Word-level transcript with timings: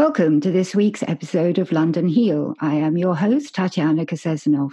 Welcome 0.00 0.40
to 0.40 0.50
this 0.50 0.74
week's 0.74 1.02
episode 1.02 1.58
of 1.58 1.72
London 1.72 2.08
Heal. 2.08 2.54
I 2.58 2.76
am 2.76 2.96
your 2.96 3.14
host, 3.14 3.54
Tatiana 3.54 4.06
Kasesanov. 4.06 4.70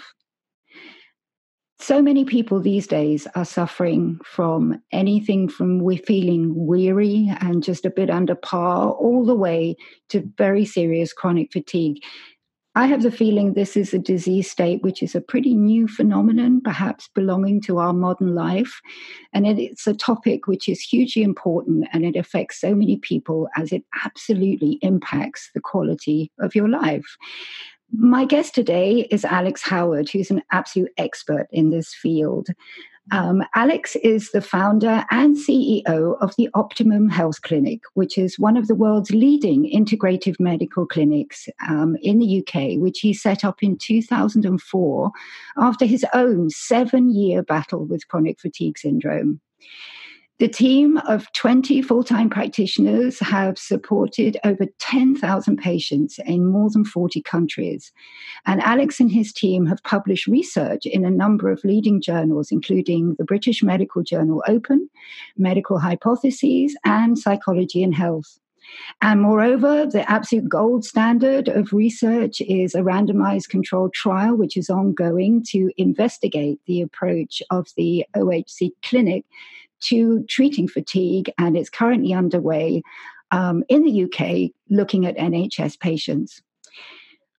So 1.80 2.02
many 2.02 2.24
people 2.24 2.62
these 2.62 2.88
days 2.88 3.28
are 3.36 3.44
suffering 3.44 4.22
from 4.24 4.82
anything 4.94 5.50
from 5.50 5.84
we 5.84 5.98
feeling 5.98 6.54
weary 6.56 7.30
and 7.42 7.62
just 7.62 7.86
a 7.86 7.90
bit 7.90 8.10
under 8.10 8.36
par, 8.36 8.92
all 8.92 9.26
the 9.26 9.36
way 9.36 9.76
to 10.08 10.32
very 10.38 10.64
serious 10.64 11.12
chronic 11.12 11.52
fatigue. 11.52 12.02
I 12.78 12.86
have 12.86 13.02
the 13.02 13.10
feeling 13.10 13.54
this 13.54 13.76
is 13.76 13.92
a 13.92 13.98
disease 13.98 14.52
state 14.52 14.84
which 14.84 15.02
is 15.02 15.16
a 15.16 15.20
pretty 15.20 15.56
new 15.56 15.88
phenomenon, 15.88 16.62
perhaps 16.62 17.10
belonging 17.16 17.60
to 17.62 17.80
our 17.80 17.92
modern 17.92 18.36
life. 18.36 18.82
And 19.34 19.48
it's 19.48 19.88
a 19.88 19.96
topic 19.96 20.46
which 20.46 20.70
is 20.70 20.80
hugely 20.80 21.24
important 21.24 21.88
and 21.92 22.06
it 22.06 22.16
affects 22.16 22.62
so 22.62 22.76
many 22.76 22.98
people 22.98 23.50
as 23.58 23.72
it 23.72 23.84
absolutely 24.06 24.78
impacts 24.84 25.50
the 25.56 25.60
quality 25.60 26.32
of 26.40 26.54
your 26.54 26.70
life. 26.70 27.18
My 27.92 28.26
guest 28.26 28.54
today 28.54 29.08
is 29.10 29.26
Alex 29.26 29.64
Howard, 29.64 30.08
who's 30.10 30.30
an 30.30 30.44
absolute 30.52 30.92
expert 31.00 31.48
in 31.52 31.72
this 31.72 31.96
field. 31.96 32.50
Um, 33.12 33.44
Alex 33.56 33.96
is 33.98 34.32
the 34.32 34.42
founder 34.42 35.06
and 35.12 35.38
CEO 35.38 36.18
of 36.22 36.36
the 36.36 36.50
Optimum 36.54 37.08
Health 37.10 37.42
Clinic, 37.42 37.82
which 37.94 38.18
is 38.18 38.38
one 38.38 38.58
of 38.58 38.68
the 38.68 38.76
world's 38.76 39.12
leading 39.12 39.72
integrative 39.74 40.40
medical 40.40 40.86
clinics 40.86 41.48
um, 41.68 41.96
in 42.02 42.20
the 42.20 42.40
UK, 42.46 42.80
which 42.80 43.00
he 43.00 43.14
set 43.14 43.46
up 43.46 43.64
in 43.64 43.78
2004 43.78 45.12
after 45.58 45.86
his 45.86 46.06
own 46.14 46.50
seven 46.50 47.10
year 47.10 47.42
battle 47.44 47.86
with 47.86 48.08
chronic 48.08 48.40
fatigue 48.40 48.78
syndrome. 48.78 49.40
The 50.40 50.48
team 50.48 50.98
of 51.10 51.32
20 51.34 51.82
full 51.82 52.04
time 52.04 52.30
practitioners 52.30 53.20
have 53.20 53.58
supported 53.58 54.38
over 54.44 54.68
10,000 54.78 55.58
patients 55.58 56.20
in 56.28 56.46
more 56.46 56.70
than 56.70 56.86
40 56.86 57.24
countries. 57.24 57.92
And 58.46 58.62
Alex 58.62 59.00
and 59.00 59.12
his 59.12 59.34
team 59.34 59.66
have 59.66 59.82
published 59.84 60.28
research 60.28 60.86
in 60.86 61.04
a 61.04 61.10
number 61.10 61.50
of 61.50 61.64
leading 61.64 62.02
journals, 62.02 62.52
including 62.52 63.16
the 63.18 63.26
British 63.26 63.64
Medical 63.64 64.04
Journal 64.04 64.44
Open, 64.48 64.88
Medical 65.38 65.80
Hypotheses, 65.80 66.78
and 66.86 67.18
Psychology 67.18 67.82
and 67.82 67.96
Health. 67.96 68.38
And 69.02 69.22
moreover, 69.22 69.88
the 69.88 70.08
absolute 70.12 70.50
gold 70.50 70.86
standard 70.86 71.48
of 71.48 71.74
research 71.74 72.42
is 72.42 72.76
a 72.76 72.82
randomized 72.82 73.50
controlled 73.50 73.94
trial, 73.94 74.36
which 74.36 74.58
is 74.58 74.70
ongoing 74.70 75.42
to 75.50 75.72
investigate 75.78 76.60
the 76.68 76.82
approach 76.82 77.42
of 77.50 77.68
the 77.76 78.06
OHC 78.16 78.72
clinic 78.84 79.26
to 79.86 80.24
treating 80.30 80.68
fatigue, 80.68 81.32
and 81.38 81.58
it's 81.58 81.70
currently 81.70 82.14
underway 82.14 82.82
um, 83.32 83.64
in 83.70 83.84
the 83.84 84.04
UK 84.04 84.52
looking 84.70 85.06
at 85.06 85.18
NHS 85.18 85.80
patients. 85.80 86.42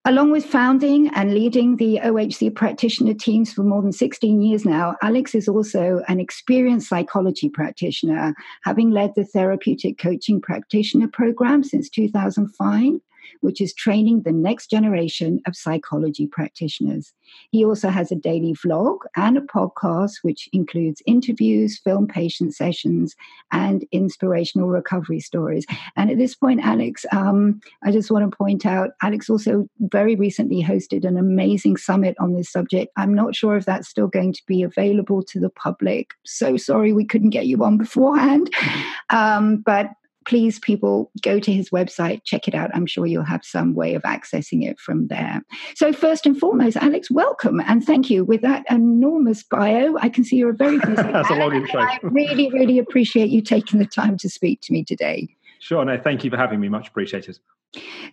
Along 0.05 0.31
with 0.31 0.45
founding 0.45 1.09
and 1.09 1.33
leading 1.33 1.75
the 1.75 1.99
OHC 2.01 2.55
practitioner 2.55 3.13
teams 3.13 3.51
for 3.51 3.63
more 3.63 3.81
than 3.81 3.91
16 3.91 4.41
years 4.41 4.65
now, 4.65 4.95
Alex 5.03 5.35
is 5.35 5.47
also 5.47 6.01
an 6.07 6.21
experienced 6.21 6.87
psychology 6.87 7.49
practitioner, 7.49 8.33
having 8.63 8.91
led 8.91 9.13
the 9.15 9.25
therapeutic 9.25 9.97
coaching 9.97 10.39
practitioner 10.39 11.09
program 11.09 11.63
since 11.63 11.89
2005 11.89 13.01
which 13.41 13.61
is 13.61 13.73
training 13.73 14.21
the 14.21 14.31
next 14.31 14.69
generation 14.69 15.41
of 15.47 15.55
psychology 15.55 16.27
practitioners. 16.27 17.13
He 17.51 17.63
also 17.63 17.89
has 17.89 18.11
a 18.11 18.15
daily 18.15 18.53
vlog 18.53 18.97
and 19.15 19.37
a 19.37 19.41
podcast, 19.41 20.17
which 20.21 20.49
includes 20.53 21.01
interviews, 21.05 21.79
film 21.79 22.07
patient 22.07 22.55
sessions, 22.55 23.15
and 23.51 23.85
inspirational 23.91 24.69
recovery 24.69 25.19
stories. 25.19 25.65
And 25.95 26.09
at 26.09 26.17
this 26.17 26.35
point, 26.35 26.61
Alex, 26.63 27.05
um, 27.11 27.61
I 27.83 27.91
just 27.91 28.11
want 28.11 28.29
to 28.29 28.35
point 28.35 28.65
out 28.65 28.91
Alex 29.01 29.29
also 29.29 29.67
very 29.79 30.15
recently 30.15 30.63
hosted 30.63 31.05
an 31.05 31.17
amazing 31.17 31.77
summit 31.77 32.15
on 32.19 32.33
this 32.33 32.51
subject. 32.51 32.91
I'm 32.97 33.13
not 33.13 33.35
sure 33.35 33.57
if 33.57 33.65
that's 33.65 33.87
still 33.87 34.07
going 34.07 34.33
to 34.33 34.41
be 34.47 34.63
available 34.63 35.23
to 35.23 35.39
the 35.39 35.49
public. 35.49 36.11
So 36.25 36.57
sorry 36.57 36.93
we 36.93 37.05
couldn't 37.05 37.29
get 37.31 37.47
you 37.47 37.63
on 37.63 37.77
beforehand. 37.77 38.53
Um, 39.11 39.57
but 39.57 39.87
please, 40.29 40.59
people, 40.59 41.11
go 41.23 41.39
to 41.39 41.51
his 41.51 41.71
website, 41.71 42.23
check 42.23 42.47
it 42.47 42.53
out. 42.53 42.69
I'm 42.75 42.85
sure 42.85 43.07
you'll 43.07 43.23
have 43.23 43.43
some 43.43 43.73
way 43.73 43.95
of 43.95 44.03
accessing 44.03 44.63
it 44.63 44.79
from 44.79 45.07
there. 45.07 45.41
So, 45.75 45.91
first 45.91 46.27
and 46.27 46.39
foremost, 46.39 46.77
Alex, 46.77 47.09
welcome 47.09 47.59
and 47.61 47.83
thank 47.83 48.11
you. 48.11 48.23
With 48.23 48.41
that 48.41 48.63
enormous 48.69 49.41
bio, 49.41 49.97
I 49.97 50.07
can 50.07 50.23
see 50.23 50.35
you're 50.35 50.51
a 50.51 50.55
very 50.55 50.77
busy 50.77 50.93
That's 50.95 51.31
man, 51.31 51.41
a 51.41 51.43
long 51.43 51.55
intro. 51.55 51.81
I 51.81 51.97
really, 52.03 52.51
really 52.51 52.77
appreciate 52.77 53.29
you 53.29 53.41
taking 53.41 53.79
the 53.79 53.87
time 53.87 54.17
to 54.17 54.29
speak 54.29 54.61
to 54.61 54.71
me 54.71 54.83
today. 54.83 55.35
Sure. 55.57 55.83
No, 55.83 55.97
thank 55.97 56.23
you 56.23 56.29
for 56.29 56.37
having 56.37 56.59
me. 56.59 56.69
Much 56.69 56.89
appreciated. 56.89 57.39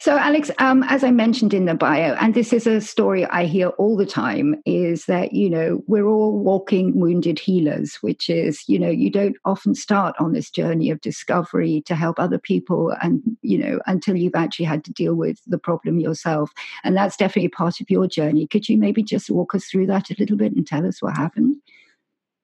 So, 0.01 0.19
Alex, 0.19 0.51
um, 0.59 0.83
as 0.83 1.03
I 1.03 1.11
mentioned 1.11 1.55
in 1.55 1.65
the 1.65 1.75
bio, 1.75 2.15
and 2.21 2.35
this 2.35 2.53
is 2.53 2.67
a 2.67 2.81
story 2.81 3.25
I 3.25 3.47
hear 3.47 3.69
all 3.69 3.97
the 3.97 4.05
time, 4.05 4.61
is 4.67 5.07
that, 5.07 5.33
you 5.33 5.49
know, 5.49 5.83
we're 5.87 6.07
all 6.07 6.39
walking 6.39 6.99
wounded 7.01 7.39
healers, 7.39 7.97
which 7.97 8.29
is, 8.29 8.69
you 8.69 8.79
know, 8.79 8.91
you 8.91 9.11
don't 9.11 9.37
often 9.47 9.75
start 9.75 10.15
on 10.21 10.35
this 10.35 10.51
journey 10.51 10.91
of 10.91 11.01
discovery 11.01 11.83
to 11.87 11.95
help 11.95 12.19
other 12.19 12.39
people 12.39 12.95
and, 13.01 13.23
you 13.41 13.57
know, 13.57 13.81
until 13.87 14.17
you've 14.17 14.35
actually 14.35 14.67
had 14.67 14.85
to 14.85 14.93
deal 14.93 15.15
with 15.15 15.41
the 15.47 15.59
problem 15.59 15.99
yourself. 15.99 16.53
And 16.85 16.95
that's 16.95 17.17
definitely 17.17 17.49
part 17.49 17.81
of 17.81 17.89
your 17.89 18.07
journey. 18.07 18.47
Could 18.47 18.69
you 18.69 18.77
maybe 18.77 19.03
just 19.03 19.31
walk 19.31 19.55
us 19.55 19.65
through 19.65 19.87
that 19.87 20.11
a 20.11 20.17
little 20.19 20.37
bit 20.37 20.55
and 20.55 20.67
tell 20.67 20.87
us 20.87 21.01
what 21.01 21.17
happened? 21.17 21.57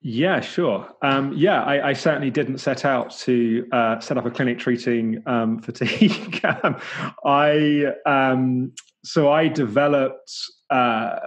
Yeah, 0.05 0.41
sure. 0.41 0.85
Um, 1.01 1.31
yeah, 1.33 1.63
I, 1.63 1.89
I, 1.89 1.93
certainly 1.93 2.29
didn't 2.29 2.57
set 2.57 2.83
out 2.83 3.15
to 3.19 3.65
uh, 3.71 4.01
set 4.01 4.17
up 4.17 4.25
a 4.25 4.31
clinic 4.31 4.59
treating 4.59 5.23
um, 5.25 5.59
fatigue. 5.61 6.43
Um, 6.43 6.75
I 7.23 7.93
um, 8.05 8.73
so 9.05 9.31
I 9.31 9.47
developed 9.47 10.29
uh, 10.69 11.19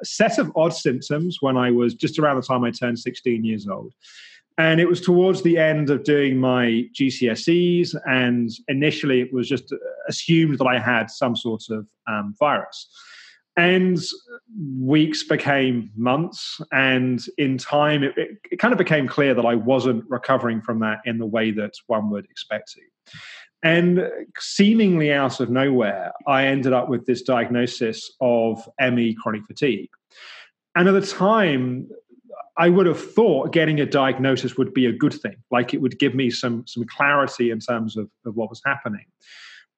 a 0.00 0.04
set 0.04 0.38
of 0.38 0.52
odd 0.54 0.72
symptoms 0.72 1.38
when 1.40 1.56
I 1.56 1.72
was 1.72 1.92
just 1.94 2.20
around 2.20 2.36
the 2.36 2.42
time 2.42 2.62
I 2.62 2.70
turned 2.70 3.00
16 3.00 3.44
years 3.44 3.66
old. 3.66 3.92
And 4.58 4.80
it 4.80 4.88
was 4.88 5.00
towards 5.00 5.42
the 5.42 5.58
end 5.58 5.90
of 5.90 6.04
doing 6.04 6.36
my 6.36 6.84
GCSEs, 6.94 7.96
and 8.06 8.48
initially 8.68 9.22
it 9.22 9.32
was 9.32 9.48
just 9.48 9.74
assumed 10.06 10.58
that 10.58 10.66
I 10.66 10.78
had 10.78 11.10
some 11.10 11.34
sort 11.34 11.64
of 11.70 11.84
um, 12.06 12.36
virus. 12.38 12.88
And 13.60 13.98
weeks 14.78 15.22
became 15.22 15.90
months. 15.94 16.62
And 16.72 17.22
in 17.36 17.58
time, 17.58 18.02
it, 18.02 18.16
it, 18.16 18.38
it, 18.52 18.58
kind 18.58 18.72
of 18.72 18.78
became 18.78 19.06
clear 19.06 19.34
that 19.34 19.44
I 19.44 19.54
wasn't 19.54 20.02
recovering 20.08 20.62
from 20.62 20.80
that 20.80 21.00
in 21.04 21.18
the 21.18 21.26
way 21.26 21.50
that 21.50 21.74
one 21.86 22.08
would 22.08 22.24
expect 22.24 22.72
to. 22.72 22.80
And 23.62 24.08
seemingly 24.38 25.12
out 25.12 25.40
of 25.40 25.50
nowhere, 25.50 26.10
I 26.26 26.46
ended 26.46 26.72
up 26.72 26.88
with 26.88 27.04
this 27.04 27.20
diagnosis 27.20 28.10
of 28.22 28.66
ME 28.80 29.14
chronic 29.20 29.42
fatigue. 29.46 29.90
And 30.74 30.88
at 30.88 30.92
the 30.92 31.06
time, 31.06 31.86
I 32.56 32.70
would 32.70 32.86
have 32.86 33.12
thought 33.12 33.52
getting 33.52 33.78
a 33.78 33.84
diagnosis 33.84 34.56
would 34.56 34.72
be 34.72 34.86
a 34.86 34.92
good 34.92 35.12
thing, 35.12 35.36
like 35.50 35.74
it 35.74 35.82
would 35.82 35.98
give 35.98 36.14
me 36.14 36.30
some, 36.30 36.66
some 36.66 36.86
clarity 36.86 37.50
in 37.50 37.60
terms 37.60 37.98
of, 37.98 38.08
of 38.24 38.36
what 38.36 38.48
was 38.48 38.62
happening. 38.64 39.04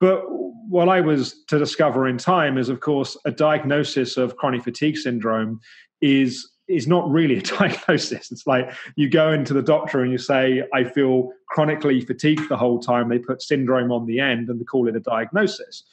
But 0.02 0.24
what 0.68 0.88
I 0.88 1.00
was 1.00 1.44
to 1.44 1.60
discover 1.60 2.08
in 2.08 2.18
time 2.18 2.58
is, 2.58 2.68
of 2.68 2.80
course, 2.80 3.16
a 3.24 3.30
diagnosis 3.30 4.16
of 4.16 4.36
chronic 4.36 4.64
fatigue 4.64 4.96
syndrome 4.96 5.60
is 6.00 6.50
is 6.66 6.88
not 6.88 7.08
really 7.08 7.38
a 7.38 7.42
diagnosis. 7.58 8.32
It's 8.32 8.44
like 8.44 8.72
you 8.96 9.08
go 9.08 9.30
into 9.30 9.54
the 9.54 9.62
doctor 9.62 10.02
and 10.02 10.10
you 10.10 10.18
say, 10.18 10.64
I 10.74 10.82
feel 10.82 11.30
chronically 11.50 12.00
fatigued 12.00 12.48
the 12.48 12.56
whole 12.56 12.80
time. 12.80 13.10
They 13.10 13.20
put 13.20 13.42
syndrome 13.42 13.92
on 13.92 14.06
the 14.06 14.18
end 14.18 14.48
and 14.48 14.60
they 14.60 14.64
call 14.64 14.88
it 14.88 14.96
a 14.96 15.00
diagnosis. 15.00 15.84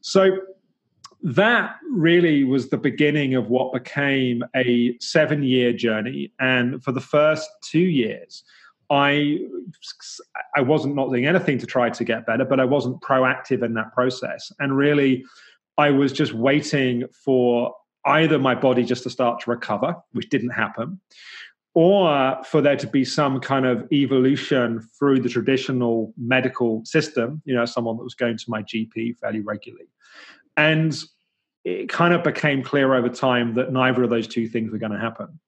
So 0.00 0.38
that 1.24 1.74
really 1.90 2.44
was 2.44 2.68
the 2.68 2.78
beginning 2.78 3.34
of 3.34 3.50
what 3.50 3.72
became 3.72 4.44
a 4.54 4.96
seven 5.00 5.42
year 5.42 5.72
journey. 5.72 6.32
And 6.38 6.84
for 6.84 6.92
the 6.92 7.00
first 7.00 7.50
two 7.64 7.80
years, 7.80 8.44
I 8.90 9.40
I 10.54 10.60
wasn't 10.60 10.94
not 10.94 11.08
doing 11.08 11.26
anything 11.26 11.58
to 11.58 11.66
try 11.66 11.90
to 11.90 12.04
get 12.04 12.26
better, 12.26 12.44
but 12.44 12.60
I 12.60 12.64
wasn't 12.64 13.00
proactive 13.00 13.62
in 13.62 13.74
that 13.74 13.92
process. 13.92 14.52
And 14.58 14.76
really, 14.76 15.24
I 15.78 15.90
was 15.90 16.12
just 16.12 16.32
waiting 16.32 17.04
for 17.24 17.74
either 18.04 18.38
my 18.38 18.54
body 18.54 18.84
just 18.84 19.02
to 19.02 19.10
start 19.10 19.40
to 19.40 19.50
recover, 19.50 19.96
which 20.12 20.28
didn't 20.30 20.50
happen, 20.50 21.00
or 21.74 22.42
for 22.44 22.62
there 22.62 22.76
to 22.76 22.86
be 22.86 23.04
some 23.04 23.40
kind 23.40 23.66
of 23.66 23.86
evolution 23.92 24.80
through 24.98 25.20
the 25.20 25.28
traditional 25.28 26.14
medical 26.16 26.84
system, 26.84 27.42
you 27.44 27.54
know, 27.54 27.64
someone 27.64 27.96
that 27.96 28.04
was 28.04 28.14
going 28.14 28.38
to 28.38 28.44
my 28.48 28.62
GP 28.62 29.18
fairly 29.18 29.40
regularly. 29.40 29.88
And 30.56 30.98
it 31.64 31.88
kind 31.88 32.14
of 32.14 32.22
became 32.22 32.62
clear 32.62 32.94
over 32.94 33.08
time 33.08 33.54
that 33.54 33.72
neither 33.72 34.04
of 34.04 34.10
those 34.10 34.28
two 34.28 34.48
things 34.48 34.70
were 34.70 34.78
going 34.78 34.92
to 34.92 34.98
happen. 34.98 35.38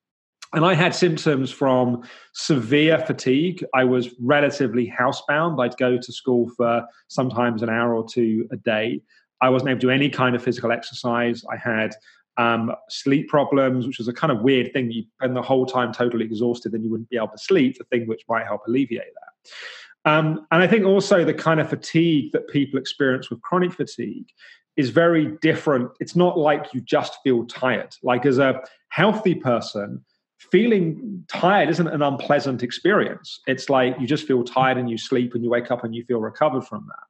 And 0.55 0.65
I 0.65 0.75
had 0.75 0.95
symptoms 0.95 1.51
from 1.51 2.03
severe 2.33 2.99
fatigue. 2.99 3.65
I 3.75 3.85
was 3.85 4.15
relatively 4.19 4.93
housebound. 4.99 5.63
I'd 5.63 5.77
go 5.77 5.99
to 5.99 6.13
school 6.13 6.51
for 6.57 6.87
sometimes 7.09 7.63
an 7.63 7.69
hour 7.69 7.95
or 7.95 8.07
two 8.09 8.49
a 8.51 8.57
day. 8.57 9.03
I 9.41 9.51
wasn't 9.51 9.71
able 9.71 9.81
to 9.81 9.87
do 9.87 9.91
any 9.91 10.09
kind 10.09 10.35
of 10.35 10.43
physical 10.43 10.73
exercise. 10.73 11.45
I 11.53 11.57
had 11.57 11.95
um, 12.39 12.73
sleep 12.89 13.29
problems, 13.29 13.87
which 13.87 13.99
was 13.99 14.09
a 14.09 14.13
kind 14.13 14.33
of 14.33 14.41
weird 14.41 14.73
thing. 14.73 14.91
You 14.91 15.05
spend 15.19 15.37
the 15.37 15.43
whole 15.43 15.67
time 15.67 15.93
totally 15.93 16.25
exhausted, 16.25 16.73
then 16.73 16.83
you 16.83 16.91
wouldn't 16.91 17.11
be 17.11 17.17
able 17.17 17.29
to 17.29 17.39
sleep, 17.39 17.77
the 17.77 17.85
thing 17.85 18.07
which 18.07 18.23
might 18.29 18.47
help 18.47 18.63
alleviate 18.67 19.13
that. 19.15 20.11
Um, 20.11 20.47
and 20.51 20.63
I 20.63 20.67
think 20.67 20.87
also 20.87 21.25
the 21.25 21.35
kind 21.35 21.61
of 21.61 21.69
fatigue 21.69 22.33
that 22.33 22.49
people 22.49 22.79
experience 22.79 23.29
with 23.29 23.43
chronic 23.43 23.73
fatigue 23.73 24.29
is 24.77 24.91
very 24.91 25.37
different. 25.43 25.91
It's 25.99 26.15
not 26.15 26.39
like 26.39 26.73
you 26.73 26.81
just 26.81 27.19
feel 27.25 27.45
tired. 27.47 27.95
Like 28.03 28.25
as 28.25 28.39
a 28.39 28.63
healthy 28.91 29.35
person, 29.35 30.05
feeling 30.39 31.25
tired 31.29 31.69
isn't 31.69 31.89
an 31.89 32.03
unpleasant 32.03 32.63
experience. 32.63 33.41
It's 33.47 33.69
like 33.69 33.97
you 34.01 34.07
just 34.07 34.27
feel 34.27 34.45
tired 34.45 34.79
and 34.79 34.89
you 34.89 34.97
sleep 34.97 35.35
and 35.35 35.43
you 35.43 35.51
wake 35.51 35.71
up 35.71 35.85
and 35.85 35.95
you 35.95 36.05
feel 36.05 36.21
recovered 36.21 36.67
from 36.67 36.87
that. 36.89 37.05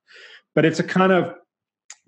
But 0.55 0.65
it's 0.65 0.81
a 0.81 0.85
kind 0.85 1.13
of 1.13 1.35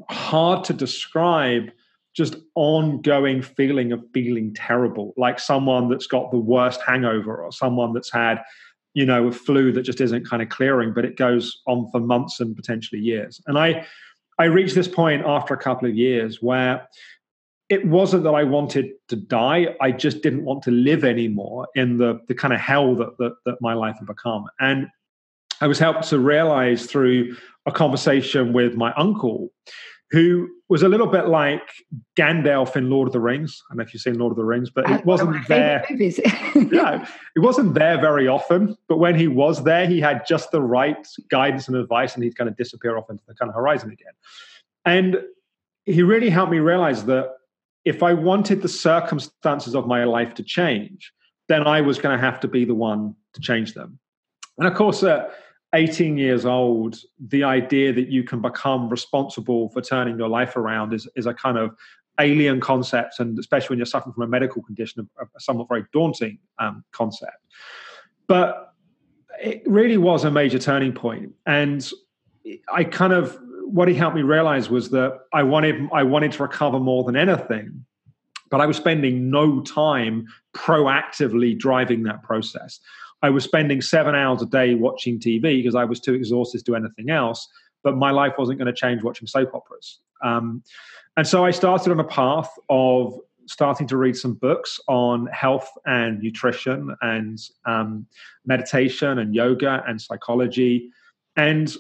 hard 0.09 0.65
to 0.65 0.73
describe 0.73 1.71
just 2.17 2.37
ongoing 2.55 3.43
feeling 3.43 3.93
of 3.93 4.03
feeling 4.13 4.53
terrible, 4.55 5.15
like 5.17 5.39
someone 5.39 5.89
that's 5.89 6.07
got 6.07 6.31
the 6.31 6.39
worst 6.39 6.81
hangover 6.85 7.37
or 7.37 7.53
someone 7.53 7.93
that's 7.93 8.11
had, 8.11 8.43
you 8.95 9.07
know, 9.07 9.29
a 9.29 9.33
flu 9.33 9.71
that 9.73 9.83
just 9.83 10.01
isn't 10.01 10.29
kind 10.29 10.43
of 10.43 10.49
clearing, 10.49 10.93
but 10.93 11.05
it 11.05 11.17
goes 11.17 11.61
on 11.69 11.89
for 11.91 12.01
months 12.01 12.41
and 12.41 12.57
potentially 12.57 13.01
years. 13.01 13.41
And 13.47 13.59
I 13.59 13.87
I 14.39 14.45
reached 14.45 14.75
this 14.75 14.89
point 14.89 15.23
after 15.27 15.53
a 15.53 15.59
couple 15.59 15.87
of 15.87 15.95
years 15.95 16.41
where 16.41 16.89
it 17.71 17.87
wasn't 17.87 18.25
that 18.25 18.35
I 18.35 18.43
wanted 18.43 18.91
to 19.09 19.17
die. 19.17 19.77
I 19.81 19.93
just 19.93 20.23
didn't 20.23 20.45
want 20.45 20.63
to 20.65 20.73
live 20.73 21.05
anymore 21.05 21.69
in 21.77 21.99
the, 21.99 22.21
the 22.27 22.35
kind 22.35 22.53
of 22.53 22.61
hell 22.61 22.97
that, 22.97 23.17
that, 23.19 23.37
that 23.47 23.57
my 23.61 23.75
life 23.75 23.97
had 23.97 24.07
become. 24.07 24.47
And 24.59 24.89
I 25.61 25.69
was 25.69 25.79
helped 25.79 26.03
to 26.09 26.19
realize 26.19 26.87
through 26.87 27.37
a 27.67 27.73
conversation 27.73 28.53
with 28.53 28.75
my 28.75 28.93
uncle, 28.95 29.51
who 30.11 30.49
was 30.69 30.83
a 30.83 30.89
little 30.89 31.07
bit 31.07 31.29
like 31.29 31.63
Gandalf 32.19 32.75
in 32.75 32.91
Lord 32.91 33.07
of 33.07 33.13
the 33.13 33.21
Rings. 33.21 33.63
I 33.69 33.75
don't 33.75 33.79
know 33.79 33.85
if 33.85 33.95
you've 33.95 34.03
seen 34.03 34.19
Lord 34.19 34.33
of 34.33 34.37
the 34.37 34.45
Rings, 34.45 34.69
but 34.69 34.91
it 34.91 35.01
uh, 35.01 35.03
wasn't 35.05 35.47
there. 35.47 35.85
yeah, 35.91 37.07
it 37.37 37.39
wasn't 37.39 37.75
there 37.75 38.01
very 38.01 38.27
often. 38.27 38.77
But 38.89 38.99
when 38.99 39.15
he 39.15 39.29
was 39.29 39.63
there, 39.63 39.87
he 39.87 40.01
had 40.01 40.27
just 40.27 40.51
the 40.51 40.61
right 40.61 41.07
guidance 41.31 41.69
and 41.69 41.77
advice, 41.77 42.17
and 42.17 42.25
he'd 42.25 42.37
kind 42.37 42.51
of 42.51 42.57
disappear 42.57 42.99
off 42.99 43.09
into 43.11 43.23
the 43.29 43.35
kind 43.35 43.49
of 43.49 43.55
horizon 43.55 43.93
again. 43.93 44.13
And 44.85 45.19
he 45.85 46.03
really 46.03 46.31
helped 46.31 46.51
me 46.51 46.59
realize 46.59 47.05
that 47.05 47.35
if 47.85 48.03
I 48.03 48.13
wanted 48.13 48.63
the 48.63 48.69
circumstances 48.69 49.75
of 49.75 49.87
my 49.87 50.05
life 50.05 50.35
to 50.35 50.43
change, 50.43 51.13
then 51.49 51.67
I 51.67 51.81
was 51.81 51.99
going 51.99 52.17
to 52.17 52.25
have 52.25 52.41
to 52.41 52.49
be 52.49 52.65
the 52.65 52.75
one 52.75 53.15
to 53.35 53.41
change 53.41 53.75
them. 53.75 53.99
And 54.59 54.69
of 54.69 54.75
course, 54.75 55.03
at 55.03 55.33
18 55.75 56.19
years 56.19 56.45
old, 56.45 56.99
the 57.19 57.45
idea 57.45 57.93
that 57.93 58.09
you 58.09 58.23
can 58.23 58.41
become 58.41 58.89
responsible 58.89 59.69
for 59.71 59.81
turning 59.81 60.19
your 60.19 60.29
life 60.29 60.57
around 60.57 60.93
is, 60.93 61.09
is 61.17 61.27
a 61.27 61.35
kind 61.35 61.57
of 61.57 61.75
alien 62.19 62.61
concept, 62.61 63.21
and 63.21 63.39
especially 63.39 63.75
when 63.75 63.79
you're 63.79 63.87
suffering 63.87 64.13
from 64.13 64.25
a 64.25 64.29
medical 64.29 64.63
condition, 64.63 65.09
a, 65.21 65.41
somewhat 65.41 65.69
very 65.69 65.85
daunting 65.93 66.39
um, 66.59 66.85
concept. 66.93 67.37
But 68.27 68.75
it 69.43 69.63
really 69.67 69.97
was 69.97 70.25
a 70.25 70.31
major 70.31 70.59
turning 70.59 70.93
point, 70.93 71.33
and 71.47 71.89
I 72.73 72.85
kind 72.85 73.13
of 73.13 73.39
what 73.73 73.89
he 73.89 73.95
helped 73.95 74.17
me 74.17 74.23
realize 74.23 74.69
was 74.71 74.91
that 74.91 75.21
I 75.33 75.43
wanted 75.43 75.89
I 75.93 76.03
wanted 76.03 76.33
to 76.33 76.43
recover 76.43 76.81
more 76.81 77.05
than 77.05 77.17
anything, 77.17 77.85
but 78.51 78.61
I 78.61 78.67
was 78.67 78.77
spending 78.77 79.31
no 79.31 79.61
time 79.61 80.27
proactively 80.55 81.57
driving 81.59 82.03
that 82.05 82.23
process. 82.23 82.81
I 83.23 83.31
was 83.31 83.45
spending 83.45 83.81
seven 83.83 84.15
hours 84.15 84.43
a 84.43 84.47
day 84.47 84.75
watching 84.75 85.19
TV 85.19 85.41
because 85.41 85.75
I 85.75 85.85
was 85.85 86.01
too 86.01 86.15
exhausted 86.15 86.59
to 86.59 86.65
do 86.65 86.75
anything 86.75 87.11
else. 87.11 87.49
But 87.83 87.97
my 87.97 88.11
life 88.11 88.35
wasn't 88.39 88.59
going 88.59 88.67
to 88.67 88.79
change 88.79 89.03
watching 89.03 89.27
soap 89.27 89.55
operas. 89.55 90.01
Um, 90.23 90.63
and 91.17 91.27
so 91.27 91.45
I 91.45 91.51
started 91.51 91.91
on 91.91 92.01
a 92.01 92.05
path 92.05 92.51
of 92.69 93.19
starting 93.47 93.87
to 93.89 93.97
read 93.97 94.17
some 94.17 94.35
books 94.35 94.79
on 94.87 95.27
health 95.29 95.69
and 95.87 96.21
nutrition 96.21 96.95
and 97.03 97.39
um, 97.67 98.07
meditation 98.47 99.19
and 99.19 99.35
yoga 99.35 99.83
and 99.87 100.01
psychology. 100.01 100.91
And 101.37 101.75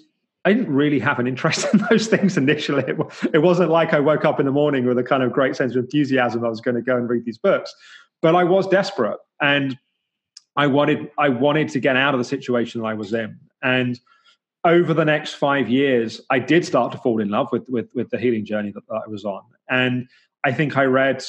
I 0.44 0.52
didn't 0.52 0.72
really 0.72 0.98
have 0.98 1.18
an 1.18 1.26
interest 1.26 1.66
in 1.72 1.84
those 1.90 2.06
things 2.06 2.36
initially. 2.36 2.84
It, 2.86 2.96
it, 3.34 3.38
wasn't 3.42 3.70
like 3.70 3.92
I 3.92 4.00
woke 4.00 4.24
up 4.24 4.40
in 4.40 4.46
the 4.46 4.52
morning 4.52 4.86
with 4.86 4.98
a 4.98 5.02
kind 5.02 5.22
of 5.22 5.32
great 5.32 5.56
sense 5.56 5.72
of 5.72 5.84
enthusiasm. 5.84 6.44
I 6.44 6.48
was 6.48 6.60
going 6.60 6.76
to 6.76 6.82
go 6.82 6.96
and 6.96 7.08
read 7.08 7.24
these 7.24 7.38
books, 7.38 7.74
but 8.22 8.34
I 8.34 8.44
was 8.44 8.66
desperate 8.66 9.18
and 9.40 9.78
I 10.56 10.66
wanted 10.66 11.10
I 11.18 11.28
wanted 11.28 11.68
to 11.70 11.80
get 11.80 11.96
out 11.96 12.14
of 12.14 12.18
the 12.18 12.24
situation 12.24 12.80
that 12.80 12.86
I 12.86 12.94
was 12.94 13.12
in. 13.12 13.38
And 13.62 13.98
over 14.64 14.92
the 14.92 15.04
next 15.04 15.34
five 15.34 15.68
years, 15.68 16.20
I 16.30 16.38
did 16.38 16.64
start 16.64 16.92
to 16.92 16.98
fall 16.98 17.20
in 17.20 17.28
love 17.28 17.48
with 17.52 17.68
with, 17.68 17.88
with 17.94 18.10
the 18.10 18.18
healing 18.18 18.44
journey 18.44 18.72
that, 18.72 18.86
that 18.88 19.02
I 19.06 19.08
was 19.08 19.24
on. 19.24 19.42
And 19.68 20.08
I 20.44 20.52
think 20.52 20.76
I 20.76 20.84
read 20.84 21.22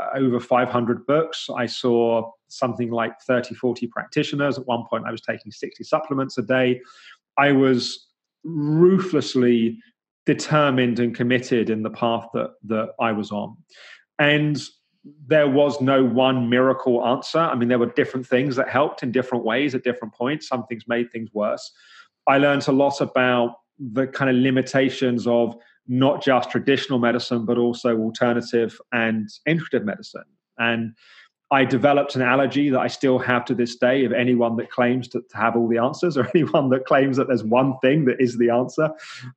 uh, 0.00 0.18
over 0.18 0.40
500 0.40 1.06
books. 1.06 1.48
I 1.54 1.66
saw 1.66 2.30
something 2.48 2.90
like 2.90 3.20
30, 3.20 3.54
40 3.54 3.86
practitioners. 3.88 4.58
At 4.58 4.66
one 4.66 4.84
point, 4.88 5.04
I 5.06 5.10
was 5.10 5.20
taking 5.20 5.52
60 5.52 5.84
supplements 5.84 6.38
a 6.38 6.42
day. 6.42 6.80
I 7.38 7.52
was 7.52 8.03
ruthlessly 8.44 9.78
determined 10.26 10.98
and 10.98 11.14
committed 11.14 11.70
in 11.70 11.82
the 11.82 11.90
path 11.90 12.26
that 12.34 12.52
that 12.64 12.90
I 13.00 13.12
was 13.12 13.30
on. 13.30 13.56
And 14.18 14.60
there 15.26 15.48
was 15.48 15.80
no 15.80 16.04
one 16.04 16.48
miracle 16.48 17.04
answer. 17.06 17.38
I 17.38 17.54
mean, 17.54 17.68
there 17.68 17.78
were 17.78 17.92
different 17.92 18.26
things 18.26 18.56
that 18.56 18.68
helped 18.68 19.02
in 19.02 19.12
different 19.12 19.44
ways 19.44 19.74
at 19.74 19.84
different 19.84 20.14
points. 20.14 20.48
Some 20.48 20.64
things 20.66 20.84
made 20.88 21.10
things 21.12 21.28
worse. 21.34 21.70
I 22.26 22.38
learned 22.38 22.66
a 22.68 22.72
lot 22.72 23.00
about 23.00 23.56
the 23.78 24.06
kind 24.06 24.30
of 24.30 24.36
limitations 24.36 25.26
of 25.26 25.56
not 25.86 26.22
just 26.22 26.50
traditional 26.50 26.98
medicine, 26.98 27.44
but 27.44 27.58
also 27.58 27.98
alternative 27.98 28.80
and 28.92 29.28
integrative 29.46 29.84
medicine. 29.84 30.24
And 30.56 30.94
I 31.50 31.64
developed 31.64 32.16
an 32.16 32.22
allergy 32.22 32.70
that 32.70 32.80
I 32.80 32.88
still 32.88 33.18
have 33.18 33.44
to 33.46 33.54
this 33.54 33.76
day 33.76 34.04
of 34.04 34.12
anyone 34.12 34.56
that 34.56 34.70
claims 34.70 35.08
to, 35.08 35.20
to, 35.20 35.36
have 35.36 35.56
all 35.56 35.68
the 35.68 35.78
answers 35.78 36.16
or 36.18 36.28
anyone 36.34 36.70
that 36.70 36.86
claims 36.86 37.16
that 37.16 37.28
there's 37.28 37.44
one 37.44 37.78
thing 37.78 38.06
that 38.06 38.20
is 38.20 38.38
the 38.38 38.50
answer. 38.50 38.90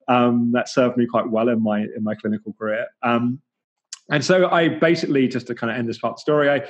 Um, 0.07 0.51
that 0.53 0.69
served 0.69 0.97
me 0.97 1.05
quite 1.05 1.29
well 1.29 1.49
in 1.49 1.61
my 1.61 1.81
in 1.81 2.03
my 2.03 2.15
clinical 2.15 2.53
career. 2.53 2.87
Um, 3.03 3.41
and 4.09 4.23
so 4.23 4.49
I 4.49 4.69
basically, 4.69 5.27
just 5.27 5.47
to 5.47 5.55
kind 5.55 5.69
of 5.69 5.77
end 5.77 5.89
this 5.89 5.97
part 5.97 6.11
of 6.11 6.17
the 6.17 6.21
story, 6.21 6.49
I 6.49 6.63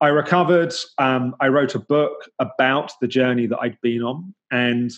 I 0.00 0.08
recovered. 0.08 0.74
Um, 0.98 1.34
I 1.40 1.48
wrote 1.48 1.74
a 1.74 1.78
book 1.78 2.28
about 2.38 2.92
the 3.00 3.08
journey 3.08 3.46
that 3.46 3.58
I'd 3.60 3.80
been 3.80 4.02
on, 4.02 4.34
and 4.50 4.90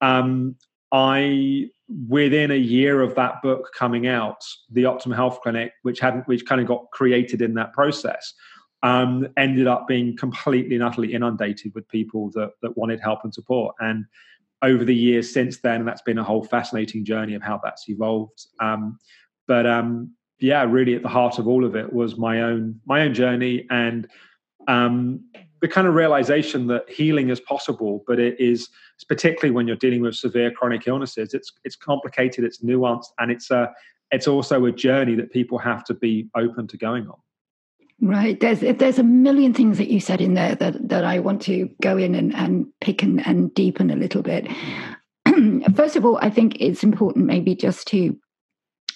um, 0.00 0.56
I 0.90 1.68
within 2.08 2.50
a 2.50 2.56
year 2.56 3.02
of 3.02 3.14
that 3.14 3.42
book 3.42 3.70
coming 3.76 4.06
out, 4.06 4.42
the 4.70 4.86
Optimum 4.86 5.16
Health 5.16 5.40
Clinic, 5.42 5.72
which 5.82 6.00
hadn't 6.00 6.26
which 6.26 6.46
kind 6.46 6.62
of 6.62 6.66
got 6.66 6.90
created 6.92 7.42
in 7.42 7.54
that 7.54 7.74
process 7.74 8.32
um, 8.84 9.26
ended 9.38 9.66
up 9.66 9.88
being 9.88 10.16
completely 10.16 10.76
and 10.76 10.84
utterly 10.84 11.14
inundated 11.14 11.74
with 11.74 11.88
people 11.88 12.30
that, 12.32 12.50
that 12.62 12.76
wanted 12.76 13.00
help 13.00 13.20
and 13.24 13.34
support. 13.34 13.74
And 13.80 14.04
over 14.62 14.84
the 14.84 14.94
years 14.94 15.32
since 15.32 15.58
then, 15.58 15.84
that's 15.84 16.02
been 16.02 16.18
a 16.18 16.22
whole 16.22 16.44
fascinating 16.44 17.04
journey 17.04 17.34
of 17.34 17.42
how 17.42 17.60
that's 17.64 17.88
evolved. 17.88 18.46
Um, 18.60 18.98
but 19.48 19.66
um, 19.66 20.12
yeah, 20.38 20.64
really 20.64 20.94
at 20.94 21.02
the 21.02 21.08
heart 21.08 21.38
of 21.38 21.48
all 21.48 21.64
of 21.64 21.74
it 21.74 21.92
was 21.92 22.18
my 22.18 22.42
own 22.42 22.78
my 22.86 23.02
own 23.02 23.14
journey 23.14 23.66
and 23.70 24.06
um, 24.68 25.24
the 25.60 25.68
kind 25.68 25.86
of 25.86 25.94
realization 25.94 26.66
that 26.66 26.88
healing 26.90 27.30
is 27.30 27.40
possible, 27.40 28.04
but 28.06 28.18
it 28.18 28.38
is 28.38 28.68
particularly 29.08 29.50
when 29.50 29.66
you're 29.66 29.76
dealing 29.76 30.02
with 30.02 30.14
severe 30.14 30.50
chronic 30.50 30.86
illnesses. 30.86 31.32
It's 31.32 31.52
it's 31.64 31.76
complicated, 31.76 32.44
it's 32.44 32.62
nuanced, 32.62 33.08
and 33.18 33.30
it's 33.30 33.50
a 33.50 33.72
it's 34.10 34.28
also 34.28 34.66
a 34.66 34.72
journey 34.72 35.14
that 35.14 35.32
people 35.32 35.58
have 35.58 35.84
to 35.84 35.94
be 35.94 36.28
open 36.36 36.66
to 36.68 36.76
going 36.76 37.06
on. 37.08 37.16
Right. 38.00 38.38
There's 38.38 38.60
there's 38.60 38.98
a 38.98 39.04
million 39.04 39.54
things 39.54 39.78
that 39.78 39.88
you 39.88 40.00
said 40.00 40.20
in 40.20 40.34
there 40.34 40.56
that, 40.56 40.88
that 40.88 41.04
I 41.04 41.20
want 41.20 41.40
to 41.42 41.70
go 41.80 41.96
in 41.96 42.14
and, 42.14 42.34
and 42.34 42.66
pick 42.80 43.02
and, 43.02 43.24
and 43.26 43.54
deepen 43.54 43.90
a 43.90 43.96
little 43.96 44.22
bit. 44.22 44.48
First 45.74 45.96
of 45.96 46.04
all, 46.04 46.18
I 46.20 46.28
think 46.28 46.56
it's 46.60 46.82
important 46.82 47.26
maybe 47.26 47.54
just 47.54 47.86
to 47.88 48.16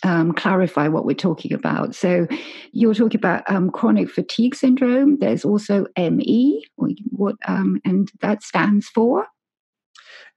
um, 0.02 0.32
clarify 0.32 0.88
what 0.88 1.04
we're 1.04 1.14
talking 1.14 1.52
about. 1.52 1.94
So 1.94 2.26
you're 2.72 2.94
talking 2.94 3.18
about 3.18 3.48
um, 3.50 3.70
chronic 3.70 4.10
fatigue 4.10 4.54
syndrome. 4.54 5.18
There's 5.18 5.44
also 5.44 5.86
ME, 5.96 6.64
what 6.76 7.36
um, 7.46 7.80
and 7.84 8.10
that 8.20 8.42
stands 8.42 8.88
for. 8.88 9.26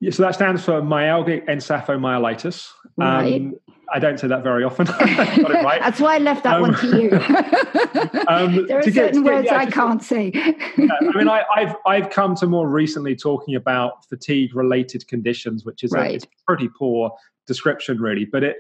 Yeah, 0.02 0.10
so 0.10 0.24
that 0.24 0.34
stands 0.34 0.66
for 0.66 0.82
myalgic 0.82 1.46
encephalomyelitis. 1.46 2.70
Right. 2.98 3.36
Um, 3.36 3.56
I 3.94 4.00
don't 4.00 4.20
say 4.20 4.28
that 4.28 4.44
very 4.44 4.64
often. 4.64 4.88
right. 5.00 5.80
That's 5.80 6.00
why 6.00 6.16
I 6.16 6.18
left 6.18 6.44
that 6.44 6.56
um, 6.56 6.62
one 6.62 6.76
to 6.76 7.02
you. 7.02 7.12
um, 8.28 8.66
there 8.66 8.80
are 8.80 8.84
certain 8.84 9.24
get, 9.24 9.34
words 9.34 9.46
yeah, 9.46 9.58
I 9.58 9.66
just, 9.66 9.76
can't 9.76 10.02
say. 10.02 10.32
yeah, 10.34 10.88
I 11.02 11.18
mean, 11.18 11.28
I, 11.28 11.44
have 11.56 11.76
I've 11.86 12.10
come 12.10 12.36
to 12.38 12.48
more 12.48 12.68
recently 12.68 13.16
talking 13.16 13.56
about 13.56 14.06
fatigue-related 14.10 15.08
conditions, 15.08 15.66
which 15.66 15.84
is 15.84 15.92
right. 15.92 16.24
a, 16.24 16.26
a 16.26 16.30
pretty 16.48 16.70
poor 16.80 17.12
description, 17.46 18.02
really. 18.02 18.26
But 18.26 18.44
it 18.44 18.58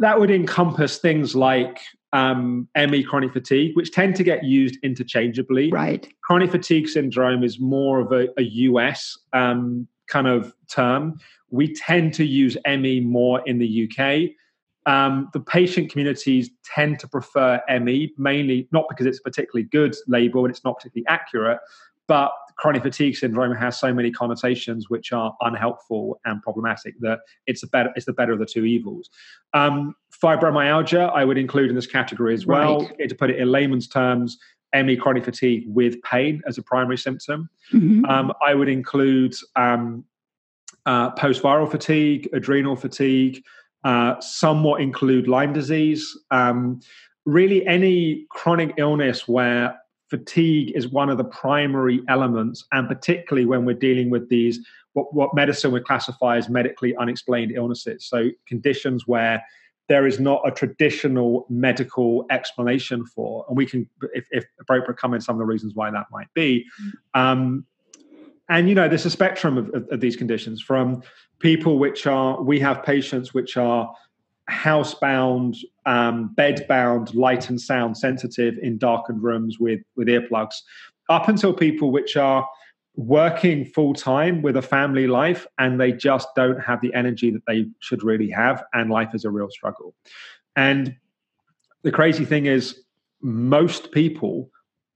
that 0.00 0.20
would 0.20 0.30
encompass 0.30 0.98
things 0.98 1.34
like 1.34 1.80
um, 2.12 2.68
ME 2.76 3.02
chronic 3.02 3.32
fatigue, 3.32 3.74
which 3.76 3.90
tend 3.90 4.14
to 4.16 4.22
get 4.22 4.44
used 4.44 4.78
interchangeably. 4.84 5.70
Right. 5.70 6.08
Chronic 6.22 6.52
fatigue 6.52 6.88
syndrome 6.88 7.42
is 7.42 7.58
more 7.58 7.98
of 7.98 8.12
a, 8.12 8.28
a 8.38 8.42
US 8.42 9.18
um, 9.32 9.88
kind 10.08 10.26
of 10.26 10.52
term. 10.68 11.18
We 11.50 11.74
tend 11.74 12.14
to 12.14 12.24
use 12.24 12.56
ME 12.66 13.00
more 13.00 13.42
in 13.46 13.58
the 13.58 13.90
UK. 13.90 14.30
Um, 14.86 15.28
the 15.32 15.40
patient 15.40 15.90
communities 15.90 16.50
tend 16.64 16.98
to 17.00 17.08
prefer 17.08 17.60
ME 17.80 18.12
mainly 18.16 18.68
not 18.72 18.86
because 18.88 19.06
it's 19.06 19.18
a 19.18 19.22
particularly 19.22 19.68
good 19.70 19.94
label 20.06 20.44
and 20.44 20.50
it's 20.50 20.64
not 20.64 20.78
particularly 20.78 21.06
accurate, 21.08 21.58
but 22.06 22.32
chronic 22.56 22.82
fatigue 22.82 23.16
syndrome 23.16 23.54
has 23.54 23.78
so 23.78 23.94
many 23.94 24.10
connotations 24.10 24.90
which 24.90 25.12
are 25.12 25.36
unhelpful 25.42 26.20
and 26.24 26.42
problematic 26.42 26.98
that 27.00 27.20
it's 27.46 27.60
the 27.60 27.66
better 27.68 27.90
it's 27.94 28.06
the 28.06 28.12
better 28.12 28.32
of 28.32 28.38
the 28.38 28.46
two 28.46 28.64
evils. 28.64 29.10
Um, 29.54 29.94
fibromyalgia, 30.22 31.12
I 31.14 31.24
would 31.24 31.38
include 31.38 31.70
in 31.70 31.76
this 31.76 31.86
category 31.86 32.34
as 32.34 32.46
well. 32.46 32.80
Right. 32.98 33.08
To 33.08 33.14
put 33.14 33.30
it 33.30 33.38
in 33.38 33.52
layman's 33.52 33.86
terms, 33.86 34.38
ME 34.74 34.96
chronic 34.96 35.24
fatigue 35.24 35.64
with 35.66 36.00
pain 36.02 36.42
as 36.46 36.58
a 36.58 36.62
primary 36.62 36.98
symptom. 36.98 37.48
Mm-hmm. 37.72 38.04
Um, 38.04 38.32
I 38.46 38.54
would 38.54 38.68
include 38.68 39.34
um, 39.56 40.04
uh, 40.86 41.10
post 41.10 41.42
viral 41.42 41.70
fatigue, 41.70 42.28
adrenal 42.32 42.76
fatigue, 42.76 43.42
uh, 43.84 44.20
somewhat 44.20 44.80
include 44.80 45.28
Lyme 45.28 45.52
disease. 45.52 46.18
Um, 46.30 46.80
really, 47.24 47.66
any 47.66 48.26
chronic 48.30 48.74
illness 48.76 49.28
where 49.28 49.78
fatigue 50.08 50.72
is 50.74 50.88
one 50.88 51.10
of 51.10 51.18
the 51.18 51.24
primary 51.24 52.00
elements, 52.08 52.64
and 52.72 52.88
particularly 52.88 53.46
when 53.46 53.64
we're 53.64 53.74
dealing 53.74 54.10
with 54.10 54.28
these, 54.28 54.60
what, 54.94 55.12
what 55.14 55.34
medicine 55.34 55.70
would 55.72 55.84
classify 55.84 56.36
as 56.36 56.48
medically 56.48 56.96
unexplained 56.96 57.52
illnesses. 57.52 58.06
So, 58.06 58.30
conditions 58.46 59.06
where 59.06 59.42
there 59.88 60.06
is 60.06 60.20
not 60.20 60.42
a 60.46 60.50
traditional 60.50 61.46
medical 61.48 62.26
explanation 62.30 63.04
for, 63.06 63.44
and 63.48 63.56
we 63.56 63.66
can, 63.66 63.88
if, 64.14 64.26
if 64.30 64.44
appropriate, 64.60 64.98
come 64.98 65.14
in 65.14 65.20
some 65.20 65.34
of 65.34 65.38
the 65.38 65.46
reasons 65.46 65.74
why 65.74 65.90
that 65.90 66.06
might 66.12 66.32
be. 66.34 66.66
Um, 67.14 67.64
and 68.50 68.68
you 68.68 68.74
know, 68.74 68.88
there's 68.88 69.06
a 69.06 69.10
spectrum 69.10 69.58
of, 69.58 69.68
of, 69.74 69.88
of, 69.90 70.00
these 70.00 70.16
conditions 70.16 70.62
from 70.62 71.02
people 71.38 71.78
which 71.78 72.06
are, 72.06 72.40
we 72.42 72.60
have 72.60 72.82
patients 72.82 73.34
which 73.34 73.56
are 73.56 73.92
housebound, 74.50 75.56
um, 75.86 76.34
bedbound, 76.36 77.14
light 77.14 77.48
and 77.50 77.60
sound 77.60 77.96
sensitive 77.96 78.56
in 78.62 78.78
darkened 78.78 79.22
rooms 79.22 79.58
with 79.58 79.80
with 79.96 80.08
earplugs, 80.08 80.54
up 81.08 81.28
until 81.28 81.52
people 81.52 81.90
which 81.90 82.16
are 82.16 82.48
working 82.98 83.64
full 83.64 83.94
time 83.94 84.42
with 84.42 84.56
a 84.56 84.62
family 84.62 85.06
life 85.06 85.46
and 85.56 85.80
they 85.80 85.92
just 85.92 86.26
don't 86.34 86.58
have 86.58 86.80
the 86.80 86.92
energy 86.94 87.30
that 87.30 87.42
they 87.46 87.64
should 87.78 88.02
really 88.02 88.28
have 88.28 88.64
and 88.72 88.90
life 88.90 89.14
is 89.14 89.24
a 89.24 89.30
real 89.30 89.48
struggle 89.48 89.94
and 90.56 90.96
the 91.84 91.92
crazy 91.92 92.24
thing 92.24 92.46
is 92.46 92.82
most 93.22 93.92
people 93.92 94.50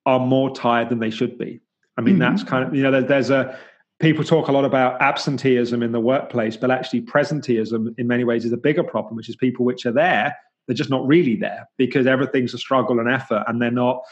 are 0.04 0.18
more 0.18 0.52
tired 0.52 0.88
than 0.88 0.98
they 0.98 1.10
should 1.10 1.38
be 1.38 1.60
i 1.96 2.00
mean 2.00 2.14
mm-hmm. 2.14 2.22
that's 2.22 2.42
kind 2.42 2.66
of 2.66 2.74
you 2.74 2.82
know 2.82 3.00
there's 3.00 3.30
a 3.30 3.56
people 4.00 4.24
talk 4.24 4.48
a 4.48 4.52
lot 4.52 4.64
about 4.64 5.00
absenteeism 5.00 5.80
in 5.80 5.92
the 5.92 6.00
workplace 6.00 6.56
but 6.56 6.72
actually 6.72 7.00
presenteeism 7.00 7.94
in 7.98 8.08
many 8.08 8.24
ways 8.24 8.44
is 8.44 8.50
a 8.50 8.56
bigger 8.56 8.82
problem 8.82 9.14
which 9.14 9.28
is 9.28 9.36
people 9.36 9.64
which 9.64 9.86
are 9.86 9.92
there 9.92 10.36
they're 10.66 10.74
just 10.74 10.90
not 10.90 11.06
really 11.06 11.36
there 11.36 11.68
because 11.76 12.08
everything's 12.08 12.52
a 12.52 12.58
struggle 12.58 12.98
and 12.98 13.08
effort 13.08 13.44
and 13.46 13.62
they're 13.62 13.70
not 13.70 14.02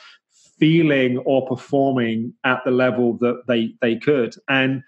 feeling 0.60 1.18
or 1.18 1.46
performing 1.46 2.34
at 2.44 2.60
the 2.64 2.70
level 2.70 3.14
that 3.14 3.42
they 3.48 3.74
they 3.80 3.96
could. 3.96 4.34
And 4.48 4.84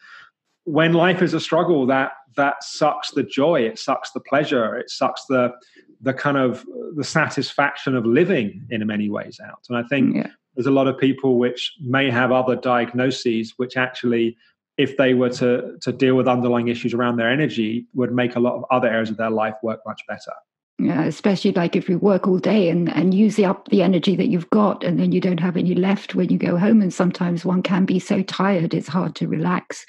when 0.64 0.92
life 0.92 1.22
is 1.22 1.34
a 1.34 1.40
struggle 1.40 1.86
that 1.86 2.12
that 2.36 2.62
sucks 2.62 3.10
the 3.10 3.22
joy 3.22 3.60
it 3.60 3.78
sucks 3.78 4.12
the 4.12 4.20
pleasure 4.20 4.76
it 4.76 4.90
sucks 4.90 5.24
the 5.28 5.52
the 6.00 6.14
kind 6.14 6.36
of 6.36 6.64
the 6.96 7.04
satisfaction 7.04 7.94
of 7.96 8.04
living 8.04 8.66
in 8.70 8.86
many 8.86 9.08
ways 9.08 9.40
out. 9.44 9.64
And 9.68 9.76
i 9.76 9.82
think 9.88 10.16
yeah. 10.16 10.28
there's 10.54 10.66
a 10.66 10.70
lot 10.70 10.86
of 10.86 10.98
people 10.98 11.38
which 11.38 11.72
may 11.80 12.10
have 12.10 12.30
other 12.30 12.56
diagnoses 12.56 13.54
which 13.56 13.76
actually 13.76 14.36
if 14.78 14.96
they 14.96 15.14
were 15.14 15.30
to 15.30 15.76
to 15.80 15.92
deal 15.92 16.14
with 16.14 16.28
underlying 16.28 16.68
issues 16.68 16.94
around 16.94 17.16
their 17.16 17.30
energy 17.30 17.86
would 17.94 18.12
make 18.12 18.36
a 18.36 18.40
lot 18.40 18.54
of 18.54 18.64
other 18.70 18.88
areas 18.88 19.10
of 19.10 19.16
their 19.16 19.30
life 19.30 19.54
work 19.62 19.80
much 19.86 20.02
better 20.08 20.32
yeah, 20.78 21.04
especially 21.04 21.52
like 21.52 21.76
if 21.76 21.88
you 21.88 21.98
work 21.98 22.26
all 22.26 22.38
day 22.38 22.68
and, 22.68 22.88
and 22.94 23.14
use 23.14 23.38
up 23.38 23.68
the 23.68 23.82
energy 23.82 24.16
that 24.16 24.28
you've 24.28 24.50
got 24.50 24.82
and 24.82 24.98
then 24.98 25.12
you 25.12 25.20
don't 25.20 25.38
have 25.38 25.56
any 25.56 25.74
left 25.74 26.14
when 26.14 26.28
you 26.28 26.38
go 26.38 26.56
home 26.56 26.80
and 26.82 26.92
sometimes 26.92 27.44
one 27.44 27.62
can 27.62 27.84
be 27.84 27.98
so 27.98 28.22
tired 28.22 28.74
it's 28.74 28.88
hard 28.88 29.14
to 29.14 29.28
relax 29.28 29.86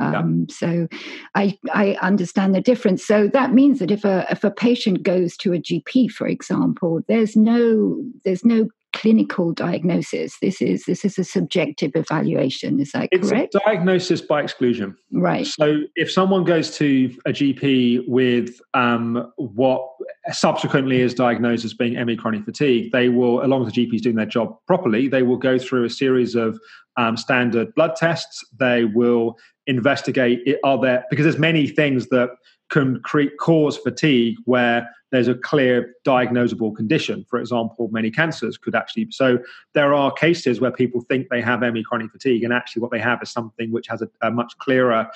um, 0.00 0.46
yeah. 0.48 0.54
so 0.54 0.88
I, 1.34 1.58
I 1.72 1.96
understand 2.02 2.54
the 2.54 2.60
difference 2.60 3.06
so 3.06 3.28
that 3.28 3.54
means 3.54 3.78
that 3.78 3.90
if 3.90 4.04
a, 4.04 4.26
if 4.30 4.44
a 4.44 4.50
patient 4.50 5.02
goes 5.02 5.36
to 5.38 5.54
a 5.54 5.58
gp 5.58 6.10
for 6.10 6.26
example 6.26 7.00
there's 7.08 7.36
no 7.36 8.02
there's 8.24 8.44
no 8.44 8.68
clinical 8.94 9.52
diagnosis. 9.52 10.38
This 10.40 10.62
is 10.62 10.84
this 10.84 11.04
is 11.04 11.18
a 11.18 11.24
subjective 11.24 11.90
evaluation. 11.94 12.80
Is 12.80 12.92
that 12.92 13.08
it's 13.12 13.28
correct? 13.28 13.56
Diagnosis 13.66 14.20
by 14.22 14.42
exclusion. 14.42 14.96
Right. 15.12 15.46
So 15.46 15.80
if 15.96 16.10
someone 16.10 16.44
goes 16.44 16.76
to 16.78 17.14
a 17.26 17.30
GP 17.30 18.08
with 18.08 18.60
um, 18.72 19.30
what 19.36 19.86
subsequently 20.30 21.00
is 21.00 21.12
diagnosed 21.12 21.64
as 21.64 21.74
being 21.74 22.02
ME 22.06 22.16
chronic 22.16 22.44
fatigue, 22.44 22.92
they 22.92 23.08
will, 23.08 23.44
along 23.44 23.64
with 23.64 23.74
the 23.74 23.86
GP 23.86 23.96
is 23.96 24.00
doing 24.00 24.16
their 24.16 24.26
job 24.26 24.56
properly, 24.66 25.08
they 25.08 25.22
will 25.22 25.36
go 25.36 25.58
through 25.58 25.84
a 25.84 25.90
series 25.90 26.34
of 26.34 26.58
um, 26.96 27.16
standard 27.16 27.74
blood 27.74 27.96
tests. 27.96 28.44
They 28.58 28.84
will 28.84 29.36
investigate 29.66 30.40
it, 30.46 30.60
are 30.62 30.80
there 30.80 31.04
because 31.10 31.24
there's 31.24 31.38
many 31.38 31.66
things 31.66 32.08
that 32.08 32.30
can 32.74 33.00
create 33.02 33.38
cause 33.38 33.78
fatigue 33.78 34.36
where 34.46 34.90
there's 35.12 35.28
a 35.28 35.34
clear 35.36 35.94
diagnosable 36.04 36.74
condition. 36.74 37.24
For 37.30 37.38
example, 37.38 37.88
many 37.92 38.10
cancers 38.10 38.58
could 38.58 38.74
actually. 38.74 39.06
So 39.12 39.38
there 39.74 39.94
are 39.94 40.10
cases 40.10 40.60
where 40.60 40.72
people 40.72 41.00
think 41.00 41.28
they 41.28 41.40
have 41.40 41.60
ME 41.60 41.84
chronic 41.84 42.10
fatigue, 42.10 42.42
and 42.42 42.52
actually 42.52 42.82
what 42.82 42.90
they 42.90 42.98
have 42.98 43.22
is 43.22 43.30
something 43.30 43.70
which 43.70 43.86
has 43.86 44.02
a, 44.02 44.08
a 44.22 44.32
much 44.32 44.58
clearer 44.58 45.08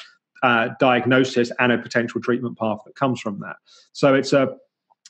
uh, 0.45 0.69
diagnosis 0.79 1.51
and 1.59 1.73
a 1.73 1.79
potential 1.79 2.21
treatment 2.21 2.57
path 2.57 2.79
that 2.87 2.95
comes 2.95 3.21
from 3.21 3.41
that. 3.41 3.57
So 3.93 4.15
it's 4.15 4.33
a 4.33 4.57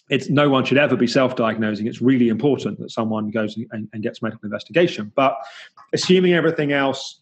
it's 0.08 0.30
no 0.30 0.48
one 0.48 0.64
should 0.64 0.78
ever 0.78 0.96
be 0.96 1.06
self-diagnosing. 1.06 1.86
It's 1.86 2.00
really 2.00 2.30
important 2.30 2.78
that 2.78 2.90
someone 2.90 3.28
goes 3.28 3.58
and, 3.72 3.90
and 3.92 4.02
gets 4.02 4.22
medical 4.22 4.46
investigation. 4.46 5.12
But 5.14 5.36
assuming 5.92 6.32
everything 6.32 6.72
else 6.72 7.20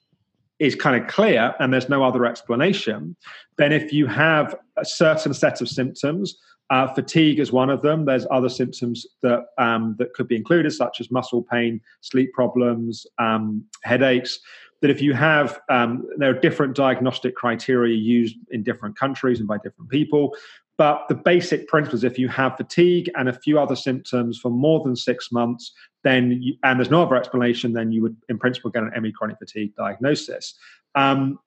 is 0.58 0.74
kind 0.74 1.00
of 1.00 1.08
clear 1.08 1.54
and 1.58 1.72
there's 1.72 1.88
no 1.88 2.02
other 2.02 2.24
explanation, 2.24 3.16
then 3.58 3.72
if 3.72 3.92
you 3.92 4.06
have 4.06 4.54
a 4.76 4.84
certain 4.84 5.34
set 5.34 5.60
of 5.60 5.68
symptoms, 5.68 6.38
uh, 6.70 6.92
fatigue 6.94 7.38
is 7.38 7.52
one 7.52 7.70
of 7.70 7.82
them. 7.82 8.04
There's 8.04 8.26
other 8.30 8.48
symptoms 8.48 9.06
that 9.22 9.46
um, 9.58 9.94
that 9.98 10.14
could 10.14 10.26
be 10.26 10.36
included, 10.36 10.72
such 10.72 11.00
as 11.00 11.10
muscle 11.10 11.42
pain, 11.42 11.80
sleep 12.00 12.32
problems, 12.32 13.06
um, 13.18 13.64
headaches. 13.82 14.40
That 14.82 14.90
if 14.90 15.00
you 15.00 15.14
have, 15.14 15.60
um, 15.70 16.06
there 16.18 16.30
are 16.30 16.40
different 16.40 16.76
diagnostic 16.76 17.34
criteria 17.34 17.96
used 17.96 18.36
in 18.50 18.62
different 18.62 18.98
countries 18.98 19.38
and 19.38 19.48
by 19.48 19.58
different 19.58 19.90
people. 19.90 20.36
But 20.76 21.06
the 21.08 21.14
basic 21.14 21.68
principle 21.68 21.96
is 21.96 22.04
if 22.04 22.18
you 22.18 22.28
have 22.28 22.56
fatigue 22.56 23.10
and 23.16 23.28
a 23.28 23.32
few 23.32 23.58
other 23.58 23.76
symptoms 23.76 24.38
for 24.38 24.50
more 24.50 24.84
than 24.84 24.94
six 24.94 25.32
months, 25.32 25.72
then 26.06 26.38
you, 26.40 26.54
and 26.62 26.78
there's 26.78 26.90
no 26.90 27.02
other 27.02 27.16
explanation, 27.16 27.72
then 27.72 27.90
you 27.90 28.00
would, 28.02 28.16
in 28.28 28.38
principle, 28.38 28.70
get 28.70 28.84
an 28.84 28.92
ME 29.02 29.10
chronic 29.10 29.38
fatigue 29.38 29.74
diagnosis. 29.76 30.54
Um, 30.94 31.38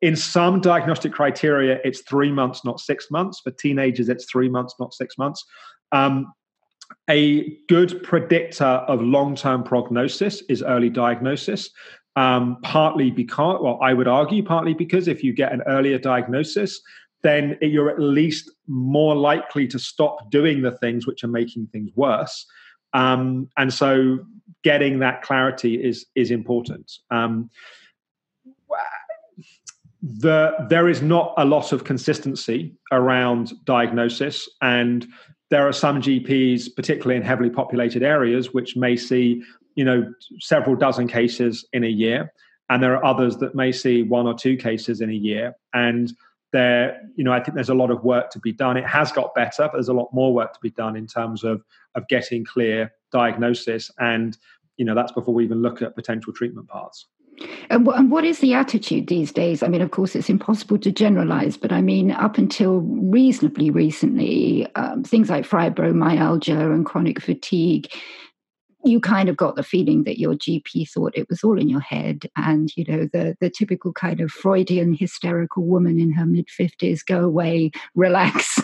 in 0.00 0.16
some 0.16 0.62
diagnostic 0.62 1.12
criteria, 1.12 1.78
it's 1.84 2.00
three 2.00 2.32
months, 2.32 2.64
not 2.64 2.80
six 2.80 3.10
months. 3.10 3.40
For 3.40 3.50
teenagers, 3.50 4.08
it's 4.08 4.24
three 4.24 4.48
months, 4.48 4.74
not 4.80 4.94
six 4.94 5.18
months. 5.18 5.44
Um, 5.92 6.32
a 7.10 7.58
good 7.68 8.02
predictor 8.02 8.64
of 8.64 9.02
long 9.02 9.34
term 9.34 9.62
prognosis 9.62 10.42
is 10.48 10.62
early 10.62 10.88
diagnosis. 10.88 11.68
Um, 12.16 12.56
partly 12.62 13.10
because, 13.10 13.60
well, 13.62 13.78
I 13.82 13.92
would 13.92 14.08
argue, 14.08 14.42
partly 14.42 14.72
because 14.72 15.06
if 15.06 15.22
you 15.22 15.34
get 15.34 15.52
an 15.52 15.62
earlier 15.66 15.98
diagnosis, 15.98 16.80
then 17.22 17.58
you're 17.60 17.90
at 17.90 18.00
least 18.00 18.50
more 18.66 19.14
likely 19.14 19.68
to 19.68 19.78
stop 19.78 20.30
doing 20.30 20.62
the 20.62 20.72
things 20.72 21.06
which 21.06 21.22
are 21.24 21.28
making 21.28 21.68
things 21.72 21.90
worse. 21.94 22.46
Um, 22.92 23.48
and 23.56 23.72
so 23.72 24.18
getting 24.64 24.98
that 25.00 25.22
clarity 25.22 25.74
is 25.74 26.06
is 26.14 26.30
important. 26.30 26.92
Um, 27.10 27.50
the, 30.00 30.54
there 30.70 30.88
is 30.88 31.02
not 31.02 31.34
a 31.36 31.44
lot 31.44 31.72
of 31.72 31.84
consistency 31.84 32.76
around 32.92 33.52
diagnosis, 33.64 34.48
and 34.62 35.06
there 35.50 35.66
are 35.66 35.72
some 35.72 36.00
GPs, 36.00 36.74
particularly 36.74 37.16
in 37.16 37.22
heavily 37.22 37.50
populated 37.50 38.02
areas, 38.02 38.54
which 38.54 38.76
may 38.76 38.96
see 38.96 39.42
you 39.74 39.84
know 39.84 40.12
several 40.40 40.76
dozen 40.76 41.08
cases 41.08 41.66
in 41.72 41.84
a 41.84 41.88
year, 41.88 42.32
and 42.70 42.82
there 42.82 42.96
are 42.96 43.04
others 43.04 43.36
that 43.38 43.54
may 43.54 43.72
see 43.72 44.02
one 44.02 44.26
or 44.26 44.34
two 44.34 44.56
cases 44.56 45.00
in 45.00 45.10
a 45.10 45.14
year, 45.14 45.54
and 45.74 46.12
there 46.52 47.00
you 47.14 47.24
know 47.24 47.32
i 47.32 47.40
think 47.40 47.54
there's 47.54 47.68
a 47.68 47.74
lot 47.74 47.90
of 47.90 48.02
work 48.04 48.30
to 48.30 48.38
be 48.38 48.52
done 48.52 48.76
it 48.76 48.86
has 48.86 49.12
got 49.12 49.34
better 49.34 49.64
but 49.64 49.74
there's 49.74 49.88
a 49.88 49.92
lot 49.92 50.08
more 50.14 50.32
work 50.32 50.52
to 50.52 50.60
be 50.60 50.70
done 50.70 50.96
in 50.96 51.06
terms 51.06 51.44
of 51.44 51.62
of 51.98 52.08
getting 52.08 52.44
clear 52.44 52.90
diagnosis 53.12 53.90
and 53.98 54.38
you 54.76 54.84
know 54.84 54.94
that's 54.94 55.12
before 55.12 55.34
we 55.34 55.44
even 55.44 55.60
look 55.60 55.82
at 55.82 55.94
potential 55.94 56.32
treatment 56.32 56.68
paths 56.68 57.06
and, 57.70 57.86
and 57.86 58.10
what 58.10 58.24
is 58.24 58.40
the 58.40 58.54
attitude 58.54 59.06
these 59.06 59.32
days? 59.32 59.62
I 59.62 59.68
mean, 59.68 59.82
of 59.82 59.90
course, 59.90 60.16
it's 60.16 60.28
impossible 60.28 60.78
to 60.78 60.90
generalize, 60.90 61.56
but 61.56 61.72
I 61.72 61.80
mean, 61.80 62.10
up 62.10 62.38
until 62.38 62.80
reasonably 62.80 63.70
recently, 63.70 64.66
um, 64.74 65.04
things 65.04 65.30
like 65.30 65.46
fibromyalgia 65.46 66.74
and 66.74 66.84
chronic 66.84 67.20
fatigue 67.20 67.88
you 68.88 69.00
kind 69.00 69.28
of 69.28 69.36
got 69.36 69.56
the 69.56 69.62
feeling 69.62 70.04
that 70.04 70.18
your 70.18 70.34
GP 70.34 70.88
thought 70.90 71.16
it 71.16 71.28
was 71.28 71.44
all 71.44 71.58
in 71.58 71.68
your 71.68 71.80
head, 71.80 72.28
and 72.36 72.74
you 72.76 72.84
know 72.84 73.08
the 73.12 73.36
the 73.40 73.50
typical 73.50 73.92
kind 73.92 74.20
of 74.20 74.30
Freudian 74.30 74.94
hysterical 74.94 75.64
woman 75.64 76.00
in 76.00 76.12
her 76.12 76.26
mid 76.26 76.48
fifties, 76.50 77.02
go 77.02 77.20
away, 77.20 77.70
relax, 77.94 78.58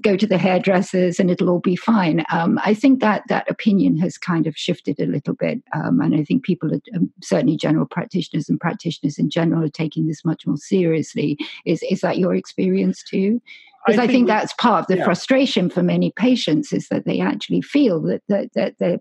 go 0.00 0.16
to 0.16 0.26
the 0.26 0.38
hairdressers, 0.38 1.20
and 1.20 1.30
it'll 1.30 1.50
all 1.50 1.60
be 1.60 1.76
fine. 1.76 2.24
Um, 2.32 2.58
I 2.64 2.74
think 2.74 3.00
that 3.00 3.22
that 3.28 3.50
opinion 3.50 3.96
has 3.98 4.18
kind 4.18 4.46
of 4.46 4.56
shifted 4.56 4.98
a 4.98 5.06
little 5.06 5.34
bit, 5.34 5.62
um, 5.74 6.00
and 6.00 6.14
I 6.14 6.24
think 6.24 6.44
people, 6.44 6.72
are, 6.72 6.80
um, 6.96 7.12
certainly 7.22 7.56
general 7.56 7.86
practitioners 7.86 8.48
and 8.48 8.58
practitioners 8.58 9.18
in 9.18 9.30
general, 9.30 9.64
are 9.64 9.68
taking 9.68 10.06
this 10.06 10.24
much 10.24 10.46
more 10.46 10.56
seriously. 10.56 11.38
Is 11.64 11.82
is 11.90 12.00
that 12.00 12.18
your 12.18 12.34
experience 12.34 13.02
too? 13.02 13.40
Because 13.86 14.00
I, 14.00 14.04
I, 14.04 14.06
think, 14.06 14.16
think 14.16 14.28
that's 14.28 14.52
part 14.54 14.82
of 14.82 14.86
the 14.88 14.96
yeah. 14.96 15.04
frustration 15.04 15.70
for 15.70 15.80
many 15.82 16.12
patients 16.16 16.72
is 16.72 16.88
that 16.88 17.04
they 17.04 17.20
actually 17.20 17.62
feel 17.62 18.00
that 18.02 18.22
that, 18.28 18.52
that 18.54 18.74
they're 18.78 18.98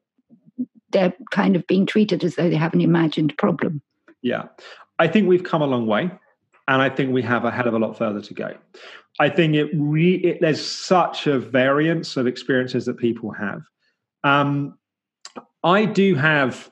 they're 0.96 1.14
kind 1.32 1.56
of 1.56 1.68
being 1.68 1.86
treated 1.86 2.24
as 2.24 2.36
though 2.36 2.50
they 2.50 2.56
have 2.56 2.74
an 2.74 2.80
imagined 2.80 3.38
problem. 3.38 3.82
Yeah, 4.22 4.46
I 4.98 5.08
think 5.08 5.28
we've 5.28 5.44
come 5.44 5.62
a 5.62 5.68
long 5.68 5.88
way, 5.88 6.10
and 6.68 6.82
I 6.82 6.90
think 6.90 7.12
we 7.12 7.22
have 7.24 7.44
a 7.44 7.52
hell 7.52 7.68
of 7.68 7.74
a 7.74 7.80
lot 7.80 7.98
further 7.98 8.22
to 8.22 8.34
go. 8.34 8.56
I 9.20 9.30
think 9.30 9.56
it, 9.56 9.70
re- 9.74 10.16
it 10.16 10.42
there's 10.42 10.66
such 10.66 11.28
a 11.28 11.38
variance 11.38 12.16
of 12.18 12.28
experiences 12.28 12.86
that 12.86 12.98
people 12.98 13.32
have. 13.32 13.62
Um, 14.24 14.78
I 15.64 15.86
do 15.86 16.16
have 16.16 16.72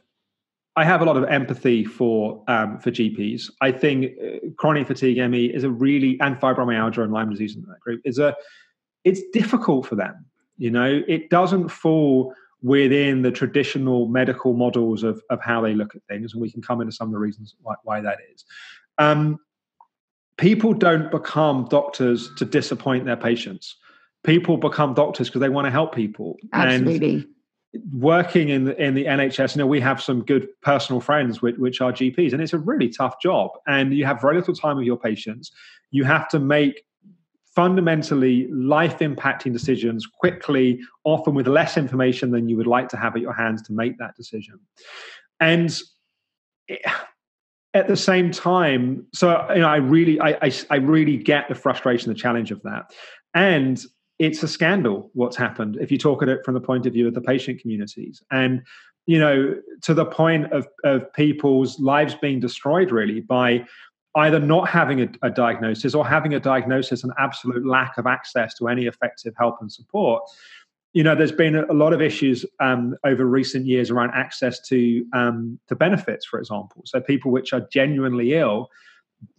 I 0.75 0.85
have 0.85 1.01
a 1.01 1.05
lot 1.05 1.17
of 1.17 1.25
empathy 1.25 1.83
for 1.83 2.43
um, 2.47 2.79
for 2.79 2.91
GPs. 2.91 3.51
I 3.61 3.71
think 3.73 4.13
uh, 4.23 4.37
chronic 4.57 4.87
fatigue 4.87 5.17
ME 5.29 5.45
is 5.45 5.65
a 5.65 5.69
really 5.69 6.17
and 6.21 6.37
fibromyalgia 6.37 7.03
and 7.03 7.11
Lyme 7.11 7.29
disease 7.29 7.55
in 7.55 7.63
that 7.63 7.79
group 7.81 8.01
is 8.05 8.19
a 8.19 8.35
it's 9.03 9.21
difficult 9.33 9.85
for 9.85 9.95
them. 9.95 10.25
You 10.57 10.71
know, 10.71 11.01
it 11.07 11.29
doesn't 11.29 11.69
fall 11.69 12.33
within 12.63 13.21
the 13.21 13.31
traditional 13.31 14.07
medical 14.07 14.53
models 14.53 15.03
of, 15.03 15.21
of 15.29 15.39
how 15.41 15.61
they 15.61 15.73
look 15.73 15.93
at 15.95 16.01
things, 16.09 16.33
and 16.33 16.41
we 16.41 16.49
can 16.49 16.61
come 16.61 16.81
into 16.81 16.93
some 16.93 17.09
of 17.09 17.13
the 17.13 17.19
reasons 17.19 17.55
why, 17.61 17.75
why 17.83 18.01
that 18.01 18.17
is. 18.33 18.45
Um, 18.97 19.37
people 20.37 20.73
don't 20.73 21.11
become 21.11 21.67
doctors 21.69 22.33
to 22.37 22.45
disappoint 22.45 23.05
their 23.05 23.17
patients. 23.17 23.75
People 24.23 24.55
become 24.57 24.93
doctors 24.93 25.27
because 25.27 25.41
they 25.41 25.49
want 25.49 25.65
to 25.65 25.71
help 25.71 25.93
people. 25.93 26.37
Absolutely. 26.53 27.15
And 27.15 27.27
working 27.91 28.47
in 28.47 28.63
the, 28.63 28.81
in 28.81 28.93
the 28.93 29.05
NHS, 29.05 29.55
you 29.55 29.59
know, 29.59 29.67
we 29.67 29.81
have 29.81 30.01
some 30.01 30.23
good 30.23 30.47
personal 30.61 31.01
friends 31.01 31.41
which, 31.41 31.57
which 31.57 31.81
are 31.81 31.91
GPs, 31.91 32.31
and 32.31 32.41
it's 32.41 32.53
a 32.53 32.59
really 32.59 32.87
tough 32.87 33.19
job. 33.21 33.51
And 33.67 33.93
you 33.93 34.05
have 34.05 34.21
very 34.21 34.37
little 34.37 34.55
time 34.55 34.77
with 34.77 34.85
your 34.85 34.97
patients. 34.97 35.51
You 35.91 36.05
have 36.05 36.29
to 36.29 36.39
make 36.39 36.85
fundamentally 37.55 38.47
life 38.47 38.99
impacting 38.99 39.53
decisions 39.53 40.05
quickly, 40.05 40.79
often 41.03 41.35
with 41.35 41.47
less 41.47 41.77
information 41.77 42.31
than 42.31 42.49
you 42.49 42.57
would 42.57 42.67
like 42.67 42.89
to 42.89 42.97
have 42.97 43.15
at 43.15 43.21
your 43.21 43.33
hands 43.33 43.61
to 43.63 43.73
make 43.73 43.97
that 43.99 44.15
decision. 44.15 44.59
And 45.39 45.77
at 47.73 47.87
the 47.87 47.97
same 47.97 48.31
time, 48.31 49.05
so 49.13 49.45
you 49.53 49.61
know, 49.61 49.67
I 49.67 49.77
really, 49.77 50.19
I, 50.19 50.37
I, 50.41 50.51
I 50.69 50.75
really 50.77 51.17
get 51.17 51.47
the 51.49 51.55
frustration, 51.55 52.09
the 52.09 52.17
challenge 52.19 52.51
of 52.51 52.61
that, 52.63 52.93
and 53.33 53.83
it's 54.19 54.43
a 54.43 54.47
scandal 54.47 55.09
what's 55.13 55.35
happened 55.35 55.77
if 55.81 55.91
you 55.91 55.97
talk 55.97 56.21
at 56.21 56.29
it 56.29 56.45
from 56.45 56.53
the 56.53 56.61
point 56.61 56.85
of 56.85 56.93
view 56.93 57.07
of 57.07 57.13
the 57.13 57.21
patient 57.21 57.59
communities 57.59 58.21
and 58.31 58.61
you 59.05 59.19
know 59.19 59.55
to 59.81 59.93
the 59.93 60.05
point 60.05 60.51
of 60.53 60.67
of 60.83 61.11
people's 61.13 61.79
lives 61.79 62.15
being 62.15 62.39
destroyed 62.39 62.91
really 62.91 63.21
by 63.21 63.65
either 64.15 64.39
not 64.39 64.69
having 64.69 65.01
a, 65.01 65.09
a, 65.23 65.29
diagnosis 65.29 65.95
or 65.95 66.07
having 66.07 66.33
a 66.33 66.39
diagnosis 66.39 67.03
and 67.03 67.11
absolute 67.17 67.65
lack 67.65 67.97
of 67.97 68.05
access 68.05 68.53
to 68.55 68.67
any 68.67 68.85
effective 68.85 69.33
help 69.37 69.57
and 69.59 69.71
support. 69.71 70.23
You 70.93 71.03
know, 71.03 71.15
there's 71.15 71.31
been 71.31 71.55
a 71.55 71.73
lot 71.73 71.93
of 71.93 72.01
issues 72.01 72.45
um, 72.59 72.95
over 73.03 73.25
recent 73.25 73.65
years 73.65 73.89
around 73.89 74.11
access 74.13 74.59
to 74.67 75.03
um, 75.13 75.59
to 75.67 75.75
benefits, 75.75 76.25
for 76.25 76.39
example. 76.39 76.83
So 76.85 77.01
people 77.01 77.31
which 77.31 77.51
are 77.51 77.61
genuinely 77.71 78.35
ill, 78.35 78.69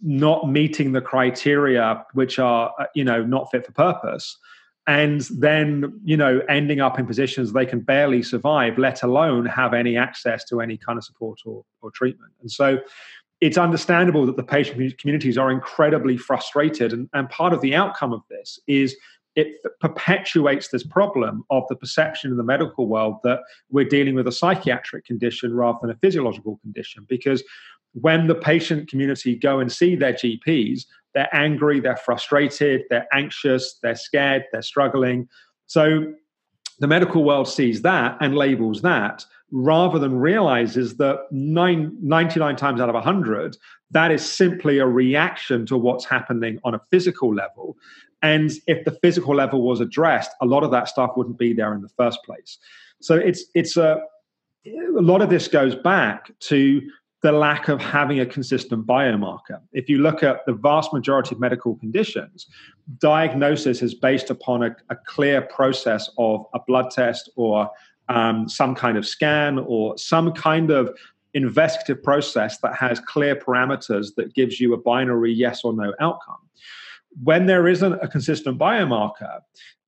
not 0.01 0.49
meeting 0.49 0.91
the 0.91 0.99
criteria, 0.99 2.03
which 2.13 2.39
are 2.39 2.73
uh, 2.77 2.87
you 2.93 3.05
know 3.05 3.23
not 3.23 3.49
fit 3.51 3.65
for 3.65 3.71
purpose, 3.71 4.37
and 4.85 5.21
then 5.39 5.97
you 6.03 6.17
know 6.17 6.41
ending 6.49 6.81
up 6.81 6.99
in 6.99 7.05
positions 7.05 7.53
they 7.53 7.65
can 7.65 7.79
barely 7.79 8.21
survive, 8.21 8.77
let 8.77 9.03
alone 9.03 9.45
have 9.45 9.73
any 9.73 9.95
access 9.95 10.43
to 10.45 10.59
any 10.59 10.75
kind 10.75 10.97
of 10.97 11.05
support 11.05 11.39
or, 11.45 11.63
or 11.81 11.89
treatment. 11.91 12.33
And 12.41 12.51
so 12.51 12.79
it's 13.41 13.57
understandable 13.57 14.25
that 14.25 14.37
the 14.37 14.43
patient 14.43 14.97
communities 14.97 15.37
are 15.37 15.51
incredibly 15.51 16.17
frustrated. 16.17 16.93
And, 16.93 17.09
and 17.13 17.29
part 17.29 17.53
of 17.53 17.61
the 17.61 17.75
outcome 17.75 18.13
of 18.13 18.21
this 18.29 18.59
is 18.67 18.95
it 19.35 19.57
perpetuates 19.81 20.69
this 20.69 20.83
problem 20.83 21.43
of 21.49 21.63
the 21.67 21.75
perception 21.75 22.31
in 22.31 22.37
the 22.37 22.43
medical 22.43 22.87
world 22.87 23.17
that 23.23 23.39
we're 23.69 23.87
dealing 23.87 24.15
with 24.15 24.27
a 24.27 24.31
psychiatric 24.31 25.05
condition 25.05 25.53
rather 25.53 25.77
than 25.81 25.91
a 25.91 25.95
physiological 25.95 26.57
condition. 26.61 27.05
Because 27.09 27.43
when 27.93 28.27
the 28.27 28.35
patient 28.35 28.89
community 28.89 29.35
go 29.35 29.59
and 29.59 29.71
see 29.71 29.95
their 29.95 30.13
GPs, 30.13 30.85
they're 31.13 31.33
angry, 31.33 31.79
they're 31.79 31.97
frustrated, 31.97 32.83
they're 32.89 33.07
anxious, 33.13 33.77
they're 33.83 33.95
scared, 33.95 34.45
they're 34.51 34.61
struggling. 34.61 35.27
So 35.65 36.13
the 36.79 36.87
medical 36.87 37.23
world 37.23 37.47
sees 37.47 37.81
that 37.81 38.17
and 38.21 38.35
labels 38.35 38.81
that 38.81 39.25
rather 39.51 39.99
than 39.99 40.17
realizes 40.17 40.97
that 40.97 41.19
nine, 41.31 41.95
99 42.01 42.55
times 42.55 42.81
out 42.81 42.89
of 42.89 42.95
100, 42.95 43.57
that 43.91 44.11
is 44.11 44.27
simply 44.27 44.79
a 44.79 44.87
reaction 44.87 45.65
to 45.67 45.77
what's 45.77 46.05
happening 46.05 46.59
on 46.63 46.73
a 46.73 46.81
physical 46.91 47.33
level. 47.33 47.77
And 48.21 48.51
if 48.67 48.83
the 48.85 48.97
physical 49.01 49.35
level 49.35 49.61
was 49.61 49.79
addressed, 49.79 50.31
a 50.41 50.45
lot 50.45 50.63
of 50.63 50.71
that 50.71 50.87
stuff 50.87 51.11
wouldn't 51.15 51.37
be 51.37 51.53
there 51.53 51.73
in 51.73 51.81
the 51.81 51.89
first 51.89 52.19
place. 52.23 52.57
So 53.01 53.15
it's 53.15 53.45
it's 53.53 53.77
a 53.77 54.01
a 54.65 55.01
lot 55.01 55.21
of 55.21 55.29
this 55.29 55.47
goes 55.47 55.75
back 55.75 56.31
to 56.39 56.81
the 57.21 57.31
lack 57.31 57.69
of 57.69 57.81
having 57.81 58.19
a 58.19 58.25
consistent 58.25 58.85
biomarker. 58.85 59.59
If 59.73 59.89
you 59.89 59.97
look 59.97 60.21
at 60.21 60.45
the 60.45 60.53
vast 60.53 60.93
majority 60.93 61.33
of 61.33 61.41
medical 61.41 61.75
conditions, 61.75 62.47
diagnosis 62.99 63.81
is 63.81 63.95
based 63.95 64.29
upon 64.29 64.63
a, 64.63 64.75
a 64.89 64.95
clear 65.07 65.41
process 65.41 66.09
of 66.17 66.45
a 66.53 66.59
blood 66.67 66.91
test 66.91 67.29
or 67.35 67.69
um, 68.09 68.47
some 68.49 68.75
kind 68.75 68.97
of 68.97 69.07
scan 69.07 69.59
or 69.59 69.97
some 69.97 70.31
kind 70.31 70.71
of 70.71 70.95
investigative 71.33 72.01
process 72.01 72.57
that 72.59 72.75
has 72.75 72.99
clear 73.01 73.35
parameters 73.35 74.15
that 74.15 74.33
gives 74.33 74.59
you 74.59 74.73
a 74.73 74.77
binary 74.77 75.33
yes 75.33 75.63
or 75.63 75.73
no 75.73 75.93
outcome. 75.99 76.37
When 77.23 77.45
there 77.45 77.67
isn't 77.67 77.93
a 77.93 78.07
consistent 78.07 78.57
biomarker 78.57 79.39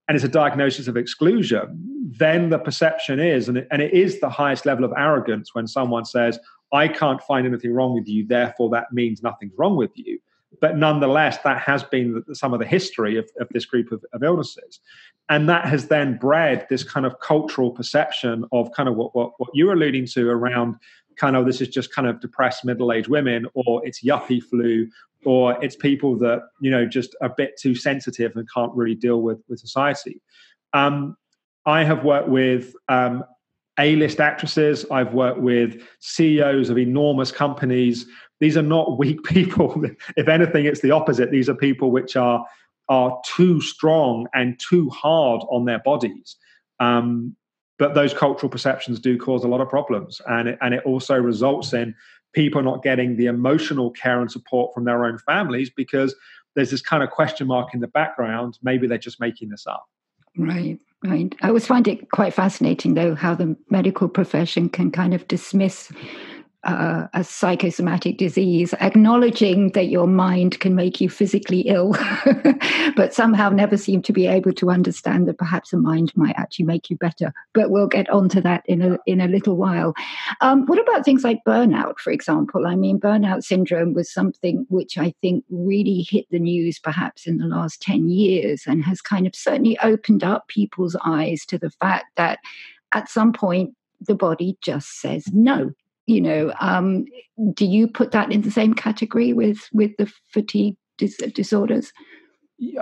and 0.06 0.14
it's 0.14 0.24
a 0.24 0.28
diagnosis 0.28 0.88
of 0.88 0.96
exclusion, 0.96 2.12
then 2.18 2.50
the 2.50 2.58
perception 2.58 3.20
is, 3.20 3.48
and 3.48 3.58
it, 3.58 3.68
and 3.70 3.82
it 3.82 3.92
is 3.92 4.20
the 4.20 4.30
highest 4.30 4.66
level 4.66 4.84
of 4.84 4.92
arrogance 4.96 5.54
when 5.54 5.66
someone 5.66 6.04
says, 6.04 6.38
I 6.72 6.88
can't 6.88 7.22
find 7.22 7.46
anything 7.46 7.72
wrong 7.72 7.94
with 7.94 8.08
you, 8.08 8.26
therefore 8.26 8.70
that 8.70 8.92
means 8.92 9.22
nothing's 9.22 9.52
wrong 9.56 9.76
with 9.76 9.90
you. 9.94 10.18
But 10.60 10.76
nonetheless, 10.76 11.38
that 11.44 11.60
has 11.60 11.84
been 11.84 12.24
some 12.32 12.54
of 12.54 12.60
the 12.60 12.66
history 12.66 13.16
of, 13.16 13.28
of 13.38 13.48
this 13.50 13.66
group 13.66 13.92
of, 13.92 14.04
of 14.12 14.22
illnesses. 14.22 14.80
And 15.28 15.48
that 15.48 15.66
has 15.66 15.88
then 15.88 16.16
bred 16.16 16.66
this 16.70 16.82
kind 16.82 17.04
of 17.04 17.20
cultural 17.20 17.70
perception 17.70 18.44
of 18.50 18.72
kind 18.72 18.88
of 18.88 18.96
what, 18.96 19.14
what, 19.14 19.32
what 19.36 19.50
you're 19.52 19.74
alluding 19.74 20.06
to 20.14 20.30
around 20.30 20.76
kind 21.18 21.36
of 21.36 21.44
this 21.44 21.60
is 21.60 21.68
just 21.68 21.92
kind 21.92 22.08
of 22.08 22.20
depressed 22.20 22.64
middle-aged 22.64 23.08
women 23.08 23.46
or 23.54 23.84
it's 23.86 24.02
yuppie 24.02 24.42
flu 24.42 24.88
or 25.24 25.62
it's 25.62 25.76
people 25.76 26.16
that 26.16 26.42
you 26.60 26.70
know 26.70 26.86
just 26.86 27.14
a 27.20 27.28
bit 27.28 27.58
too 27.58 27.74
sensitive 27.74 28.34
and 28.36 28.48
can't 28.52 28.72
really 28.74 28.94
deal 28.94 29.20
with 29.20 29.38
with 29.48 29.58
society 29.58 30.20
um, 30.72 31.16
i 31.66 31.82
have 31.84 32.04
worked 32.04 32.28
with 32.28 32.74
um, 32.88 33.24
a-list 33.78 34.20
actresses 34.20 34.86
i've 34.90 35.12
worked 35.12 35.40
with 35.40 35.82
ceos 36.00 36.70
of 36.70 36.78
enormous 36.78 37.32
companies 37.32 38.06
these 38.40 38.56
are 38.56 38.62
not 38.62 38.98
weak 38.98 39.22
people. 39.24 39.82
if 40.16 40.28
anything, 40.28 40.64
it's 40.64 40.80
the 40.80 40.90
opposite. 40.90 41.30
These 41.30 41.48
are 41.48 41.54
people 41.54 41.90
which 41.90 42.16
are 42.16 42.44
are 42.88 43.20
too 43.26 43.60
strong 43.60 44.26
and 44.32 44.58
too 44.58 44.88
hard 44.88 45.42
on 45.50 45.66
their 45.66 45.78
bodies. 45.80 46.36
Um, 46.80 47.36
but 47.78 47.94
those 47.94 48.14
cultural 48.14 48.48
perceptions 48.48 48.98
do 48.98 49.18
cause 49.18 49.44
a 49.44 49.48
lot 49.48 49.60
of 49.60 49.68
problems, 49.68 50.20
and 50.26 50.48
it, 50.48 50.58
and 50.60 50.74
it 50.74 50.82
also 50.84 51.16
results 51.16 51.72
in 51.72 51.94
people 52.32 52.62
not 52.62 52.82
getting 52.82 53.16
the 53.16 53.26
emotional 53.26 53.90
care 53.90 54.20
and 54.20 54.30
support 54.30 54.74
from 54.74 54.84
their 54.84 55.04
own 55.04 55.18
families 55.18 55.70
because 55.70 56.14
there's 56.54 56.70
this 56.70 56.82
kind 56.82 57.02
of 57.02 57.10
question 57.10 57.46
mark 57.46 57.72
in 57.72 57.80
the 57.80 57.88
background. 57.88 58.58
Maybe 58.62 58.86
they're 58.86 58.98
just 58.98 59.20
making 59.20 59.50
this 59.50 59.66
up. 59.66 59.86
Right, 60.36 60.78
right. 61.04 61.34
I 61.42 61.48
always 61.48 61.66
find 61.66 61.86
it 61.88 62.10
quite 62.10 62.34
fascinating, 62.34 62.94
though, 62.94 63.14
how 63.14 63.34
the 63.34 63.56
medical 63.70 64.08
profession 64.08 64.68
can 64.68 64.90
kind 64.90 65.14
of 65.14 65.26
dismiss 65.28 65.92
uh, 66.68 67.08
a 67.14 67.24
psychosomatic 67.24 68.18
disease, 68.18 68.74
acknowledging 68.74 69.72
that 69.72 69.88
your 69.88 70.06
mind 70.06 70.60
can 70.60 70.74
make 70.74 71.00
you 71.00 71.08
physically 71.08 71.60
ill, 71.60 71.96
but 72.96 73.14
somehow 73.14 73.48
never 73.48 73.78
seem 73.78 74.02
to 74.02 74.12
be 74.12 74.26
able 74.26 74.52
to 74.52 74.70
understand 74.70 75.26
that 75.26 75.38
perhaps 75.38 75.72
a 75.72 75.78
mind 75.78 76.12
might 76.14 76.34
actually 76.36 76.66
make 76.66 76.90
you 76.90 76.96
better. 76.98 77.32
But 77.54 77.70
we'll 77.70 77.86
get 77.86 78.10
onto 78.10 78.42
that 78.42 78.64
in 78.66 78.82
a 78.82 78.98
in 79.06 79.18
a 79.20 79.28
little 79.28 79.56
while. 79.56 79.94
Um, 80.42 80.66
what 80.66 80.78
about 80.78 81.06
things 81.06 81.24
like 81.24 81.40
burnout, 81.46 81.98
for 82.00 82.10
example? 82.12 82.66
I 82.66 82.76
mean, 82.76 83.00
burnout 83.00 83.44
syndrome 83.44 83.94
was 83.94 84.12
something 84.12 84.66
which 84.68 84.98
I 84.98 85.14
think 85.22 85.44
really 85.48 86.06
hit 86.06 86.26
the 86.30 86.38
news 86.38 86.78
perhaps 86.78 87.26
in 87.26 87.38
the 87.38 87.46
last 87.46 87.80
ten 87.80 88.10
years, 88.10 88.64
and 88.66 88.84
has 88.84 89.00
kind 89.00 89.26
of 89.26 89.34
certainly 89.34 89.78
opened 89.82 90.22
up 90.22 90.48
people's 90.48 90.96
eyes 91.02 91.46
to 91.46 91.58
the 91.58 91.70
fact 91.70 92.06
that 92.16 92.40
at 92.92 93.08
some 93.08 93.32
point 93.32 93.74
the 94.00 94.14
body 94.14 94.58
just 94.60 95.00
says 95.00 95.24
no. 95.32 95.72
You 96.08 96.22
know, 96.22 96.52
um, 96.58 97.04
do 97.52 97.66
you 97.66 97.86
put 97.86 98.12
that 98.12 98.32
in 98.32 98.40
the 98.40 98.50
same 98.50 98.72
category 98.72 99.34
with 99.34 99.58
with 99.74 99.94
the 99.98 100.10
fatigue 100.32 100.76
dis- 100.96 101.18
disorders? 101.34 101.92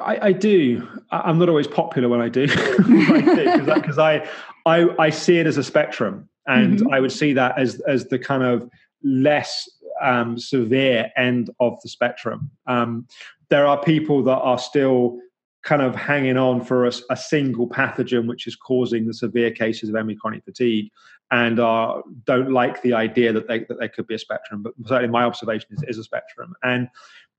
I, 0.00 0.28
I, 0.28 0.32
do. 0.32 0.88
I'm 1.10 1.38
not 1.38 1.50
always 1.50 1.66
popular 1.66 2.08
when 2.08 2.22
I 2.22 2.30
do, 2.30 2.46
because 2.46 3.98
I, 3.98 4.22
I, 4.64 4.78
I, 4.78 4.88
I, 4.98 5.10
see 5.10 5.38
it 5.38 5.46
as 5.46 5.58
a 5.58 5.64
spectrum, 5.64 6.28
and 6.46 6.78
mm-hmm. 6.78 6.94
I 6.94 7.00
would 7.00 7.12
see 7.12 7.32
that 7.32 7.58
as 7.58 7.80
as 7.80 8.06
the 8.06 8.18
kind 8.18 8.44
of 8.44 8.70
less 9.02 9.68
um, 10.00 10.38
severe 10.38 11.10
end 11.16 11.50
of 11.58 11.78
the 11.82 11.88
spectrum. 11.88 12.50
Um, 12.66 13.08
there 13.50 13.66
are 13.66 13.82
people 13.82 14.22
that 14.22 14.38
are 14.38 14.58
still 14.58 15.18
kind 15.66 15.82
of 15.82 15.96
hanging 15.96 16.36
on 16.36 16.64
for 16.64 16.86
a, 16.86 16.92
a, 17.10 17.16
single 17.16 17.68
pathogen 17.68 18.28
which 18.28 18.46
is 18.46 18.54
causing 18.54 19.04
the 19.04 19.12
severe 19.12 19.50
cases 19.50 19.88
of 19.88 19.96
chronic 20.20 20.44
fatigue 20.44 20.88
and 21.32 21.58
are 21.58 22.04
don't 22.24 22.52
like 22.52 22.80
the 22.82 22.94
idea 22.94 23.32
that 23.32 23.48
they 23.48 23.58
that 23.64 23.76
there 23.80 23.88
could 23.88 24.06
be 24.06 24.14
a 24.14 24.18
spectrum 24.18 24.62
but 24.62 24.72
certainly 24.86 25.10
my 25.10 25.24
observation 25.24 25.68
is, 25.72 25.82
is 25.88 25.98
a 25.98 26.04
spectrum. 26.04 26.54
And 26.62 26.88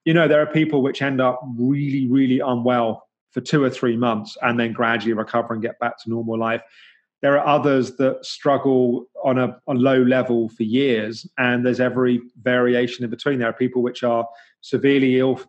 you 0.03 0.13
know 0.13 0.27
there 0.27 0.41
are 0.41 0.45
people 0.45 0.83
which 0.83 1.01
end 1.01 1.21
up 1.21 1.41
really 1.57 2.05
really 2.07 2.41
unwell 2.41 3.07
for 3.31 3.39
two 3.39 3.63
or 3.63 3.69
three 3.69 3.95
months 3.95 4.35
and 4.41 4.59
then 4.59 4.73
gradually 4.73 5.13
recover 5.13 5.53
and 5.53 5.63
get 5.63 5.79
back 5.79 5.97
to 6.03 6.09
normal 6.09 6.37
life. 6.37 6.61
There 7.21 7.39
are 7.39 7.47
others 7.47 7.95
that 7.95 8.25
struggle 8.25 9.07
on 9.23 9.37
a, 9.37 9.57
a 9.67 9.73
low 9.73 10.03
level 10.03 10.49
for 10.49 10.63
years 10.63 11.25
and 11.37 11.65
there's 11.65 11.79
every 11.79 12.21
variation 12.41 13.05
in 13.05 13.09
between. 13.09 13.39
There 13.39 13.49
are 13.49 13.53
people 13.53 13.81
which 13.81 14.03
are 14.03 14.27
severely 14.61 15.17
ill 15.17 15.39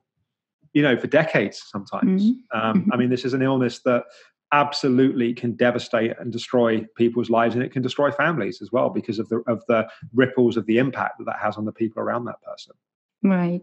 you 0.72 0.83
know, 0.83 0.96
for 0.96 1.07
decades 1.07 1.62
sometimes. 1.66 2.24
Mm-hmm. 2.24 2.59
Um, 2.59 2.62
I 2.62 2.72
mm-hmm. 2.72 2.98
mean, 2.98 3.11
this 3.11 3.24
is 3.24 3.35
an 3.35 3.42
illness 3.42 3.81
that 3.81 4.04
absolutely 4.52 5.35
can 5.35 5.52
devastate 5.52 6.14
and 6.18 6.33
destroy 6.33 6.87
people's 6.96 7.31
lives, 7.31 7.54
and 7.54 7.62
it 7.62 7.72
can 7.72 7.83
destroy 7.83 8.11
families 8.11 8.61
as 8.62 8.72
well 8.72 8.90
because 8.90 9.18
of 9.18 9.28
the 9.28 9.42
of 9.46 9.62
the 9.68 9.88
ripples 10.14 10.57
of 10.57 10.66
the 10.66 10.78
impact 10.78 11.18
that 11.18 11.24
that 11.24 11.38
has 11.40 11.57
on 11.57 11.64
the 11.64 11.72
people 11.72 12.02
around 12.02 12.24
that 12.24 12.42
person. 12.42 12.74
Right. 13.22 13.62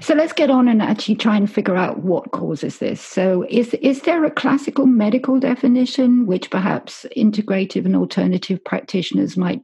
So 0.00 0.14
let's 0.14 0.32
get 0.32 0.50
on 0.50 0.66
and 0.66 0.80
actually 0.80 1.16
try 1.16 1.36
and 1.36 1.50
figure 1.50 1.76
out 1.76 2.02
what 2.02 2.30
causes 2.32 2.78
this. 2.78 3.02
So 3.02 3.44
is 3.50 3.74
is 3.74 4.02
there 4.02 4.24
a 4.24 4.30
classical 4.30 4.86
medical 4.86 5.38
definition 5.38 6.26
which 6.26 6.50
perhaps 6.50 7.04
integrative 7.14 7.84
and 7.84 7.94
alternative 7.94 8.64
practitioners 8.64 9.36
might 9.36 9.60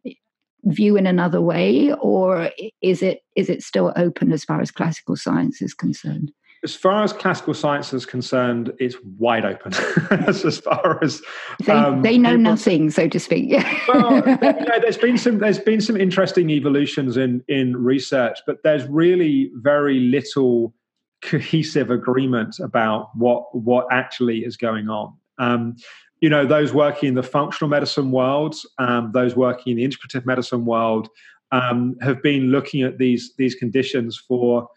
view 0.65 0.97
in 0.97 1.07
another 1.07 1.41
way 1.41 1.91
or 1.95 2.51
is 2.83 3.03
it 3.03 3.23
is 3.35 3.49
it 3.49 3.63
still 3.63 3.95
open 3.97 4.31
as 4.31 4.45
far 4.45 4.61
as 4.61 4.71
classical 4.71 5.17
science 5.17 5.63
is 5.63 5.73
concerned? 5.73 6.33
As 6.63 6.75
far 6.75 7.03
as 7.03 7.13
classical 7.13 7.55
science 7.55 7.93
is 7.95 8.05
concerned, 8.05 8.73
it's 8.79 8.97
wide 9.19 9.45
open. 9.45 9.73
as, 10.27 10.59
far 10.59 11.03
as 11.03 11.23
they, 11.65 11.73
um, 11.73 12.03
they 12.03 12.19
know 12.19 12.31
people, 12.31 12.43
nothing, 12.43 12.91
so 12.91 13.09
to 13.09 13.19
speak. 13.19 13.51
well, 13.89 14.17
you 14.17 14.67
know, 14.67 14.79
there's 14.81 14.99
been 14.99 15.17
some 15.17 15.39
there's 15.39 15.59
been 15.59 15.81
some 15.81 15.97
interesting 15.97 16.51
evolutions 16.51 17.17
in 17.17 17.43
in 17.49 17.77
research, 17.77 18.39
but 18.47 18.63
there's 18.63 18.87
really 18.89 19.51
very 19.55 20.01
little 20.01 20.75
cohesive 21.23 21.91
agreement 21.91 22.59
about 22.61 23.11
what 23.17 23.55
what 23.55 23.87
actually 23.91 24.41
is 24.41 24.57
going 24.57 24.89
on. 24.89 25.15
Um, 25.39 25.77
you 26.21 26.29
know, 26.29 26.45
those 26.45 26.75
working 26.75 27.09
in 27.09 27.15
the 27.15 27.23
functional 27.23 27.71
medicine 27.71 28.11
world, 28.11 28.55
um, 28.79 29.13
those 29.13 29.35
working 29.35 29.71
in 29.71 29.77
the 29.79 29.89
integrative 29.89 30.27
medicine 30.27 30.67
world, 30.67 31.09
um, 31.53 31.97
have 32.03 32.23
been 32.23 32.51
looking 32.51 32.83
at 32.83 32.99
these 32.99 33.33
these 33.39 33.55
conditions 33.55 34.19
for 34.19 34.69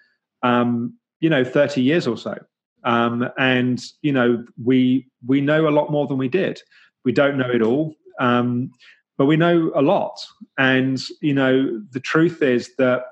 um, 0.43 0.93
you 1.24 1.30
know 1.30 1.44
30 1.44 1.82
years 1.82 2.06
or 2.06 2.18
so. 2.18 2.36
Um, 2.84 3.30
and 3.38 3.82
you 4.02 4.12
know 4.12 4.44
we 4.62 5.08
we 5.26 5.40
know 5.42 5.68
a 5.68 5.72
lot 5.72 5.90
more 5.90 6.06
than 6.06 6.18
we 6.18 6.28
did. 6.28 6.62
We 7.06 7.14
don't 7.14 7.38
know 7.38 7.50
it 7.50 7.62
all 7.62 7.96
um, 8.20 8.72
but 9.18 9.26
we 9.26 9.38
know 9.38 9.72
a 9.76 9.82
lot. 9.82 10.20
And 10.58 11.00
you 11.22 11.34
know 11.34 11.82
the 11.92 12.00
truth 12.00 12.42
is 12.42 12.76
that 12.78 13.04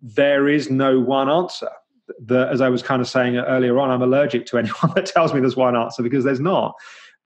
there 0.00 0.48
is 0.48 0.70
no 0.70 1.00
one 1.00 1.28
answer. 1.28 1.70
That 2.26 2.50
as 2.50 2.60
i 2.60 2.68
was 2.68 2.84
kind 2.84 3.02
of 3.02 3.08
saying 3.08 3.36
earlier 3.36 3.80
on 3.80 3.90
i'm 3.90 4.00
allergic 4.00 4.46
to 4.46 4.58
anyone 4.62 4.92
that 4.94 5.06
tells 5.06 5.34
me 5.34 5.40
there's 5.40 5.56
one 5.56 5.76
answer 5.76 6.02
because 6.02 6.24
there's 6.24 6.40
not. 6.40 6.74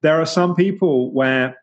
There 0.02 0.18
are 0.20 0.26
some 0.26 0.54
people 0.54 1.12
where 1.12 1.58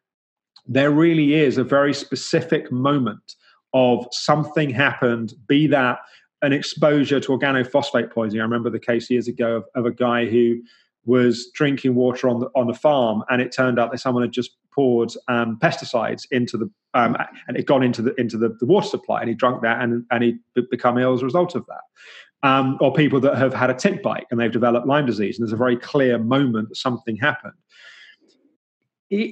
there 0.67 0.91
really 0.91 1.33
is 1.33 1.57
a 1.57 1.63
very 1.63 1.93
specific 1.93 2.71
moment 2.71 3.35
of 3.73 4.05
something 4.11 4.69
happened 4.69 5.33
be 5.47 5.65
that 5.67 5.99
an 6.47 6.53
exposure 6.53 7.19
to 7.19 7.27
organophosphate 7.27 8.09
poisoning. 8.09 8.39
I 8.39 8.45
remember 8.45 8.69
the 8.69 8.79
case 8.79 9.09
years 9.09 9.27
ago 9.27 9.57
of, 9.57 9.65
of 9.75 9.85
a 9.85 9.91
guy 9.91 10.25
who 10.25 10.61
was 11.05 11.51
drinking 11.53 11.93
water 11.93 12.29
on 12.29 12.39
the 12.39 12.47
on 12.55 12.67
the 12.67 12.73
farm, 12.73 13.23
and 13.29 13.41
it 13.41 13.51
turned 13.51 13.77
out 13.77 13.91
that 13.91 13.97
someone 13.97 14.23
had 14.23 14.31
just 14.31 14.51
poured 14.73 15.11
um, 15.27 15.59
pesticides 15.61 16.23
into 16.31 16.57
the 16.57 16.71
um, 16.93 17.17
and 17.47 17.57
it 17.57 17.65
gone 17.65 17.83
into 17.83 18.01
the 18.01 18.15
into 18.15 18.37
the, 18.37 18.55
the, 18.61 18.65
water 18.65 18.87
supply, 18.87 19.19
and 19.19 19.27
he 19.27 19.35
drank 19.35 19.61
that, 19.61 19.81
and 19.81 20.05
and 20.09 20.23
he 20.23 20.37
become 20.71 20.97
ill 20.97 21.13
as 21.13 21.21
a 21.21 21.25
result 21.25 21.53
of 21.53 21.65
that. 21.67 22.47
Um, 22.47 22.77
or 22.79 22.93
people 22.93 23.19
that 23.21 23.37
have 23.37 23.53
had 23.53 23.71
a 23.71 23.73
tick 23.73 24.03
bite 24.03 24.27
and 24.29 24.39
they've 24.39 24.51
developed 24.51 24.87
Lyme 24.87 25.05
disease, 25.05 25.37
and 25.37 25.45
there's 25.45 25.53
a 25.53 25.57
very 25.57 25.75
clear 25.75 26.17
moment 26.17 26.69
that 26.69 26.75
something 26.75 27.17
happened 27.17 27.55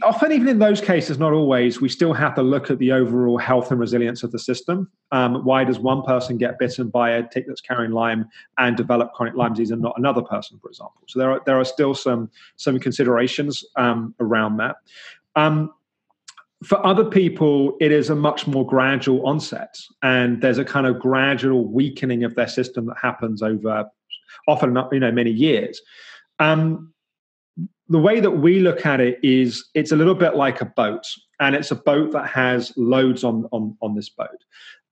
often 0.04 0.32
even 0.32 0.48
in 0.48 0.60
those 0.60 0.80
cases 0.80 1.20
not 1.20 1.34
always 1.34 1.82
we 1.82 1.90
still 1.90 2.14
have 2.14 2.34
to 2.36 2.42
look 2.42 2.72
at 2.72 2.80
the 2.80 2.94
overall 2.94 3.38
health 3.38 3.72
and 3.72 3.80
resilience 3.80 4.24
of 4.24 4.32
the 4.32 4.40
system. 4.40 4.90
Um, 5.12 5.44
why 5.44 5.66
does 5.66 5.80
one 5.80 6.02
person 6.04 6.38
get 6.38 6.58
bitten 6.58 6.90
by 6.90 7.12
a 7.12 7.28
tick 7.28 7.46
that's 7.48 7.62
carrying 7.62 7.92
lyme 7.92 8.30
and 8.58 8.78
develop 8.78 9.14
chronic 9.14 9.36
lyme 9.36 9.54
disease 9.54 9.72
and 9.72 9.82
not 9.82 9.98
another 9.98 10.22
person 10.22 10.58
for 10.60 10.70
example? 10.70 11.02
So 11.08 11.20
there 11.20 11.32
are 11.32 11.42
there 11.46 11.60
are 11.60 11.66
still 11.66 11.94
some 11.94 12.30
some 12.56 12.80
considerations 12.80 13.66
um, 13.76 14.16
around 14.20 14.58
that. 14.58 14.78
Um, 15.36 15.72
for 16.64 16.84
other 16.86 17.04
people 17.04 17.76
it 17.82 17.92
is 17.92 18.10
a 18.10 18.16
much 18.16 18.48
more 18.48 18.66
gradual 18.66 19.28
onset 19.28 19.78
and 20.04 20.42
there's 20.42 20.58
a 20.58 20.66
kind 20.66 20.88
of 20.88 21.00
gradual 21.00 21.66
weakening 21.66 22.24
of 22.24 22.34
their 22.36 22.48
system 22.48 22.86
that 22.86 22.96
happens 23.02 23.42
over 23.42 23.86
often 24.48 24.78
you 24.92 25.00
know 25.00 25.12
many 25.12 25.32
years. 25.32 25.82
Um, 26.40 26.94
the 27.90 28.00
way 28.00 28.20
that 28.20 28.32
we 28.32 28.60
look 28.60 28.86
at 28.86 29.00
it 29.00 29.20
is 29.24 29.66
it's 29.74 29.92
a 29.92 29.96
little 29.96 30.16
bit 30.16 30.36
like 30.36 30.62
a 30.62 30.66
boat 30.66 31.06
and 31.40 31.56
it's 31.56 31.72
a 31.72 31.76
boat 31.76 32.12
that 32.14 32.28
has 32.28 32.74
loads 32.78 33.24
on 33.24 33.48
on 33.52 33.78
on 33.82 33.96
this 33.96 34.10
boat. 34.10 34.44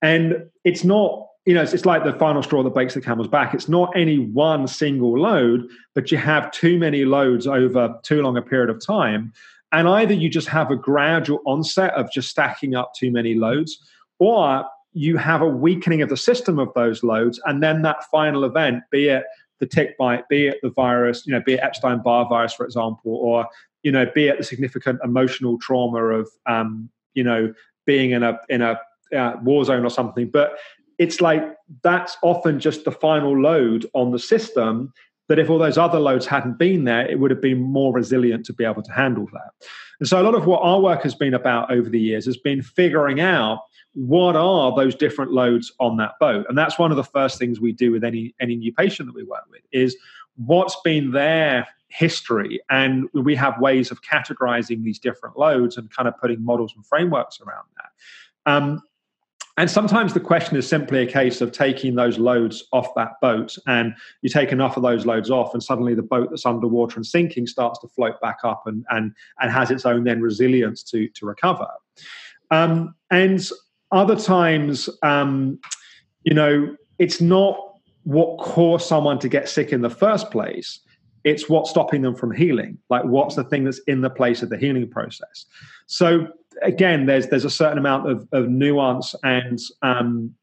And 0.02 0.46
it's 0.64 0.84
not 0.84 1.28
you 1.46 1.54
know 1.54 1.64
it's, 1.64 1.74
it's 1.74 1.86
like 1.86 2.04
the 2.04 2.14
final 2.14 2.44
straw 2.44 2.64
that 2.64 2.74
breaks 2.74 2.94
the 2.94 3.02
camel's 3.02 3.28
back. 3.28 3.54
It's 3.54 3.70
not 3.70 3.96
any 3.96 4.20
one 4.20 4.68
single 4.68 5.18
load 5.18 5.68
but 5.96 6.12
you 6.12 6.18
have 6.18 6.52
too 6.52 6.78
many 6.78 7.06
loads 7.06 7.48
over 7.48 7.96
too 8.04 8.22
long 8.22 8.38
a 8.38 8.42
period 8.42 8.70
of 8.70 8.86
time. 8.86 9.34
And 9.72 9.88
either 9.88 10.14
you 10.14 10.30
just 10.30 10.48
have 10.50 10.70
a 10.70 10.76
gradual 10.76 11.40
onset 11.46 11.94
of 11.96 12.12
just 12.12 12.30
stacking 12.30 12.76
up 12.76 12.94
too 12.94 13.12
many 13.12 13.34
loads 13.34 13.80
or 14.20 14.66
you 14.94 15.18
have 15.18 15.42
a 15.42 15.48
weakening 15.48 16.04
of 16.04 16.10
the 16.10 16.18
system 16.18 16.60
of 16.60 16.72
those 16.76 17.02
loads 17.04 17.42
and 17.46 17.64
then 17.64 17.82
that 17.82 18.04
final 18.12 18.44
event 18.44 18.84
be 18.92 19.10
it 19.10 19.24
the 19.64 19.70
tick 19.70 19.98
bite, 19.98 20.28
be 20.28 20.48
it 20.48 20.58
the 20.62 20.70
virus, 20.70 21.26
you 21.26 21.32
know, 21.32 21.42
be 21.46 21.54
it 21.54 21.62
Epstein 21.62 22.02
Barr 22.04 22.28
virus, 22.28 22.54
for 22.54 22.66
example, 22.66 23.16
or 23.16 23.48
you 23.82 23.92
know, 23.92 24.06
be 24.14 24.28
it 24.28 24.38
the 24.38 24.44
significant 24.44 25.00
emotional 25.04 25.58
trauma 25.58 26.04
of 26.04 26.30
um, 26.46 26.90
you 27.14 27.24
know 27.24 27.54
being 27.86 28.12
in 28.12 28.24
a 28.24 28.40
in 28.50 28.62
a 28.62 28.80
uh, 29.16 29.38
war 29.42 29.64
zone 29.64 29.86
or 29.86 29.90
something. 29.90 30.30
But 30.30 30.58
it's 31.00 31.22
like 31.22 31.56
that's 31.82 32.18
often 32.22 32.60
just 32.60 32.84
the 32.84 32.92
final 32.92 33.40
load 33.40 33.86
on 33.94 34.12
the 34.12 34.20
system. 34.20 34.94
That 35.30 35.40
if 35.40 35.50
all 35.50 35.58
those 35.58 35.78
other 35.78 36.00
loads 36.00 36.26
hadn't 36.26 36.60
been 36.60 36.84
there, 36.84 37.10
it 37.10 37.20
would 37.20 37.32
have 37.32 37.42
been 37.42 37.62
more 37.62 37.94
resilient 37.94 38.46
to 38.48 38.54
be 38.54 38.66
able 38.66 38.84
to 38.84 38.92
handle 38.92 39.28
that. 39.32 39.68
And 40.00 40.08
so, 40.08 40.22
a 40.22 40.24
lot 40.24 40.36
of 40.36 40.46
what 40.46 40.60
our 40.62 40.82
work 40.82 41.04
has 41.04 41.16
been 41.16 41.34
about 41.34 41.72
over 41.72 41.90
the 41.90 42.00
years 42.00 42.26
has 42.26 42.38
been 42.38 42.62
figuring 42.62 43.22
out 43.22 43.60
what 43.94 44.36
are 44.36 44.76
those 44.76 44.96
different 44.96 45.32
loads 45.32 45.72
on 45.80 45.98
that 45.98 46.14
boat. 46.20 46.46
And 46.50 46.58
that's 46.58 46.80
one 46.80 46.92
of 46.92 46.98
the 46.98 47.04
first 47.04 47.38
things 47.40 47.60
we 47.60 47.72
do 47.72 47.92
with 47.92 48.04
any 48.04 48.36
any 48.40 48.56
new 48.56 48.74
patient 48.74 49.08
that 49.08 49.16
we 49.16 49.24
work 49.24 49.44
with 49.50 49.62
is 49.72 49.96
what's 50.36 50.76
been 50.84 51.12
their 51.12 51.68
history. 51.90 52.60
And 52.70 53.08
we 53.14 53.36
have 53.36 53.62
ways 53.62 53.92
of 53.92 54.02
categorizing 54.02 54.84
these 54.84 55.00
different 55.00 55.38
loads 55.38 55.78
and 55.78 55.90
kind 55.92 56.08
of 56.08 56.18
putting 56.18 56.44
models 56.44 56.74
and 56.76 56.86
frameworks 56.86 57.40
around 57.40 57.66
that. 57.78 58.52
Um, 58.52 58.82
and 59.58 59.70
sometimes 59.70 60.14
the 60.14 60.20
question 60.20 60.58
is 60.58 60.68
simply 60.68 61.04
a 61.04 61.06
case 61.06 61.40
of 61.40 61.52
taking 61.52 61.94
those 61.94 62.18
loads 62.18 62.64
off 62.74 62.94
that 62.96 63.14
boat, 63.22 63.56
and 63.68 63.94
you 64.22 64.30
take 64.30 64.52
enough 64.52 64.78
of 64.78 64.84
those 64.84 65.06
loads 65.06 65.30
off, 65.30 65.54
and 65.54 65.62
suddenly 65.62 65.94
the 65.94 66.02
boat 66.02 66.30
that's 66.32 66.46
underwater 66.46 66.96
and 66.96 67.06
sinking 67.06 67.46
starts 67.46 67.80
to 67.80 67.88
float 67.88 68.20
back 68.20 68.40
up 68.44 68.64
and 68.66 68.84
and 68.90 69.14
and 69.40 69.52
has 69.52 69.70
its 69.70 69.86
own 69.86 70.04
then 70.04 70.22
resilience 70.22 70.82
to 70.84 71.08
to 71.10 71.26
recover. 71.26 71.68
Um, 72.50 72.96
and 73.12 73.48
other 73.92 74.16
times, 74.16 74.90
um, 75.04 75.60
you 76.24 76.34
know, 76.34 76.76
it's 76.98 77.22
not 77.22 77.58
what 78.04 78.40
caused 78.40 78.88
someone 78.88 79.20
to 79.20 79.30
get 79.30 79.48
sick 79.48 79.72
in 79.72 79.82
the 79.82 79.90
first 79.90 80.32
place. 80.32 80.80
It's 81.24 81.48
what's 81.48 81.70
stopping 81.70 82.02
them 82.02 82.16
from 82.16 82.32
healing. 82.32 82.78
Like, 82.90 83.06
what's 83.06 83.36
the 83.36 83.44
thing 83.46 83.64
that's 83.64 83.80
in 83.88 84.02
the 84.02 84.10
place 84.10 84.42
of 84.42 84.50
the 84.50 84.58
healing 84.58 84.90
process? 84.90 85.46
So, 85.86 86.28
again, 86.62 87.06
there's 87.06 87.28
there's 87.28 87.46
a 87.46 87.50
certain 87.50 87.78
amount 87.78 88.10
of, 88.10 88.28
of 88.32 88.50
nuance 88.50 89.16
and 89.24 89.60
um, 89.82 90.34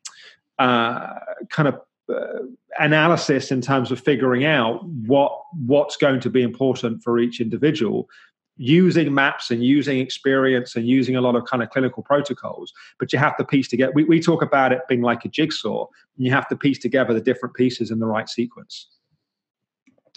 uh, 0.59 1.15
kind 1.51 1.69
of 1.69 1.81
uh, 2.13 2.45
analysis 2.79 3.51
in 3.51 3.61
terms 3.61 3.91
of 3.91 4.01
figuring 4.01 4.45
out 4.45 4.85
what 4.85 5.41
what's 5.67 5.97
going 5.97 6.21
to 6.21 6.31
be 6.31 6.43
important 6.43 7.03
for 7.03 7.19
each 7.19 7.41
individual 7.41 8.09
using 8.57 9.15
maps 9.15 9.51
and 9.51 9.65
using 9.65 10.01
experience 10.01 10.77
and 10.77 10.87
using 10.87 11.17
a 11.17 11.21
lot 11.23 11.35
of 11.35 11.47
kind 11.47 11.63
of 11.63 11.71
clinical 11.71 12.03
protocols. 12.03 12.73
But 12.99 13.11
you 13.11 13.19
have 13.19 13.37
to 13.39 13.45
piece 13.45 13.69
together 13.69 13.93
we, 13.95 14.05
we 14.05 14.21
talk 14.21 14.43
about 14.43 14.73
it 14.73 14.81
being 14.89 15.03
like 15.03 15.25
a 15.25 15.29
jigsaw. 15.29 15.87
And 16.17 16.27
you 16.27 16.33
have 16.33 16.49
to 16.49 16.57
piece 16.57 16.79
together 16.79 17.15
the 17.15 17.23
different 17.23 17.55
pieces 17.55 17.91
in 17.91 18.01
the 18.01 18.07
right 18.07 18.29
sequence 18.29 18.87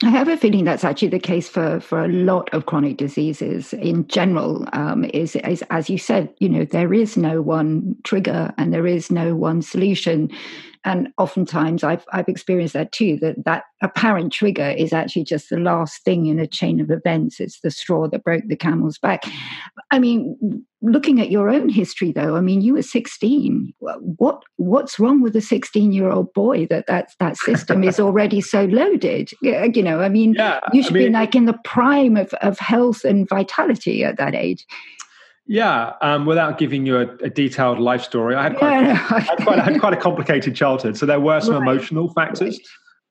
I 0.05 0.09
have 0.09 0.27
a 0.27 0.37
feeling 0.37 0.65
that's 0.65 0.83
actually 0.83 1.09
the 1.09 1.19
case 1.19 1.47
for, 1.47 1.79
for 1.79 2.03
a 2.03 2.07
lot 2.07 2.53
of 2.53 2.65
chronic 2.65 2.97
diseases 2.97 3.73
in 3.73 4.07
general. 4.07 4.67
Um, 4.73 5.05
is, 5.05 5.35
is 5.37 5.63
as 5.69 5.89
you 5.89 5.97
said, 5.97 6.33
you 6.39 6.49
know, 6.49 6.65
there 6.65 6.93
is 6.93 7.15
no 7.15 7.41
one 7.41 7.95
trigger 8.03 8.53
and 8.57 8.73
there 8.73 8.87
is 8.87 9.09
no 9.11 9.35
one 9.35 9.61
solution 9.61 10.29
and 10.85 11.09
oftentimes 11.17 11.83
I've 11.83 12.05
I've 12.11 12.27
experienced 12.27 12.73
that 12.73 12.91
too. 12.91 13.17
That 13.21 13.43
that 13.45 13.63
apparent 13.81 14.33
trigger 14.33 14.69
is 14.69 14.93
actually 14.93 15.23
just 15.23 15.49
the 15.49 15.59
last 15.59 16.03
thing 16.03 16.25
in 16.25 16.39
a 16.39 16.47
chain 16.47 16.79
of 16.79 16.91
events. 16.91 17.39
It's 17.39 17.59
the 17.61 17.71
straw 17.71 18.07
that 18.09 18.23
broke 18.23 18.43
the 18.47 18.55
camel's 18.55 18.97
back. 18.97 19.23
I 19.91 19.99
mean, 19.99 20.65
looking 20.81 21.21
at 21.21 21.31
your 21.31 21.49
own 21.49 21.69
history, 21.69 22.11
though, 22.11 22.35
I 22.35 22.41
mean, 22.41 22.61
you 22.61 22.73
were 22.73 22.81
16. 22.81 23.73
What 23.79 24.43
what's 24.57 24.99
wrong 24.99 25.21
with 25.21 25.35
a 25.35 25.41
16 25.41 25.91
year 25.91 26.09
old 26.09 26.33
boy 26.33 26.67
that 26.67 26.87
that 26.87 27.09
that 27.19 27.37
system 27.37 27.83
is 27.83 27.99
already 27.99 28.41
so 28.41 28.65
loaded? 28.65 29.31
You 29.41 29.83
know, 29.83 30.01
I 30.01 30.09
mean, 30.09 30.33
yeah, 30.33 30.59
you 30.73 30.83
should 30.83 30.93
I 30.93 30.99
mean, 30.99 31.07
be 31.07 31.13
like 31.13 31.35
in 31.35 31.45
the 31.45 31.59
prime 31.63 32.17
of 32.17 32.33
of 32.35 32.59
health 32.59 33.03
and 33.05 33.27
vitality 33.27 34.03
at 34.03 34.17
that 34.17 34.35
age. 34.35 34.65
Yeah, 35.45 35.93
um, 36.01 36.25
without 36.25 36.57
giving 36.57 36.85
you 36.85 36.97
a, 36.97 37.07
a, 37.17 37.29
detailed 37.29 37.77
life 37.77 38.01
story, 38.01 38.33
I 38.35 38.43
had 38.43 38.55
quite, 38.55 38.81
yeah, 38.81 39.07
I 39.09 39.19
had 39.19 39.43
quite, 39.43 39.59
I 39.59 39.63
had 39.63 39.79
quite 39.79 39.93
a 39.93 39.97
complicated 39.97 40.55
childhood. 40.55 40.97
So 40.97 41.05
there 41.05 41.19
were 41.19 41.41
some 41.41 41.55
right. 41.55 41.61
emotional 41.61 42.09
factors. 42.13 42.59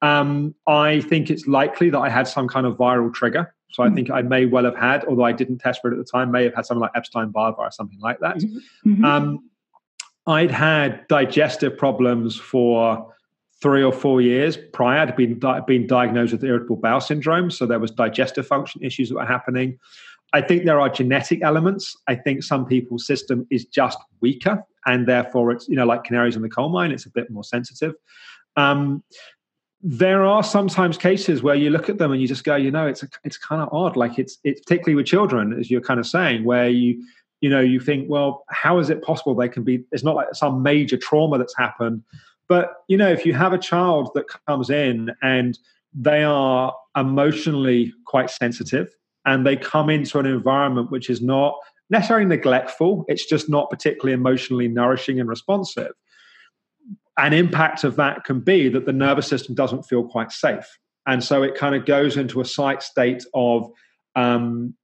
Um, 0.01 0.55
I 0.67 1.01
think 1.03 1.31
it's 1.31 1.47
likely 1.47 1.91
that 1.91 1.99
I 1.99 2.09
had 2.09 2.27
some 2.27 2.49
kind 2.49 2.67
of 2.67 2.77
viral 2.77 3.13
trigger. 3.13 3.55
So 3.71 3.83
I 3.83 3.87
mm-hmm. 3.87 3.97
think 3.97 4.11
I 4.11 4.23
may 4.23 4.47
well 4.47 4.65
have 4.65 4.77
had, 4.77 5.05
although 5.05 5.25
I 5.25 5.33
didn't 5.33 5.59
test 5.59 5.81
for 5.83 5.91
it 5.91 5.99
at 5.99 5.99
the 5.99 6.11
time, 6.11 6.31
may 6.31 6.45
have 6.45 6.55
had 6.55 6.67
something 6.67 6.81
like 6.81 6.93
Epstein 6.95 7.31
Barr 7.31 7.55
virus, 7.55 7.77
something 7.77 8.01
like 8.01 8.19
that. 8.21 8.39
Mm-hmm. 8.39 8.93
mm-hmm. 8.93 9.05
Um, 9.05 9.49
I'd 10.25 10.53
had 10.53 11.09
digestive 11.09 11.77
problems 11.77 12.37
for 12.37 13.13
three 13.61 13.83
or 13.83 13.93
four 13.93 14.21
years 14.21 14.57
prior. 14.57 15.01
I'd 15.01 15.17
been, 15.17 15.39
di- 15.39 15.61
been 15.67 15.87
diagnosed 15.87 16.33
with 16.33 16.45
irritable 16.45 16.77
bowel 16.77 17.01
syndrome. 17.01 17.51
So 17.51 17.67
there 17.67 17.81
was 17.81 17.91
digestive 17.91 18.47
function 18.47 18.85
issues 18.85 19.09
that 19.09 19.17
were 19.17 19.27
happening. 19.27 19.79
I 20.33 20.41
think 20.41 20.65
there 20.65 20.81
are 20.81 20.89
genetic 20.89 21.43
elements. 21.43 21.97
I 22.09 22.15
think 22.15 22.43
some 22.43 22.65
people's 22.65 23.07
system 23.07 23.47
is 23.51 23.67
just 23.67 23.99
weaker, 24.21 24.65
and 24.87 25.07
therefore 25.07 25.53
it's 25.53 25.69
you 25.69 25.77
know 25.77 25.87
like 25.87 26.05
canaries 26.05 26.37
in 26.37 26.43
the 26.43 26.49
coal 26.49 26.71
mine. 26.71 26.91
It's 26.91 27.07
a 27.07 27.11
bit 27.11 27.31
more 27.31 27.45
sensitive. 27.45 27.95
Um, 28.57 29.03
there 29.83 30.25
are 30.25 30.45
sometimes 30.45 30.97
cases 30.97 31.43
where 31.43 31.57
you 31.57 31.69
look 31.71 31.89
at 31.89 31.99
them 31.99 32.13
and 32.13 32.23
you 32.23 32.29
just 32.29 32.45
go, 32.45 32.55
you 32.55 32.71
know, 32.71 32.87
it's 32.87 33.03
a, 33.03 33.09
it's 33.25 33.37
kind 33.37 33.61
of 33.61 33.69
odd. 33.73 33.97
Like 33.97 34.19
it's 34.19 34.39
it's 34.45 34.61
particularly 34.61 34.95
with 34.95 35.07
children, 35.07 35.59
as 35.59 35.71
you're 35.71 35.81
kind 35.81 36.01
of 36.01 36.07
saying, 36.07 36.45
where 36.45 36.69
you 36.69 37.05
you 37.41 37.51
know 37.51 37.61
you 37.61 37.81
think, 37.81 38.09
well, 38.09 38.45
how 38.49 38.79
is 38.79 38.91
it 38.91 39.03
possible 39.03 39.35
they 39.35 39.49
can 39.49 39.65
be? 39.65 39.85
It's 39.93 40.05
not 40.05 40.15
like 40.15 40.29
some 40.33 40.63
major 40.63 40.97
trauma 40.97 41.37
that's 41.37 41.57
happened, 41.57 42.03
but 42.49 42.85
you 42.89 42.97
know, 42.97 43.11
if 43.11 43.27
you 43.27 43.35
have 43.35 43.53
a 43.53 43.59
child 43.59 44.11
that 44.15 44.27
comes 44.47 44.71
in 44.71 45.11
and 45.23 45.59
they 45.95 46.23
are 46.23 46.75
emotionally 46.97 47.93
quite 48.07 48.31
sensitive 48.31 48.95
and 49.25 49.47
they 49.47 49.57
come 49.57 49.89
into 49.91 50.19
an 50.19 50.27
environment 50.27 50.91
which 50.91 51.09
is 51.09 51.21
not 51.21 51.55
necessarily 51.91 52.27
neglectful, 52.27 53.05
it's 53.09 53.27
just 53.27 53.49
not 53.49 53.71
particularly 53.71 54.13
emotionally 54.13 54.69
nourishing 54.69 55.21
and 55.21 55.29
responsive. 55.29 55.93
An 57.19 57.33
impact 57.33 57.85
of 57.85 57.97
that 57.97 58.25
can 58.25 58.41
be 58.41 58.69
that 58.71 58.87
the 58.87 58.93
nervous 58.93 59.29
system 59.29 59.55
doesn't 59.55 59.83
feel 59.83 60.05
quite 60.05 60.33
safe. 60.33 60.67
And 61.07 61.23
so 61.23 61.43
it 61.43 61.55
kind 61.55 61.75
of 61.75 61.85
goes 61.85 62.17
into 62.17 62.41
a 62.41 62.45
slight 62.45 62.83
state 62.83 63.25
of 63.35 63.71
um, 64.17 64.75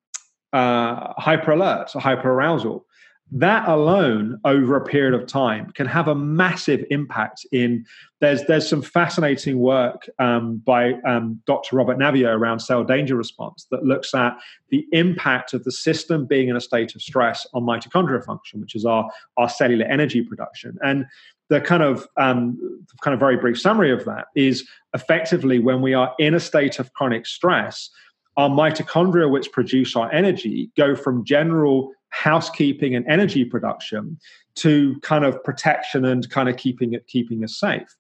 uh, 0.53 1.13
hyper 1.17 1.53
alert 1.53 1.91
hyper 1.93 2.31
arousal 2.31 2.87
that 3.31 3.69
alone 3.69 4.41
over 4.45 4.77
a 4.77 4.85
period 4.85 5.13
of 5.13 5.27
time 5.27 5.71
can 5.73 5.87
have 5.87 6.09
a 6.09 6.15
massive 6.15 6.85
impact 6.91 7.47
in 7.53 7.85
there's 8.21 8.45
there's 8.45 8.67
some 8.69 8.81
fascinating 8.81 9.59
work 9.59 10.09
um, 10.19 10.57
by 10.59 10.95
um, 11.07 11.41
dr 11.47 11.75
robert 11.77 11.99
Naviaux 11.99 12.35
around 12.35 12.61
cell 12.61 12.85
danger 12.85 13.17
response 13.17 13.67
that 13.71 13.85
looks 13.85 14.15
at 14.15 14.39
the 14.71 14.87
impact 14.93 15.53
of 15.53 15.65
the 15.65 15.73
system 15.73 16.27
being 16.27 16.49
in 16.49 16.57
a 16.57 16.61
state 16.61 16.95
of 16.95 17.03
stress 17.03 17.47
on 17.53 17.65
mitochondrial 17.65 18.25
function 18.25 18.61
which 18.61 18.75
is 18.75 18.87
our 18.87 19.11
our 19.37 19.49
cellular 19.49 19.85
energy 19.87 20.23
production. 20.23 20.79
And 20.83 21.07
the 21.49 21.61
kind 21.61 21.83
of 21.83 22.07
um, 22.19 22.59
kind 23.01 23.15
of 23.15 23.21
very 23.21 23.37
brief 23.37 23.59
summary 23.59 23.91
of 23.91 24.05
that 24.05 24.27
is 24.35 24.69
effectively 24.95 25.59
when 25.59 25.81
we 25.81 25.95
are 25.95 26.15
in 26.19 26.35
a 26.35 26.41
state 26.41 26.79
of 26.79 26.93
chronic 26.93 27.27
stress 27.27 27.91
our 28.37 28.49
mitochondria 28.49 29.29
which 29.29 29.51
produce 29.51 29.97
our 29.97 30.11
energy 30.13 30.71
go 30.77 30.95
from 30.95 31.25
general 31.25 31.93
housekeeping 32.11 32.95
and 32.95 33.07
energy 33.07 33.45
production 33.45 34.19
to 34.57 34.99
kind 35.03 35.25
of 35.25 35.43
protection 35.45 36.05
and 36.05 36.29
kind 36.31 36.49
of 36.49 36.57
keeping 36.57 36.93
it 36.93 37.07
keeping 37.07 37.45
us 37.45 37.59
safe. 37.59 37.97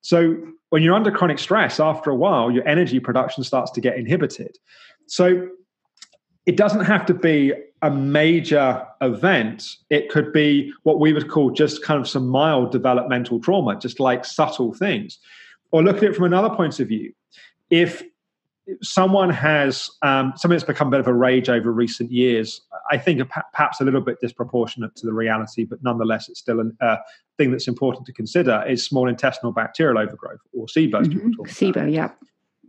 So 0.00 0.36
when 0.70 0.82
you're 0.82 0.94
under 0.94 1.10
chronic 1.10 1.38
stress, 1.38 1.78
after 1.78 2.10
a 2.10 2.16
while, 2.16 2.50
your 2.50 2.66
energy 2.66 2.98
production 2.98 3.44
starts 3.44 3.70
to 3.72 3.80
get 3.80 3.96
inhibited. 3.96 4.58
So 5.06 5.48
it 6.44 6.56
doesn't 6.56 6.84
have 6.84 7.06
to 7.06 7.14
be 7.14 7.52
a 7.82 7.90
major 7.90 8.84
event. 9.00 9.76
It 9.90 10.08
could 10.08 10.32
be 10.32 10.72
what 10.82 10.98
we 10.98 11.12
would 11.12 11.30
call 11.30 11.50
just 11.50 11.84
kind 11.84 12.00
of 12.00 12.08
some 12.08 12.26
mild 12.26 12.72
developmental 12.72 13.40
trauma, 13.40 13.78
just 13.78 14.00
like 14.00 14.24
subtle 14.24 14.74
things. 14.74 15.18
Or 15.70 15.82
look 15.82 15.98
at 15.98 16.04
it 16.04 16.16
from 16.16 16.24
another 16.24 16.50
point 16.50 16.80
of 16.80 16.88
view. 16.88 17.12
If 17.70 18.02
someone 18.82 19.30
has 19.30 19.90
um, 20.02 20.32
something 20.36 20.56
that's 20.56 20.64
become 20.64 20.88
a 20.88 20.90
bit 20.90 21.00
of 21.00 21.06
a 21.06 21.14
rage 21.14 21.48
over 21.48 21.72
recent 21.72 22.10
years. 22.12 22.60
I 22.90 22.98
think 22.98 23.22
perhaps 23.52 23.80
a 23.80 23.84
little 23.84 24.00
bit 24.00 24.18
disproportionate 24.20 24.94
to 24.96 25.06
the 25.06 25.12
reality, 25.12 25.64
but 25.64 25.82
nonetheless, 25.82 26.28
it's 26.28 26.40
still 26.40 26.60
a 26.60 26.84
uh, 26.84 26.96
thing 27.36 27.50
that's 27.50 27.68
important 27.68 28.06
to 28.06 28.12
consider. 28.12 28.64
Is 28.68 28.84
small 28.84 29.08
intestinal 29.08 29.52
bacterial 29.52 29.98
overgrowth 29.98 30.40
or 30.52 30.66
SIBO? 30.66 31.02
Mm-hmm. 31.02 31.42
SIBO, 31.42 31.92
yeah. 31.92 32.10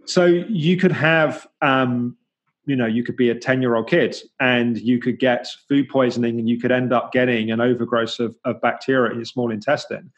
So 0.05 0.25
you 0.25 0.77
could 0.77 0.91
have, 0.91 1.47
um, 1.61 2.17
you 2.65 2.75
know, 2.75 2.85
you 2.85 3.03
could 3.03 3.15
be 3.15 3.29
a 3.29 3.35
ten-year-old 3.35 3.89
kid 3.89 4.15
and 4.39 4.77
you 4.77 4.99
could 4.99 5.19
get 5.19 5.47
food 5.67 5.89
poisoning, 5.89 6.39
and 6.39 6.47
you 6.49 6.59
could 6.59 6.71
end 6.71 6.93
up 6.93 7.11
getting 7.11 7.51
an 7.51 7.59
overgrowth 7.59 8.19
of, 8.19 8.35
of 8.45 8.61
bacteria 8.61 9.11
in 9.11 9.17
your 9.17 9.25
small 9.25 9.51
intestine, 9.51 10.11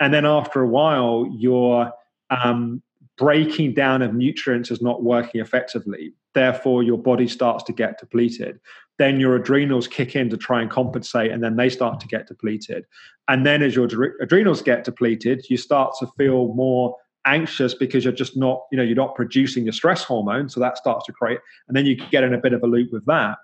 and 0.00 0.12
then 0.12 0.26
after 0.26 0.60
a 0.62 0.68
while, 0.68 1.26
your 1.38 1.92
um, 2.30 2.82
breaking 3.16 3.74
down 3.74 4.02
of 4.02 4.14
nutrients 4.14 4.70
is 4.70 4.80
not 4.80 5.02
working 5.02 5.40
effectively. 5.40 6.12
Therefore, 6.34 6.84
your 6.84 6.98
body 6.98 7.26
starts 7.26 7.64
to 7.64 7.72
get 7.72 7.98
depleted. 7.98 8.60
Then 8.98 9.20
your 9.20 9.36
adrenals 9.36 9.86
kick 9.86 10.16
in 10.16 10.28
to 10.30 10.36
try 10.36 10.60
and 10.60 10.70
compensate, 10.70 11.30
and 11.30 11.42
then 11.42 11.56
they 11.56 11.68
start 11.68 12.00
to 12.00 12.06
get 12.06 12.26
depleted. 12.26 12.84
And 13.28 13.46
then, 13.46 13.62
as 13.62 13.74
your 13.74 13.88
adrenals 14.20 14.62
get 14.62 14.84
depleted, 14.84 15.46
you 15.48 15.56
start 15.56 15.94
to 16.00 16.06
feel 16.16 16.54
more 16.54 16.96
anxious 17.26 17.74
because 17.74 18.04
you're 18.04 18.12
just 18.12 18.36
not, 18.36 18.62
you 18.72 18.78
know, 18.78 18.82
you're 18.82 18.96
not 18.96 19.14
producing 19.14 19.64
your 19.64 19.72
stress 19.72 20.02
hormone. 20.02 20.48
So 20.48 20.60
that 20.60 20.78
starts 20.78 21.06
to 21.06 21.12
create, 21.12 21.38
and 21.68 21.76
then 21.76 21.86
you 21.86 21.96
get 21.96 22.24
in 22.24 22.34
a 22.34 22.38
bit 22.38 22.52
of 22.52 22.62
a 22.62 22.66
loop 22.66 22.92
with 22.92 23.04
that. 23.06 23.38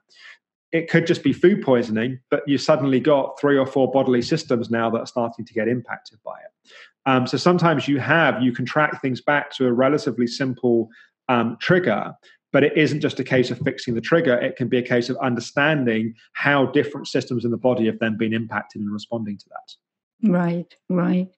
It 0.73 0.91
could 0.91 1.07
just 1.07 1.23
be 1.23 1.33
food 1.33 1.63
poisoning, 1.63 2.19
but 2.31 2.43
you 2.49 2.59
suddenly 2.59 2.99
got 2.99 3.39
three 3.39 3.57
or 3.57 3.67
four 3.67 3.93
bodily 3.93 4.23
systems 4.23 4.71
now 4.71 4.91
that 4.91 4.99
are 4.99 5.07
starting 5.07 5.45
to 5.45 5.55
get 5.55 5.69
impacted 5.69 6.19
by 6.25 6.33
it. 6.33 6.73
Um, 7.07 7.29
so 7.29 7.37
sometimes 7.37 7.87
you 7.87 8.01
have, 8.01 8.43
you 8.43 8.51
can 8.51 8.65
track 8.65 9.01
things 9.01 9.21
back 9.21 9.53
to 9.53 9.67
a 9.67 9.73
relatively 9.73 10.27
simple 10.27 10.89
um, 11.29 11.57
trigger, 11.61 12.13
but 12.55 12.63
it 12.63 12.77
isn't 12.77 13.01
just 13.01 13.19
a 13.19 13.25
case 13.25 13.51
of 13.51 13.59
fixing 13.59 13.95
the 13.95 14.01
trigger. 14.01 14.39
It 14.39 14.55
can 14.55 14.69
be 14.69 14.79
a 14.79 14.83
case 14.83 15.11
of 15.11 15.17
understanding 15.17 16.15
how 16.35 16.67
different 16.67 17.09
systems 17.09 17.45
in 17.45 17.51
the 17.51 17.57
body 17.57 17.87
have 17.87 17.99
then 17.99 18.17
been 18.17 18.33
impacted 18.33 18.81
and 18.81 18.93
responding 18.93 19.37
to 19.37 19.45
that. 19.51 20.31
Right, 20.31 20.75
right 20.89 21.29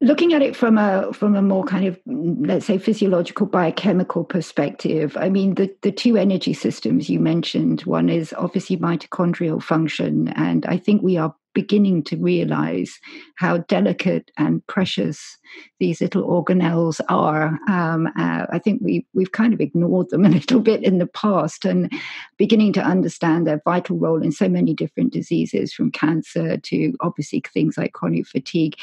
looking 0.00 0.32
at 0.32 0.42
it 0.42 0.56
from 0.56 0.78
a 0.78 1.12
from 1.12 1.34
a 1.34 1.42
more 1.42 1.64
kind 1.64 1.86
of 1.86 1.98
let's 2.06 2.66
say 2.66 2.78
physiological 2.78 3.46
biochemical 3.46 4.24
perspective 4.24 5.16
i 5.16 5.28
mean 5.28 5.54
the 5.54 5.72
the 5.82 5.92
two 5.92 6.16
energy 6.16 6.52
systems 6.52 7.08
you 7.08 7.18
mentioned 7.18 7.82
one 7.82 8.08
is 8.08 8.34
obviously 8.36 8.76
mitochondrial 8.76 9.62
function 9.62 10.28
and 10.28 10.66
i 10.66 10.76
think 10.76 11.02
we 11.02 11.16
are 11.16 11.34
beginning 11.54 12.02
to 12.04 12.16
realize 12.16 12.98
how 13.36 13.58
delicate 13.58 14.30
and 14.36 14.66
precious 14.66 15.38
these 15.80 16.00
little 16.00 16.26
organelles 16.26 17.00
are. 17.08 17.58
Um, 17.68 18.06
uh, 18.18 18.46
I 18.50 18.58
think 18.58 18.80
we, 18.82 19.06
we've 19.14 19.32
kind 19.32 19.52
of 19.52 19.60
ignored 19.60 20.10
them 20.10 20.24
a 20.26 20.30
little 20.30 20.60
bit 20.60 20.82
in 20.82 20.98
the 20.98 21.06
past 21.06 21.64
and 21.64 21.92
beginning 22.36 22.72
to 22.74 22.82
understand 22.82 23.46
their 23.46 23.60
vital 23.64 23.98
role 23.98 24.22
in 24.22 24.32
so 24.32 24.48
many 24.48 24.74
different 24.74 25.12
diseases, 25.12 25.72
from 25.72 25.90
cancer 25.90 26.56
to 26.56 26.94
obviously 27.00 27.42
things 27.52 27.76
like 27.76 27.92
chronic 27.92 28.26
fatigue. 28.26 28.76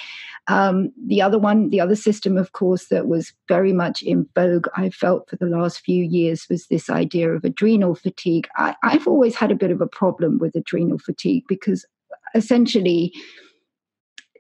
Um, 0.47 0.91
the 1.05 1.21
other 1.21 1.37
one, 1.37 1.69
the 1.69 1.79
other 1.79 1.95
system, 1.95 2.37
of 2.37 2.51
course, 2.53 2.87
that 2.87 3.07
was 3.07 3.33
very 3.47 3.73
much 3.73 4.01
in 4.01 4.27
vogue, 4.35 4.67
I 4.75 4.89
felt 4.89 5.29
for 5.29 5.35
the 5.35 5.45
last 5.45 5.81
few 5.81 6.03
years, 6.03 6.47
was 6.49 6.67
this 6.67 6.89
idea 6.89 7.31
of 7.31 7.43
adrenal 7.43 7.95
fatigue. 7.95 8.47
I, 8.57 8.75
I've 8.83 9.07
always 9.07 9.35
had 9.35 9.51
a 9.51 9.55
bit 9.55 9.71
of 9.71 9.81
a 9.81 9.87
problem 9.87 10.39
with 10.39 10.55
adrenal 10.55 10.97
fatigue 10.97 11.43
because 11.47 11.85
essentially 12.35 13.13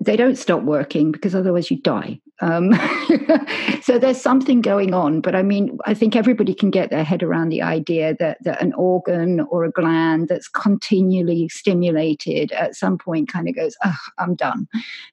they 0.01 0.15
don't 0.15 0.37
stop 0.37 0.63
working 0.63 1.11
because 1.11 1.35
otherwise 1.35 1.69
you 1.69 1.77
die. 1.81 2.19
Um, 2.41 2.73
so 3.81 3.99
there's 3.99 4.21
something 4.21 4.61
going 4.61 4.93
on. 4.93 5.19
But 5.19 5.35
I 5.35 5.43
mean, 5.43 5.77
I 5.85 5.93
think 5.93 6.15
everybody 6.15 6.53
can 6.53 6.69
get 6.69 6.89
their 6.89 7.03
head 7.03 7.21
around 7.21 7.49
the 7.49 7.61
idea 7.61 8.15
that, 8.17 8.37
that 8.45 8.61
an 8.61 8.71
organ 8.73 9.41
or 9.51 9.65
a 9.65 9.71
gland 9.71 10.29
that's 10.29 10.47
continually 10.47 11.49
stimulated 11.49 12.53
at 12.53 12.75
some 12.75 12.97
point 12.97 13.27
kind 13.27 13.49
of 13.49 13.55
goes, 13.55 13.75
oh, 13.83 13.97
I'm 14.17 14.35
done. 14.35 14.69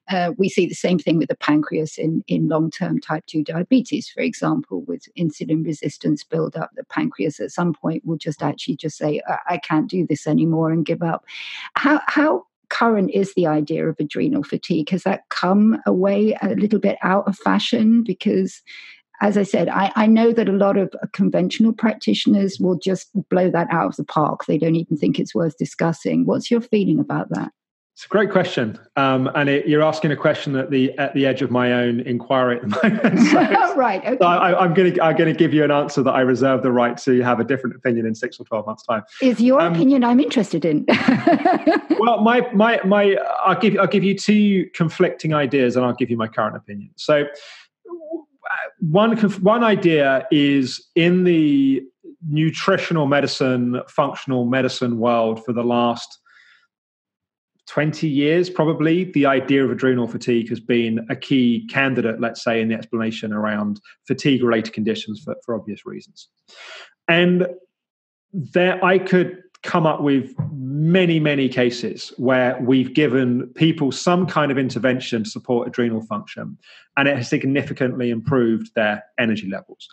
Uh, 0.09 0.31
we 0.37 0.47
see 0.47 0.67
the 0.67 0.73
same 0.73 0.99
thing 0.99 1.17
with 1.17 1.27
the 1.27 1.35
pancreas 1.35 1.97
in, 1.97 2.23
in 2.27 2.47
long 2.47 2.71
term 2.71 3.01
type 3.01 3.25
2 3.27 3.43
diabetes, 3.43 4.07
for 4.07 4.21
example, 4.21 4.83
with 4.83 5.09
insulin 5.17 5.65
resistance 5.65 6.23
build 6.23 6.55
up. 6.55 6.69
The 6.75 6.85
pancreas 6.85 7.41
at 7.41 7.51
some 7.51 7.73
point 7.73 8.05
will 8.05 8.17
just 8.17 8.41
actually 8.41 8.77
just 8.77 8.97
say, 8.97 9.21
I 9.49 9.57
can't 9.57 9.89
do 9.89 10.07
this 10.07 10.27
anymore 10.27 10.71
and 10.71 10.85
give 10.85 11.03
up. 11.03 11.25
How, 11.75 11.99
how 12.07 12.45
current 12.69 13.11
is 13.13 13.33
the 13.33 13.47
idea 13.47 13.87
of 13.87 13.95
adrenal 13.99 14.43
fatigue? 14.43 14.89
Has 14.89 15.03
that 15.03 15.23
come 15.29 15.77
away 15.85 16.37
a 16.41 16.49
little 16.55 16.79
bit 16.79 16.97
out 17.01 17.27
of 17.27 17.37
fashion? 17.37 18.03
Because, 18.03 18.61
as 19.21 19.37
I 19.37 19.43
said, 19.43 19.69
I, 19.69 19.91
I, 19.95 20.05
know 20.05 20.31
that 20.31 20.49
a 20.49 20.53
lot 20.53 20.77
of 20.77 20.93
uh, 21.01 21.07
conventional 21.13 21.73
practitioners 21.73 22.59
will 22.59 22.77
just 22.77 23.09
blow 23.29 23.49
that 23.49 23.67
out 23.71 23.87
of 23.87 23.95
the 23.95 24.03
park. 24.03 24.45
They 24.45 24.57
don't 24.57 24.75
even 24.75 24.97
think 24.97 25.19
it's 25.19 25.35
worth 25.35 25.57
discussing. 25.57 26.25
What's 26.25 26.51
your 26.51 26.61
feeling 26.61 26.99
about 26.99 27.29
that? 27.29 27.51
It's 27.97 28.05
a 28.05 28.09
great 28.09 28.29
question, 28.29 28.77
um, 28.95 29.27
and 29.33 29.49
it, 29.49 29.67
you're 29.67 29.81
asking 29.81 30.11
a 30.11 30.15
question 30.15 30.55
at 30.55 30.69
the 30.69 30.95
at 30.99 31.15
the 31.15 31.25
edge 31.25 31.41
of 31.41 31.49
my 31.49 31.73
own 31.73 32.01
inquiry 32.01 32.57
at 32.57 32.61
the 32.61 32.67
moment. 32.67 33.19
So, 33.31 33.75
right. 33.75 34.05
Okay. 34.05 34.17
So 34.21 34.27
I, 34.27 34.63
am 34.63 34.75
going 34.75 34.93
to 34.93 35.03
I'm 35.03 35.17
going 35.17 35.33
to 35.33 35.35
give 35.35 35.51
you 35.51 35.63
an 35.63 35.71
answer 35.71 36.03
that 36.03 36.11
I 36.11 36.21
reserve 36.21 36.61
the 36.61 36.71
right 36.71 36.95
to 36.97 37.21
have 37.23 37.39
a 37.39 37.43
different 37.43 37.75
opinion 37.75 38.05
in 38.05 38.13
six 38.13 38.39
or 38.39 38.43
twelve 38.43 38.67
months' 38.67 38.83
time. 38.83 39.01
Is 39.19 39.41
your 39.41 39.59
um, 39.59 39.73
opinion 39.73 40.03
I'm 40.03 40.19
interested 40.19 40.63
in? 40.63 40.85
well, 41.99 42.21
my 42.21 42.47
my 42.53 42.79
my 42.85 43.17
I'll 43.43 43.59
give 43.59 43.75
I'll 43.79 43.87
give 43.87 44.03
you 44.03 44.15
two 44.15 44.69
conflicting 44.75 45.33
ideas, 45.33 45.75
and 45.75 45.83
I'll 45.83 45.95
give 45.95 46.11
you 46.11 46.17
my 46.17 46.27
current 46.27 46.55
opinion. 46.55 46.91
So 46.97 47.23
one 48.79 49.17
one 49.17 49.63
idea 49.63 50.27
is 50.29 50.87
in 50.93 51.23
the 51.23 51.81
nutritional 52.29 53.07
medicine, 53.07 53.81
functional 53.89 54.45
medicine 54.45 54.99
world 54.99 55.43
for 55.43 55.51
the 55.51 55.63
last 55.63 56.19
20 57.67 58.07
years, 58.07 58.49
probably, 58.49 59.11
the 59.11 59.25
idea 59.25 59.63
of 59.63 59.71
adrenal 59.71 60.07
fatigue 60.07 60.49
has 60.49 60.59
been 60.59 61.05
a 61.09 61.15
key 61.15 61.67
candidate, 61.69 62.19
let's 62.19 62.43
say, 62.43 62.61
in 62.61 62.69
the 62.69 62.75
explanation 62.75 63.33
around 63.33 63.81
fatigue 64.07 64.41
related 64.41 64.73
conditions 64.73 65.21
for, 65.23 65.35
for 65.45 65.53
obvious 65.53 65.85
reasons. 65.85 66.29
And 67.09 67.47
there, 68.31 68.83
I 68.83 68.99
could 68.99 69.41
come 69.63 69.85
up 69.85 70.01
with 70.01 70.33
many, 70.51 71.19
many 71.19 71.49
cases 71.49 72.13
where 72.17 72.57
we've 72.61 72.93
given 72.93 73.47
people 73.55 73.91
some 73.91 74.25
kind 74.25 74.49
of 74.51 74.57
intervention 74.57 75.25
to 75.25 75.29
support 75.29 75.67
adrenal 75.67 76.01
function, 76.01 76.57
and 76.95 77.07
it 77.07 77.17
has 77.17 77.29
significantly 77.29 78.11
improved 78.11 78.71
their 78.75 79.03
energy 79.19 79.49
levels. 79.49 79.89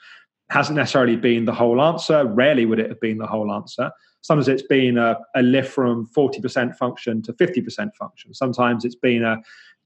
Hasn't 0.49 0.77
necessarily 0.77 1.17
been 1.17 1.45
the 1.45 1.55
whole 1.55 1.83
answer. 1.83 2.25
Rarely 2.25 2.67
would 2.67 2.79
it 2.79 2.89
have 2.89 3.01
been 3.01 3.19
the 3.19 3.27
whole 3.27 3.53
answer 3.53 3.91
Sometimes 4.25 4.49
it's 4.49 4.63
been 4.63 4.97
a, 4.97 5.19
a 5.35 5.43
lift 5.43 5.71
from 5.71 6.09
40% 6.09 6.75
function 6.77 7.21
to 7.23 7.33
50% 7.35 7.95
function. 7.95 8.33
Sometimes 8.33 8.87
it's 8.87 8.95
been 8.95 9.23
a 9.23 9.37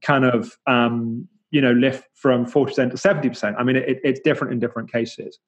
kind 0.01 0.23
of 0.23 0.57
um, 0.65 1.27
you 1.51 1.59
know 1.59 1.73
lift 1.73 2.07
from 2.13 2.45
40% 2.45 2.91
to 2.91 2.95
70% 2.95 3.55
i 3.57 3.63
mean 3.63 3.75
it, 3.75 3.99
it's 4.03 4.19
different 4.19 4.53
in 4.53 4.59
different 4.59 4.91
cases. 4.91 5.39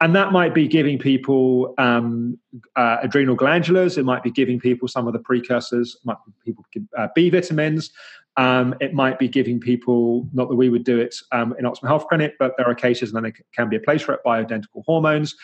And 0.00 0.14
that 0.14 0.32
might 0.32 0.54
be 0.54 0.68
giving 0.68 0.98
people 0.98 1.74
um, 1.78 2.38
uh, 2.76 2.98
adrenal 3.02 3.36
glandulars 3.36 3.98
it 3.98 4.04
might 4.04 4.22
be 4.22 4.30
giving 4.30 4.58
people 4.58 4.88
some 4.88 5.06
of 5.06 5.12
the 5.12 5.18
precursors. 5.18 5.96
It 5.96 6.06
might 6.06 6.16
be 6.24 6.32
people 6.44 6.64
uh, 6.96 7.08
b 7.14 7.28
vitamins. 7.28 7.90
Um, 8.36 8.76
it 8.80 8.94
might 8.94 9.18
be 9.18 9.28
giving 9.28 9.58
people 9.58 10.28
not 10.32 10.48
that 10.48 10.54
we 10.54 10.68
would 10.68 10.84
do 10.84 11.00
it 11.00 11.16
um, 11.32 11.56
in 11.58 11.66
optimum 11.66 11.88
health 11.88 12.06
clinic 12.08 12.34
but 12.38 12.54
there 12.56 12.68
are 12.70 12.74
cases 12.74 13.10
and 13.10 13.16
then 13.16 13.26
it 13.26 13.34
can 13.52 13.68
be 13.68 13.76
a 13.76 13.80
place 13.80 14.00
for 14.00 14.14
it 14.14 14.20
bioidentical 14.24 14.84
hormones 14.86 15.34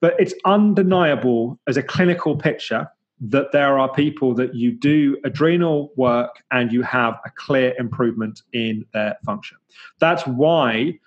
but 0.00 0.14
it's 0.18 0.34
undeniable 0.44 1.58
as 1.66 1.76
a 1.76 1.82
clinical 1.82 2.36
picture 2.36 2.88
that 3.20 3.50
there 3.52 3.78
are 3.78 3.92
people 3.92 4.34
that 4.34 4.54
you 4.54 4.72
do 4.72 5.18
adrenal 5.24 5.90
work 5.96 6.42
and 6.50 6.72
you 6.72 6.82
have 6.82 7.14
a 7.24 7.30
clear 7.30 7.74
improvement 7.78 8.42
in 8.52 8.84
their 8.92 9.16
function. 9.24 9.56
That's 10.00 10.26
why 10.26 10.98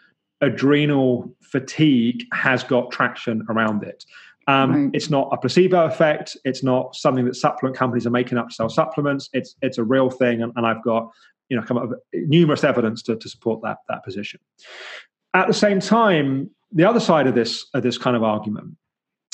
adrenal 0.42 1.36
fatigue 1.42 2.24
has 2.34 2.64
got 2.64 2.92
traction 2.92 3.46
around 3.50 3.84
it. 3.84 4.06
Um, 4.48 4.86
right. 4.86 4.92
It's 4.94 5.12
not 5.12 5.30
a 5.32 5.38
placebo 5.38 5.86
effect. 5.86 6.36
It's 6.44 6.64
not 6.64 6.96
something 6.96 7.26
that 7.26 7.36
supplement 7.36 7.78
companies 7.78 8.08
are 8.08 8.12
making 8.12 8.40
up 8.40 8.50
to 8.50 8.56
sell 8.56 8.70
supplements. 8.70 9.30
It's 9.34 9.56
it's 9.62 9.78
a 9.78 9.84
real 9.84 10.10
thing, 10.10 10.42
and, 10.42 10.52
and 10.56 10.66
I've 10.66 10.84
got 10.84 11.12
you 11.50 11.58
know 11.58 11.64
come 11.64 11.78
up 11.78 11.90
with 11.90 12.00
numerous 12.14 12.64
evidence 12.64 13.04
to, 13.04 13.16
to 13.16 13.30
support 13.30 13.62
that 13.62 13.78
that 13.90 14.04
position. 14.04 14.40
At 15.36 15.46
the 15.46 15.54
same 15.54 15.80
time, 15.80 16.50
the 16.72 16.86
other 16.86 17.00
side 17.00 17.28
of 17.28 17.36
this 17.36 17.66
of 17.74 17.84
this 17.84 17.98
kind 17.98 18.16
of 18.16 18.24
argument. 18.24 18.76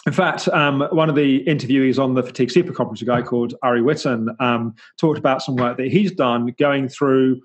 In 0.05 0.13
fact, 0.13 0.47
um, 0.49 0.87
one 0.91 1.09
of 1.09 1.15
the 1.15 1.43
interviewees 1.45 1.97
on 1.97 2.13
the 2.13 2.21
Fatigue 2.21 2.51
Super 2.51 2.71
Conference, 2.71 3.01
a 3.01 3.05
guy 3.05 3.23
called 3.23 3.55
Ari 3.63 3.81
Whitten, 3.81 4.39
um, 4.39 4.75
talked 4.99 5.17
about 5.17 5.41
some 5.41 5.55
work 5.55 5.77
that 5.77 5.87
he's 5.87 6.11
done 6.11 6.53
going 6.59 6.87
through 6.89 7.41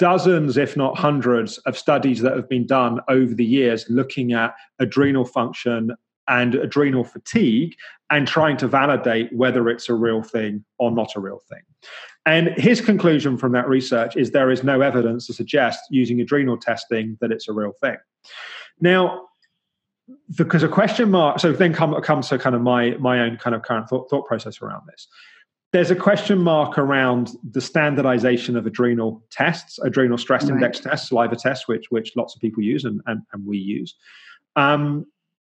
dozens, 0.00 0.56
if 0.56 0.76
not 0.76 0.98
hundreds, 0.98 1.58
of 1.58 1.78
studies 1.78 2.20
that 2.22 2.34
have 2.34 2.48
been 2.48 2.66
done 2.66 2.98
over 3.08 3.32
the 3.32 3.44
years 3.44 3.86
looking 3.88 4.32
at 4.32 4.54
adrenal 4.80 5.24
function 5.24 5.92
and 6.26 6.56
adrenal 6.56 7.04
fatigue 7.04 7.76
and 8.10 8.26
trying 8.26 8.56
to 8.56 8.66
validate 8.66 9.32
whether 9.32 9.68
it's 9.68 9.88
a 9.88 9.94
real 9.94 10.22
thing 10.22 10.64
or 10.78 10.90
not 10.90 11.14
a 11.14 11.20
real 11.20 11.40
thing. 11.48 11.62
And 12.26 12.48
his 12.56 12.80
conclusion 12.80 13.36
from 13.36 13.52
that 13.52 13.68
research 13.68 14.16
is 14.16 14.30
there 14.30 14.50
is 14.50 14.64
no 14.64 14.80
evidence 14.80 15.26
to 15.26 15.32
suggest 15.32 15.80
using 15.90 16.20
adrenal 16.20 16.56
testing 16.56 17.16
that 17.20 17.30
it's 17.30 17.48
a 17.48 17.52
real 17.52 17.72
thing. 17.80 17.96
Now, 18.80 19.28
because 20.36 20.62
a 20.62 20.68
question 20.68 21.10
mark, 21.10 21.40
so 21.40 21.52
then 21.52 21.72
come, 21.72 22.00
comes 22.02 22.28
to 22.28 22.38
kind 22.38 22.54
of 22.54 22.62
my, 22.62 22.90
my 22.98 23.20
own 23.20 23.36
kind 23.36 23.54
of 23.54 23.62
current 23.62 23.88
thought, 23.88 24.10
thought 24.10 24.26
process 24.26 24.60
around 24.60 24.82
this. 24.88 25.08
There's 25.72 25.90
a 25.90 25.96
question 25.96 26.38
mark 26.38 26.76
around 26.76 27.30
the 27.50 27.60
standardization 27.60 28.56
of 28.56 28.66
adrenal 28.66 29.22
tests, 29.30 29.78
adrenal 29.78 30.18
stress 30.18 30.42
right. 30.44 30.52
index 30.52 30.80
tests, 30.80 31.08
saliva 31.08 31.36
tests, 31.36 31.66
which, 31.66 31.86
which 31.90 32.12
lots 32.14 32.34
of 32.34 32.40
people 32.40 32.62
use 32.62 32.84
and, 32.84 33.00
and, 33.06 33.22
and 33.32 33.46
we 33.46 33.56
use. 33.56 33.94
Um, 34.56 35.06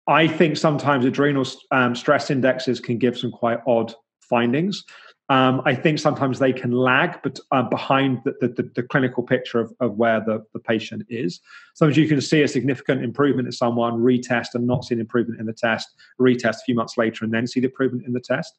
I 0.07 0.27
think 0.27 0.57
sometimes 0.57 1.05
adrenal 1.05 1.47
um, 1.71 1.95
stress 1.95 2.31
indexes 2.31 2.81
can 2.81 2.99
give 2.99 3.17
some 3.17 3.31
quite 3.31 3.61
odd 3.67 3.95
findings. 4.21 4.85
Um, 5.31 5.63
I 5.65 5.77
think 5.77 6.01
sometimes 6.01 6.41
they 6.41 6.53
can 6.53 6.73
lag 6.73 7.21
but, 7.23 7.39
uh, 7.53 7.63
behind 7.63 8.21
the, 8.25 8.35
the, 8.41 8.69
the, 8.75 8.83
clinical 8.83 9.23
picture 9.23 9.61
of, 9.61 9.73
of 9.79 9.95
where 9.95 10.19
the, 10.19 10.45
the 10.53 10.59
patient 10.59 11.07
is. 11.09 11.41
Sometimes 11.75 11.97
you 11.97 12.09
can 12.09 12.21
see 12.21 12.43
a 12.43 12.49
significant 12.49 13.05
improvement 13.05 13.47
in 13.47 13.53
someone, 13.53 14.01
retest 14.01 14.55
and 14.55 14.67
not 14.67 14.85
see 14.85 14.95
an 14.97 15.01
improvement 15.01 15.39
in 15.39 15.47
the 15.47 15.53
test, 15.53 15.95
retest 16.21 16.57
a 16.57 16.65
few 16.67 16.75
months 16.75 16.99
later 16.99 17.25
and 17.25 17.33
then 17.33 17.47
see 17.47 17.61
the 17.61 17.69
improvement 17.69 18.05
in 18.09 18.13
the 18.13 18.21
test. 18.21 18.59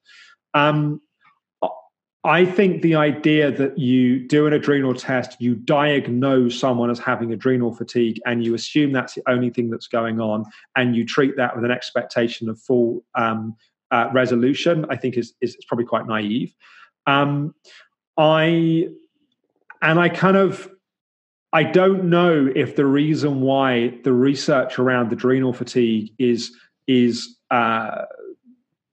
Um, 0.53 1.01
I 2.23 2.45
think 2.45 2.83
the 2.83 2.95
idea 2.95 3.51
that 3.51 3.79
you 3.79 4.27
do 4.27 4.45
an 4.45 4.53
adrenal 4.53 4.93
test, 4.93 5.41
you 5.41 5.55
diagnose 5.55 6.57
someone 6.57 6.91
as 6.91 6.99
having 6.99 7.33
adrenal 7.33 7.73
fatigue, 7.73 8.21
and 8.25 8.45
you 8.45 8.53
assume 8.53 8.91
that's 8.91 9.15
the 9.15 9.23
only 9.27 9.49
thing 9.49 9.71
that's 9.71 9.87
going 9.87 10.21
on, 10.21 10.45
and 10.75 10.95
you 10.95 11.03
treat 11.03 11.35
that 11.37 11.55
with 11.55 11.65
an 11.65 11.71
expectation 11.71 12.47
of 12.47 12.61
full 12.61 13.03
um, 13.15 13.55
uh, 13.91 14.09
resolution, 14.13 14.85
I 14.89 14.95
think 14.95 15.17
is, 15.17 15.33
is, 15.41 15.57
probably 15.67 15.85
quite 15.85 16.07
naive. 16.07 16.55
Um, 17.05 17.53
I 18.17 18.87
and 19.81 19.99
I 19.99 20.09
kind 20.09 20.37
of 20.37 20.69
I 21.53 21.63
don't 21.63 22.05
know 22.05 22.49
if 22.55 22.75
the 22.75 22.85
reason 22.85 23.41
why 23.41 23.97
the 24.03 24.13
research 24.13 24.79
around 24.79 25.11
adrenal 25.11 25.53
fatigue 25.53 26.13
is 26.17 26.55
is 26.87 27.37
uh, 27.49 28.05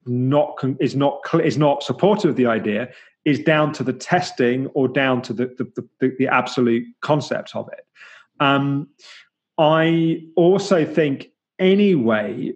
not 0.05 0.57
is 0.79 0.95
not 0.95 1.21
is 1.43 1.57
not 1.57 1.83
supportive 1.83 2.31
of 2.31 2.35
the 2.35 2.47
idea 2.47 2.89
is 3.25 3.39
down 3.39 3.71
to 3.73 3.83
the 3.83 3.93
testing 3.93 4.67
or 4.67 4.87
down 4.87 5.21
to 5.21 5.33
the 5.33 5.45
the, 5.57 5.87
the, 5.99 6.15
the 6.17 6.27
absolute 6.27 6.85
concept 7.01 7.55
of 7.55 7.69
it. 7.71 7.85
Um, 8.39 8.89
I 9.57 10.23
also 10.35 10.85
think 10.85 11.31
anyway 11.59 12.53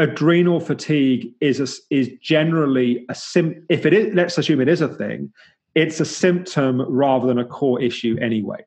adrenal 0.00 0.60
fatigue 0.60 1.32
is 1.40 1.60
a, 1.60 1.94
is 1.94 2.10
generally 2.20 3.04
a 3.08 3.14
sim. 3.14 3.64
If 3.68 3.84
it 3.84 3.92
is, 3.92 4.14
let's 4.14 4.38
assume 4.38 4.60
it 4.60 4.68
is 4.68 4.80
a 4.80 4.88
thing. 4.88 5.32
It's 5.74 6.00
a 6.00 6.04
symptom 6.04 6.80
rather 6.88 7.28
than 7.28 7.38
a 7.38 7.44
core 7.44 7.80
issue 7.80 8.16
anyway. 8.20 8.64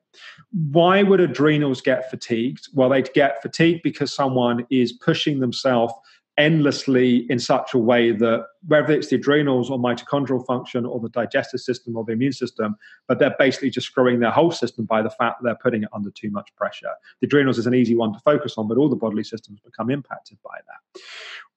Why 0.70 1.02
would 1.02 1.20
adrenals 1.20 1.82
get 1.82 2.08
fatigued? 2.08 2.68
Well, 2.72 2.88
they 2.88 3.02
get 3.02 3.42
fatigued 3.42 3.82
because 3.82 4.14
someone 4.14 4.64
is 4.70 4.92
pushing 4.92 5.40
themselves 5.40 5.92
endlessly 6.36 7.26
in 7.30 7.38
such 7.38 7.74
a 7.74 7.78
way 7.78 8.10
that 8.10 8.46
whether 8.66 8.92
it's 8.92 9.08
the 9.08 9.16
adrenals 9.16 9.70
or 9.70 9.78
mitochondrial 9.78 10.44
function 10.46 10.84
or 10.84 10.98
the 10.98 11.08
digestive 11.10 11.60
system 11.60 11.96
or 11.96 12.04
the 12.04 12.12
immune 12.12 12.32
system, 12.32 12.76
but 13.06 13.18
they're 13.18 13.36
basically 13.38 13.70
just 13.70 13.86
screwing 13.86 14.20
their 14.20 14.30
whole 14.30 14.50
system 14.50 14.84
by 14.84 15.00
the 15.00 15.10
fact 15.10 15.40
that 15.40 15.44
they're 15.44 15.58
putting 15.62 15.84
it 15.84 15.88
under 15.92 16.10
too 16.10 16.30
much 16.30 16.54
pressure. 16.56 16.90
The 17.20 17.26
adrenals 17.26 17.58
is 17.58 17.66
an 17.66 17.74
easy 17.74 17.94
one 17.94 18.12
to 18.12 18.18
focus 18.20 18.54
on, 18.56 18.66
but 18.66 18.78
all 18.78 18.88
the 18.88 18.96
bodily 18.96 19.24
systems 19.24 19.60
become 19.60 19.90
impacted 19.90 20.38
by 20.42 20.58
that. 20.66 21.02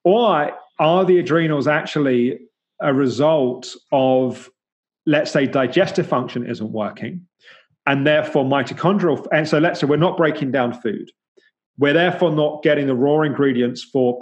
Or 0.04 0.52
are 0.78 1.04
the 1.04 1.18
adrenals 1.18 1.66
actually 1.66 2.38
a 2.80 2.94
result 2.94 3.74
of, 3.90 4.48
let's 5.06 5.32
say, 5.32 5.46
digestive 5.46 6.06
function 6.06 6.46
isn't 6.48 6.72
working? 6.72 7.26
and 7.88 8.06
therefore 8.06 8.44
mitochondrial. 8.44 9.26
And 9.32 9.48
so 9.48 9.58
let's 9.58 9.80
say 9.80 9.86
we're 9.86 9.96
not 9.96 10.18
breaking 10.18 10.52
down 10.52 10.78
food. 10.78 11.10
We're 11.78 11.92
therefore 11.92 12.32
not 12.32 12.62
getting 12.62 12.86
the 12.86 12.94
raw 12.94 13.22
ingredients 13.22 13.82
for 13.82 14.18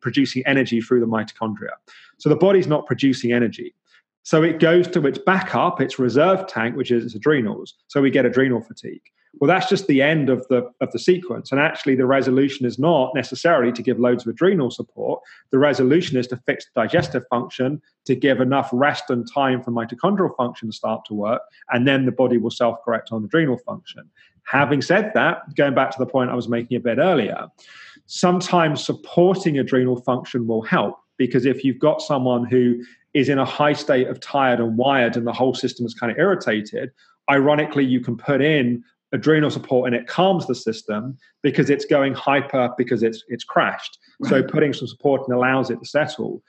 producing 0.00 0.46
energy 0.46 0.80
through 0.80 1.00
the 1.00 1.06
mitochondria. 1.06 1.72
So 2.18 2.28
the 2.28 2.36
body's 2.36 2.66
not 2.66 2.86
producing 2.86 3.32
energy. 3.32 3.74
So 4.22 4.42
it 4.42 4.58
goes 4.58 4.88
to 4.88 5.06
its 5.06 5.18
backup, 5.18 5.80
its 5.80 5.98
reserve 5.98 6.46
tank, 6.46 6.76
which 6.76 6.90
is 6.90 7.04
its 7.04 7.14
adrenals. 7.14 7.74
So 7.88 8.00
we 8.00 8.10
get 8.10 8.24
adrenal 8.24 8.62
fatigue. 8.62 9.02
Well, 9.40 9.48
that's 9.48 9.68
just 9.68 9.86
the 9.86 10.00
end 10.00 10.30
of 10.30 10.46
the 10.48 10.70
of 10.80 10.92
the 10.92 10.98
sequence. 10.98 11.50
And 11.50 11.60
actually, 11.60 11.96
the 11.96 12.06
resolution 12.06 12.66
is 12.66 12.78
not 12.78 13.12
necessarily 13.14 13.72
to 13.72 13.82
give 13.82 13.98
loads 13.98 14.24
of 14.24 14.32
adrenal 14.32 14.70
support. 14.70 15.20
The 15.50 15.58
resolution 15.58 16.16
is 16.16 16.26
to 16.28 16.36
fix 16.46 16.66
digestive 16.74 17.24
function, 17.28 17.82
to 18.04 18.14
give 18.14 18.40
enough 18.40 18.70
rest 18.72 19.10
and 19.10 19.26
time 19.30 19.62
for 19.62 19.72
mitochondrial 19.72 20.36
function 20.36 20.70
to 20.70 20.76
start 20.76 21.04
to 21.06 21.14
work, 21.14 21.42
and 21.70 21.86
then 21.86 22.06
the 22.06 22.12
body 22.12 22.38
will 22.38 22.50
self-correct 22.50 23.10
on 23.10 23.24
adrenal 23.24 23.58
function. 23.58 24.08
Having 24.46 24.82
said 24.82 25.12
that, 25.14 25.54
going 25.54 25.74
back 25.74 25.90
to 25.92 25.98
the 25.98 26.06
point 26.06 26.30
I 26.30 26.34
was 26.34 26.48
making 26.48 26.76
a 26.76 26.80
bit 26.80 26.98
earlier, 26.98 27.48
sometimes 28.06 28.84
supporting 28.84 29.58
adrenal 29.58 30.00
function 30.02 30.46
will 30.46 30.62
help 30.62 30.98
because 31.16 31.46
if 31.46 31.64
you've 31.64 31.78
got 31.78 32.02
someone 32.02 32.44
who 32.44 32.82
is 33.14 33.28
in 33.28 33.38
a 33.38 33.44
high 33.44 33.72
state 33.72 34.08
of 34.08 34.20
tired 34.20 34.60
and 34.60 34.76
wired 34.76 35.16
and 35.16 35.26
the 35.26 35.32
whole 35.32 35.54
system 35.54 35.86
is 35.86 35.94
kind 35.94 36.10
of 36.10 36.18
irritated, 36.18 36.90
ironically, 37.30 37.84
you 37.84 38.00
can 38.00 38.16
put 38.16 38.42
in 38.42 38.82
adrenal 39.12 39.50
support 39.50 39.86
and 39.86 39.94
it 39.94 40.08
calms 40.08 40.46
the 40.46 40.54
system 40.54 41.16
because 41.40 41.70
it's 41.70 41.84
going 41.84 42.12
hyper 42.12 42.70
because 42.76 43.02
it's 43.02 43.24
it's 43.28 43.44
crashed. 43.44 43.98
Right. 44.18 44.30
So 44.30 44.42
putting 44.42 44.72
some 44.72 44.88
support 44.88 45.22
and 45.26 45.34
allows 45.34 45.70
it 45.70 45.78
to 45.78 45.86
settle. 45.86 46.42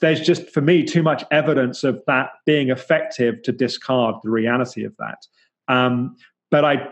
There's 0.00 0.20
just 0.20 0.48
for 0.50 0.60
me 0.60 0.84
too 0.84 1.02
much 1.02 1.24
evidence 1.30 1.84
of 1.84 2.00
that 2.06 2.30
being 2.46 2.70
effective 2.70 3.42
to 3.42 3.52
discard 3.52 4.16
the 4.22 4.30
reality 4.30 4.84
of 4.84 4.96
that. 4.98 5.26
Um, 5.68 6.16
but 6.50 6.64
I 6.64 6.88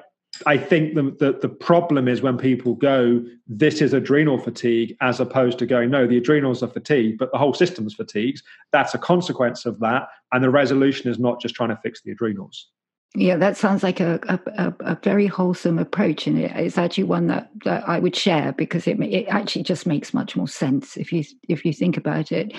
I 0.46 0.56
think 0.56 0.94
the, 0.94 1.02
the, 1.02 1.38
the 1.40 1.48
problem 1.48 2.08
is 2.08 2.22
when 2.22 2.38
people 2.38 2.74
go, 2.74 3.24
this 3.46 3.82
is 3.82 3.92
adrenal 3.92 4.38
fatigue, 4.38 4.96
as 5.00 5.20
opposed 5.20 5.58
to 5.58 5.66
going, 5.66 5.90
no, 5.90 6.06
the 6.06 6.16
adrenals 6.16 6.62
are 6.62 6.68
fatigued, 6.68 7.18
but 7.18 7.30
the 7.32 7.38
whole 7.38 7.54
system's 7.54 7.94
fatigued. 7.94 8.42
That's 8.72 8.94
a 8.94 8.98
consequence 8.98 9.66
of 9.66 9.78
that, 9.80 10.08
and 10.32 10.42
the 10.42 10.50
resolution 10.50 11.10
is 11.10 11.18
not 11.18 11.40
just 11.40 11.54
trying 11.54 11.68
to 11.68 11.78
fix 11.82 12.02
the 12.02 12.12
adrenals. 12.12 12.68
Yeah, 13.14 13.36
that 13.36 13.58
sounds 13.58 13.82
like 13.82 14.00
a, 14.00 14.18
a, 14.56 14.72
a, 14.80 14.98
very 15.02 15.26
wholesome 15.26 15.78
approach, 15.78 16.26
and 16.26 16.38
it's 16.38 16.78
actually 16.78 17.04
one 17.04 17.26
that, 17.26 17.50
that 17.66 17.86
I 17.86 17.98
would 17.98 18.16
share 18.16 18.52
because 18.52 18.86
it 18.86 18.98
it 19.00 19.26
actually 19.28 19.64
just 19.64 19.86
makes 19.86 20.14
much 20.14 20.34
more 20.34 20.48
sense 20.48 20.96
if 20.96 21.12
you 21.12 21.22
if 21.46 21.66
you 21.66 21.74
think 21.74 21.98
about 21.98 22.32
it. 22.32 22.54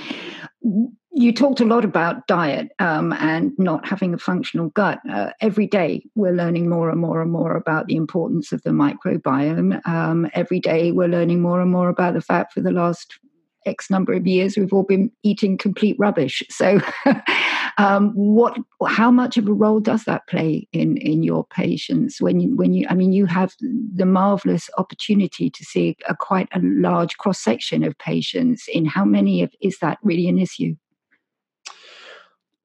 You 1.16 1.32
talked 1.32 1.60
a 1.60 1.66
lot 1.66 1.86
about 1.86 2.26
diet 2.26 2.72
um, 2.80 3.14
and 3.14 3.52
not 3.60 3.88
having 3.88 4.14
a 4.14 4.18
functional 4.18 4.70
gut. 4.70 5.00
Uh, 5.10 5.30
every 5.42 5.68
day, 5.68 6.04
we're 6.16 6.34
learning 6.34 6.70
more 6.70 6.90
and 6.90 7.00
more 7.00 7.22
and 7.22 7.32
more 7.32 7.56
about 7.56 7.86
the 7.86 7.96
importance 7.96 8.52
of 8.52 8.64
the 8.64 8.72
microbiome. 8.72 9.86
Um, 9.88 10.28
every 10.34 10.60
day, 10.60 10.92
we're 10.92 11.08
learning 11.08 11.42
more 11.42 11.62
and 11.62 11.72
more 11.72 11.90
about 11.90 12.16
the 12.16 12.22
fact 12.22 12.54
for 12.54 12.62
the 12.62 12.72
last 12.72 13.20
X 13.66 13.90
number 13.90 14.14
of 14.14 14.28
years, 14.28 14.58
we've 14.58 14.74
all 14.74 14.84
been 14.84 15.12
eating 15.24 15.58
complete 15.58 15.96
rubbish. 16.00 16.44
So, 16.50 16.80
um, 17.78 18.12
what, 18.14 18.58
how 18.88 19.12
much 19.12 19.38
of 19.38 19.48
a 19.48 19.54
role 19.54 19.80
does 19.80 20.04
that 20.06 20.28
play 20.28 20.68
in 20.74 20.98
in 20.98 21.24
your 21.24 21.46
patients 21.46 22.22
when 22.22 22.56
when 22.56 22.74
you? 22.74 22.88
I 22.90 22.96
mean, 22.96 23.14
you 23.14 23.26
have 23.26 23.54
the 23.60 24.06
marvelous 24.06 24.70
opportunity 24.78 25.50
to 25.50 25.64
see 25.64 25.98
a 26.08 26.16
quite 26.16 26.50
a 26.54 26.60
large 26.62 27.18
cross 27.18 27.40
section 27.40 27.84
of 27.84 27.98
patients. 27.98 28.66
In 28.72 28.86
how 28.86 29.06
many 29.06 29.44
of, 29.44 29.54
is 29.62 29.80
that 29.80 29.98
really 30.04 30.28
an 30.28 30.40
issue? 30.40 30.76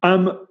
Um, 0.02 0.46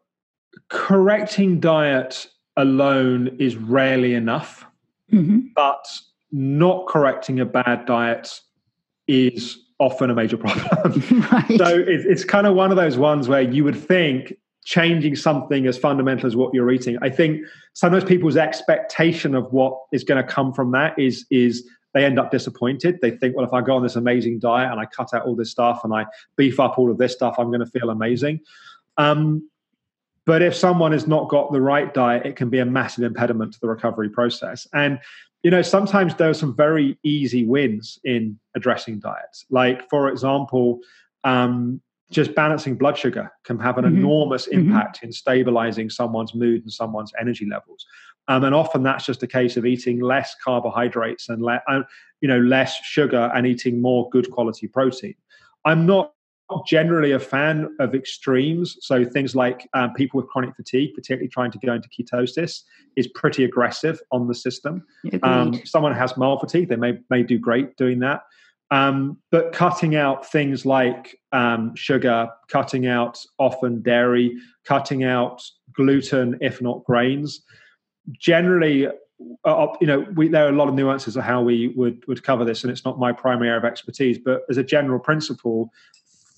correcting 0.70 1.60
diet 1.60 2.28
alone 2.56 3.36
is 3.40 3.56
rarely 3.56 4.14
enough, 4.14 4.66
mm-hmm. 5.12 5.40
but 5.56 5.88
not 6.32 6.88
correcting 6.88 7.40
a 7.40 7.46
bad 7.46 7.86
diet 7.86 8.42
is 9.08 9.58
often 9.80 10.10
a 10.10 10.16
major 10.16 10.38
problem. 10.38 11.22
right. 11.32 11.58
So 11.58 11.78
it, 11.78 12.06
it's 12.06 12.24
kind 12.24 12.48
of 12.48 12.56
one 12.56 12.72
of 12.72 12.78
those 12.78 12.98
ones 12.98 13.28
where 13.28 13.42
you 13.42 13.64
would 13.64 13.78
think 13.78 14.34
changing 14.66 15.16
something 15.16 15.66
as 15.66 15.78
fundamental 15.78 16.28
as 16.28 16.36
what 16.36 16.54
you're 16.54 16.70
eating. 16.72 16.98
I 17.02 17.10
think 17.10 17.46
sometimes 17.74 18.04
people's 18.04 18.36
expectation 18.36 19.34
of 19.34 19.52
what 19.54 19.80
is 19.94 20.04
going 20.04 20.22
to 20.22 20.30
come 20.30 20.52
from 20.52 20.72
that 20.72 20.98
is 21.00 21.26
is 21.32 21.66
they 21.94 22.04
end 22.04 22.20
up 22.20 22.32
disappointed. 22.32 23.00
They 23.02 23.12
think, 23.12 23.36
well, 23.36 23.46
if 23.46 23.54
I 23.54 23.62
go 23.62 23.76
on 23.76 23.82
this 23.82 23.96
amazing 23.96 24.40
diet 24.40 24.70
and 24.70 24.80
I 24.80 24.86
cut 24.86 25.14
out 25.14 25.26
all 25.26 25.36
this 25.36 25.50
stuff 25.50 25.82
and 25.84 25.94
I 25.94 26.06
beef 26.36 26.60
up 26.60 26.78
all 26.78 26.92
of 26.92 26.98
this 26.98 27.14
stuff, 27.14 27.36
I'm 27.40 27.48
going 27.48 27.62
to 27.62 27.66
feel 27.66 27.90
amazing. 27.90 28.42
Um, 28.98 29.50
but 30.26 30.42
if 30.42 30.56
someone 30.56 30.92
has 30.92 31.08
not 31.08 31.30
got 31.30 31.54
the 31.54 31.62
right 31.62 31.94
diet, 31.94 32.26
it 32.26 32.36
can 32.36 32.50
be 32.50 32.60
a 32.60 32.66
massive 32.66 33.06
impediment 33.06 33.54
to 33.54 33.60
the 33.62 33.70
recovery 33.70 34.10
process. 34.10 34.68
And 34.74 35.00
you 35.44 35.52
know, 35.52 35.62
sometimes 35.62 36.16
there 36.16 36.30
are 36.30 36.34
some 36.34 36.56
very 36.56 36.98
easy 37.04 37.46
wins 37.46 38.00
in 38.04 38.40
addressing 38.56 39.00
diets. 39.00 39.46
Like, 39.50 39.88
for 39.90 40.10
example, 40.10 40.80
um, 41.24 41.80
just 42.12 42.34
balancing 42.36 42.76
blood 42.76 42.98
sugar 42.98 43.32
can 43.44 43.60
have 43.60 43.78
an 43.78 43.86
mm-hmm. 43.86 43.98
enormous 43.98 44.48
mm-hmm. 44.48 44.60
impact 44.70 44.98
mm-hmm. 44.98 45.08
in 45.08 45.12
stabilizing 45.12 45.90
someone's 45.90 46.34
mood 46.34 46.64
and 46.64 46.72
someone's 46.72 47.14
energy 47.20 47.46
levels. 47.46 47.86
Um, 48.28 48.44
and 48.44 48.54
often 48.54 48.84
that's 48.84 49.06
just 49.06 49.24
a 49.24 49.28
case 49.28 49.58
of 49.58 49.66
eating 49.66 50.02
less 50.02 50.36
carbohydrates 50.44 51.30
and 51.30 51.42
le- 51.42 51.64
uh, 51.68 51.84
you 52.20 52.28
know 52.28 52.40
less 52.40 52.76
sugar 52.84 53.32
and 53.34 53.48
eating 53.48 53.82
more 53.82 54.10
good 54.10 54.30
quality 54.32 54.68
protein. 54.68 55.16
I'm 55.66 55.86
not 55.86 56.14
generally 56.66 57.12
a 57.12 57.20
fan 57.20 57.76
of 57.80 57.94
extremes. 57.94 58.78
So 58.82 59.04
things 59.04 59.36
like 59.36 59.68
um, 59.74 59.94
people 59.94 60.20
with 60.20 60.30
chronic 60.30 60.56
fatigue, 60.56 60.94
particularly 60.96 61.28
trying 61.28 61.52
to 61.52 61.60
go 61.60 61.74
into 61.74 61.90
ketosis, 61.90 62.64
is 62.96 63.08
pretty 63.08 63.44
aggressive 63.44 64.00
on 64.12 64.28
the 64.28 64.36
system. 64.36 64.86
Um, 65.24 65.62
someone 65.66 65.94
has 65.94 66.16
mild 66.16 66.40
fatigue, 66.40 66.70
they 66.70 66.76
may 66.76 67.00
may 67.10 67.24
do 67.24 67.38
great 67.38 67.76
doing 67.78 68.00
that. 68.00 68.22
Um, 68.70 69.18
but 69.32 69.54
cutting 69.54 69.96
out 69.96 70.30
things 70.30 70.66
like 70.66 71.18
um, 71.32 71.74
sugar, 71.76 72.28
cutting 72.50 72.86
out 72.86 73.18
often 73.40 73.82
dairy, 73.82 74.38
cutting 74.66 75.06
out 75.06 75.42
gluten, 75.74 76.38
if 76.42 76.62
not 76.62 76.84
grains, 76.84 77.42
generally 78.20 78.88
uh, 79.46 79.68
you 79.82 79.88
know, 79.88 80.06
we, 80.16 80.28
there 80.28 80.46
are 80.46 80.50
a 80.50 80.56
lot 80.56 80.68
of 80.68 80.76
nuances 80.76 81.16
of 81.16 81.24
how 81.24 81.42
we 81.42 81.70
would 81.70 82.06
would 82.08 82.24
cover 82.24 82.46
this, 82.46 82.64
and 82.64 82.72
it's 82.72 82.86
not 82.86 83.00
my 83.00 83.12
primary 83.12 83.48
area 83.48 83.58
of 83.58 83.66
expertise. 83.66 84.18
But 84.18 84.44
as 84.50 84.58
a 84.58 84.64
general 84.64 85.00
principle, 85.00 85.72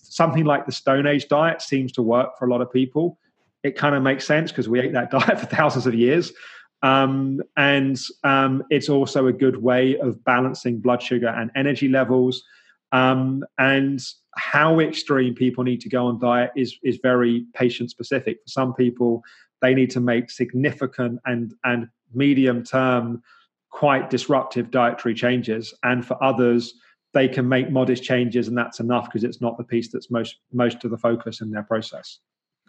something 0.09 0.43
like 0.43 0.65
the 0.65 0.71
Stone 0.71 1.07
Age 1.07 1.27
diet 1.27 1.61
seems 1.61 1.91
to 1.93 2.01
work 2.01 2.37
for 2.37 2.45
a 2.45 2.49
lot 2.49 2.61
of 2.61 2.71
people. 2.71 3.17
It 3.63 3.77
kind 3.77 3.95
of 3.95 4.03
makes 4.03 4.25
sense 4.25 4.51
because 4.51 4.67
we 4.67 4.79
ate 4.79 4.93
that 4.93 5.11
diet 5.17 5.39
for 5.39 5.45
thousands 5.45 5.87
of 5.87 5.93
years. 5.93 6.33
Um, 6.81 7.41
and 7.57 7.99
um, 8.23 8.63
it's 8.69 8.89
also 8.89 9.27
a 9.27 9.33
good 9.33 9.57
way 9.57 9.97
of 9.97 10.23
balancing 10.23 10.79
blood 10.79 11.01
sugar 11.01 11.27
and 11.27 11.51
energy 11.55 11.87
levels. 11.87 12.43
Um, 12.91 13.43
and 13.57 14.01
how 14.35 14.79
extreme 14.79 15.35
people 15.35 15.63
need 15.63 15.81
to 15.81 15.89
go 15.89 16.07
on 16.07 16.19
diet 16.19 16.51
is, 16.55 16.77
is 16.83 16.99
very 17.03 17.45
patient 17.53 17.91
specific. 17.91 18.37
For 18.43 18.49
some 18.49 18.73
people, 18.73 19.21
they 19.61 19.73
need 19.73 19.91
to 19.91 19.99
make 19.99 20.31
significant 20.31 21.19
and, 21.25 21.53
and 21.63 21.87
medium 22.13 22.63
term, 22.63 23.21
quite 23.69 24.09
disruptive 24.09 24.71
dietary 24.71 25.13
changes. 25.13 25.73
And 25.83 26.05
for 26.05 26.21
others, 26.23 26.73
they 27.13 27.27
can 27.27 27.47
make 27.47 27.71
modest 27.71 28.03
changes 28.03 28.47
and 28.47 28.57
that's 28.57 28.79
enough 28.79 29.05
because 29.05 29.23
it's 29.23 29.41
not 29.41 29.57
the 29.57 29.63
piece 29.63 29.91
that's 29.91 30.11
most 30.11 30.37
most 30.53 30.83
of 30.83 30.91
the 30.91 30.97
focus 30.97 31.41
in 31.41 31.51
their 31.51 31.63
process. 31.63 32.19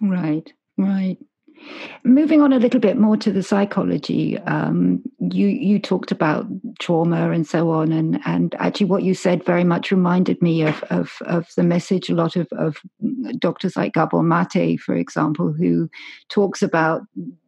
Right 0.01 0.53
right. 0.81 1.19
Moving 2.05 2.41
on 2.41 2.55
a 2.55 2.59
little 2.59 2.81
bit 2.81 2.97
more 2.97 3.19
to 3.19 3.31
the 3.31 3.43
psychology, 3.43 4.39
um, 4.39 5.03
you 5.19 5.49
you 5.49 5.79
talked 5.79 6.11
about 6.11 6.47
trauma 6.79 7.31
and 7.33 7.47
so 7.47 7.71
on, 7.71 7.93
and 7.93 8.19
and 8.25 8.55
actually 8.59 8.87
what 8.87 9.03
you 9.03 9.15
said 9.15 9.45
very 9.45 9.65
much 9.65 9.91
reminded 9.91 10.41
me 10.41 10.63
of 10.63 10.83
of, 10.85 11.19
of 11.27 11.49
the 11.59 11.63
message 11.63 12.09
a 12.09 12.15
lot 12.15 12.35
of, 12.35 12.49
of 12.53 12.79
doctors 13.39 13.77
like 13.77 13.93
Gabor 13.93 14.23
Mate, 14.23 14.81
for 14.81 14.95
example, 14.95 15.53
who 15.53 15.91
talks 16.31 16.63
about 16.63 17.03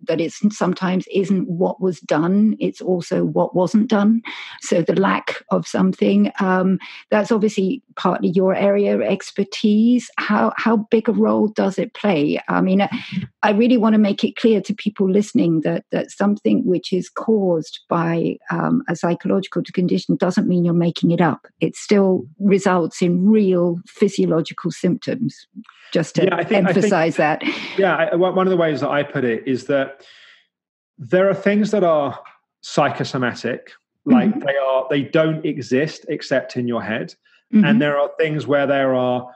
that 0.09 0.21
it 0.21 0.33
sometimes 0.33 1.07
isn't 1.13 1.49
what 1.49 1.81
was 1.81 2.01
done; 2.01 2.57
it's 2.61 2.81
also 2.81 3.25
what 3.25 3.55
wasn't 3.55 3.89
done. 3.89 4.23
So 4.61 4.83
the 4.83 4.99
lack 4.99 5.43
of 5.51 5.67
something 5.67 6.33
um, 6.41 6.79
that's 7.11 7.33
obviously 7.33 7.83
partly 7.97 8.29
your 8.31 8.55
area 8.55 8.95
of 8.95 9.01
expertise. 9.01 10.11
How 10.19 10.53
how 10.57 10.77
big 10.91 11.09
a 11.09 11.13
role 11.13 11.49
does 11.49 11.79
it 11.79 11.95
play? 11.95 12.41
I 12.49 12.61
mean, 12.61 12.89
I 13.43 13.51
really 13.51 13.77
want 13.77 13.95
to 13.95 13.99
make 13.99 14.25
it 14.25 14.37
clear 14.37 14.61
to 14.63 14.75
people 14.75 15.11
listening 15.11 15.61
that 15.63 15.85
that 15.91 16.11
something 16.11 16.65
which 16.65 16.93
is 16.93 17.09
caused 17.09 17.81
by 17.89 18.37
um, 18.51 18.83
a 18.89 18.97
psychological 18.97 19.63
condition 19.73 20.17
doesn't 20.17 20.49
mean 20.49 20.65
you're 20.65 20.75
making 20.75 21.11
it 21.11 21.21
up. 21.21 21.47
It 21.61 21.77
still 21.77 22.25
results 22.39 23.03
in 23.03 23.29
real 23.29 23.81
physiological 23.87 24.71
symptoms. 24.71 25.47
Just 25.93 26.15
to 26.15 26.25
yeah, 26.25 26.43
think, 26.43 26.67
emphasize 26.69 27.17
think, 27.17 27.41
that. 27.43 27.79
Yeah, 27.79 27.97
I, 27.97 28.15
one 28.15 28.47
of 28.47 28.51
the 28.51 28.57
ways 28.57 28.81
that 28.81 28.89
I 28.89 29.03
put 29.03 29.25
it 29.25 29.47
is 29.47 29.67
that 29.67 29.92
there 30.99 31.29
are 31.29 31.35
things 31.35 31.71
that 31.71 31.85
are 31.85 32.19
psychosomatic, 32.61 33.73
like 34.05 34.31
mm-hmm. 34.31 34.41
they 34.41 34.57
are 34.57 34.87
they 34.91 35.03
don't 35.03 35.45
exist 35.45 36.07
except 36.09 36.57
in 36.57 36.69
your 36.69 36.83
head, 36.83 37.15
mm-hmm. 37.53 37.65
and 37.65 37.81
there 37.81 37.99
are 37.99 38.11
things 38.19 38.47
where 38.47 38.67
there 38.67 38.95
are 38.95 39.29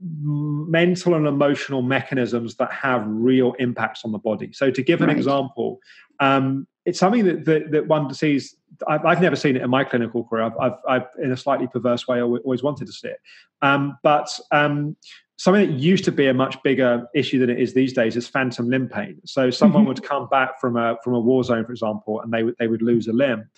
mental 0.00 1.14
and 1.14 1.26
emotional 1.26 1.82
mechanisms 1.82 2.54
that 2.56 2.72
have 2.72 3.02
real 3.06 3.54
impacts 3.58 4.04
on 4.04 4.12
the 4.12 4.18
body. 4.18 4.52
So, 4.52 4.70
to 4.70 4.82
give 4.82 5.00
an 5.00 5.08
right. 5.08 5.16
example, 5.16 5.80
um, 6.20 6.66
it's 6.84 6.98
something 6.98 7.24
that, 7.24 7.44
that, 7.44 7.70
that 7.72 7.86
one 7.88 8.12
sees. 8.14 8.56
I've, 8.86 9.04
I've, 9.04 9.20
never 9.20 9.34
seen 9.34 9.56
it 9.56 9.62
in 9.62 9.70
my 9.70 9.82
clinical 9.82 10.24
career. 10.24 10.44
I've, 10.44 10.56
I've, 10.60 10.78
I've 10.88 11.06
in 11.22 11.32
a 11.32 11.36
slightly 11.36 11.66
perverse 11.66 12.06
way, 12.06 12.22
always 12.22 12.62
wanted 12.62 12.86
to 12.86 12.92
see 12.92 13.08
it. 13.08 13.20
Um, 13.60 13.98
but 14.02 14.28
um, 14.52 14.96
something 15.38 15.66
that 15.66 15.78
used 15.78 16.04
to 16.04 16.12
be 16.12 16.26
a 16.26 16.34
much 16.34 16.62
bigger 16.62 17.08
issue 17.14 17.38
than 17.38 17.48
it 17.48 17.58
is 17.58 17.72
these 17.72 17.94
days 17.94 18.16
is 18.16 18.28
phantom 18.28 18.68
limb 18.68 18.88
pain. 18.88 19.20
So 19.24 19.50
someone 19.50 19.82
mm-hmm. 19.82 19.88
would 19.88 20.02
come 20.02 20.28
back 20.28 20.60
from 20.60 20.76
a 20.76 20.96
from 21.02 21.14
a 21.14 21.20
war 21.20 21.42
zone, 21.42 21.64
for 21.64 21.72
example, 21.72 22.20
and 22.20 22.32
they 22.32 22.42
would 22.42 22.56
they 22.58 22.68
would 22.68 22.82
lose 22.82 23.08
a 23.08 23.12
limb, 23.12 23.48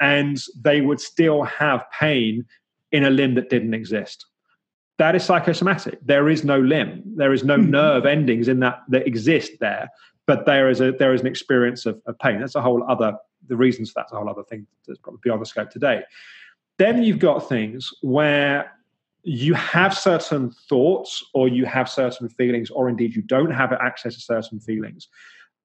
and 0.00 0.40
they 0.60 0.80
would 0.80 1.00
still 1.00 1.42
have 1.42 1.84
pain 1.98 2.46
in 2.92 3.04
a 3.04 3.10
limb 3.10 3.34
that 3.34 3.50
didn't 3.50 3.74
exist 3.74 4.26
that 5.02 5.16
is 5.16 5.24
psychosomatic. 5.24 5.98
There 6.02 6.28
is 6.28 6.44
no 6.44 6.60
limb, 6.60 7.02
there 7.16 7.32
is 7.32 7.44
no 7.44 7.56
mm-hmm. 7.56 7.70
nerve 7.70 8.06
endings 8.06 8.48
in 8.48 8.60
that 8.60 8.82
that 8.88 9.06
exist 9.06 9.52
there, 9.60 9.90
but 10.26 10.46
there 10.46 10.70
is 10.70 10.80
a 10.80 10.92
there 10.92 11.12
is 11.12 11.20
an 11.20 11.26
experience 11.26 11.86
of, 11.86 12.00
of 12.06 12.18
pain. 12.18 12.40
That's 12.40 12.54
a 12.54 12.62
whole 12.62 12.84
other 12.88 13.16
the 13.48 13.56
reasons 13.56 13.90
for 13.90 14.00
that's 14.00 14.12
a 14.12 14.16
whole 14.16 14.28
other 14.28 14.44
thing 14.44 14.66
that's 14.86 15.00
probably 15.00 15.20
beyond 15.24 15.42
the 15.42 15.46
scope 15.46 15.70
today. 15.70 16.02
Then 16.78 17.02
you've 17.02 17.18
got 17.18 17.48
things 17.48 17.90
where 18.02 18.72
you 19.22 19.54
have 19.54 19.96
certain 19.96 20.50
thoughts 20.68 21.24
or 21.34 21.48
you 21.48 21.64
have 21.64 21.88
certain 21.88 22.28
feelings, 22.28 22.70
or 22.70 22.88
indeed 22.88 23.14
you 23.14 23.22
don't 23.22 23.52
have 23.52 23.72
access 23.72 24.14
to 24.14 24.20
certain 24.20 24.60
feelings. 24.60 25.08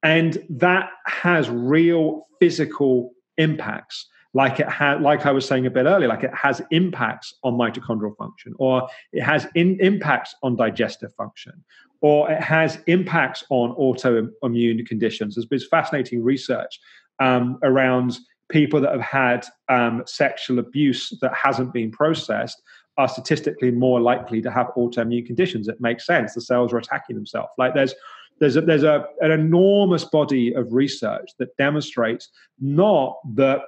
And 0.04 0.38
that 0.50 0.90
has 1.06 1.50
real 1.50 2.28
physical 2.40 3.14
impacts 3.38 4.08
like 4.34 4.60
it 4.60 4.70
had 4.70 5.02
like 5.02 5.26
i 5.26 5.32
was 5.32 5.48
saying 5.48 5.66
a 5.66 5.70
bit 5.70 5.86
earlier 5.86 6.08
like 6.08 6.24
it 6.24 6.34
has 6.34 6.62
impacts 6.72 7.34
on 7.44 7.54
mitochondrial 7.54 8.16
function 8.18 8.54
or 8.58 8.88
it 9.14 9.22
has 9.22 9.48
in, 9.56 9.80
impacts 9.80 10.36
on 10.44 10.56
digestive 10.56 11.14
function 11.16 11.54
or 12.02 12.30
it 12.32 12.42
has 12.42 12.80
impacts 12.88 13.44
on 13.50 13.76
autoimmune 13.76 14.86
conditions 14.86 15.36
there's 15.36 15.46
been 15.46 15.60
fascinating 15.72 16.24
research 16.24 16.80
um, 17.20 17.58
around 17.64 18.18
people 18.50 18.80
that 18.80 18.92
have 18.92 19.02
had 19.02 19.46
um, 19.70 20.04
sexual 20.06 20.60
abuse 20.60 21.18
that 21.22 21.34
hasn't 21.34 21.74
been 21.74 21.92
processed 21.92 22.62
are 22.98 23.08
statistically 23.08 23.72
more 23.72 24.00
likely 24.00 24.42
to 24.42 24.52
have 24.52 24.68
autoimmune 24.76 25.26
conditions 25.26 25.68
it 25.68 25.80
makes 25.80 26.06
sense. 26.06 26.34
The 26.34 26.42
cells 26.42 26.74
are 26.74 26.78
attacking 26.78 27.16
themselves. 27.16 27.50
Like 27.58 27.74
there's 27.74 27.94
there's 28.40 28.56
a, 28.56 28.62
there's 28.62 28.84
a, 28.84 29.04
an 29.22 29.32
enormous 29.32 30.06
body 30.06 30.54
of 30.54 30.72
research 30.72 31.32
that 31.40 31.58
demonstrates 31.58 32.30
not 32.60 33.18
that 33.34 33.62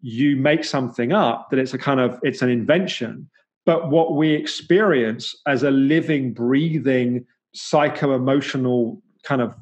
you 0.00 0.36
make 0.36 0.64
something 0.64 1.12
up 1.12 1.48
that 1.50 1.58
it's 1.58 1.74
a 1.74 1.78
kind 1.78 2.00
of 2.00 2.18
it's 2.22 2.42
an 2.42 2.50
invention 2.50 3.28
but 3.66 3.90
what 3.90 4.14
we 4.14 4.30
experience 4.30 5.34
as 5.46 5.62
a 5.62 5.70
living 5.70 6.32
breathing 6.32 7.24
psycho-emotional 7.54 9.00
kind 9.22 9.40
of 9.40 9.54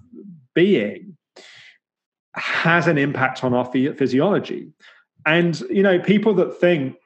being 0.55 1.17
has 2.35 2.87
an 2.87 2.99
impact 2.99 3.45
on 3.45 3.55
our 3.55 3.65
physiology. 3.65 4.73
And 5.27 5.61
you 5.71 5.83
know 5.83 6.01
people 6.01 6.35
that 6.35 6.59
think 6.59 6.97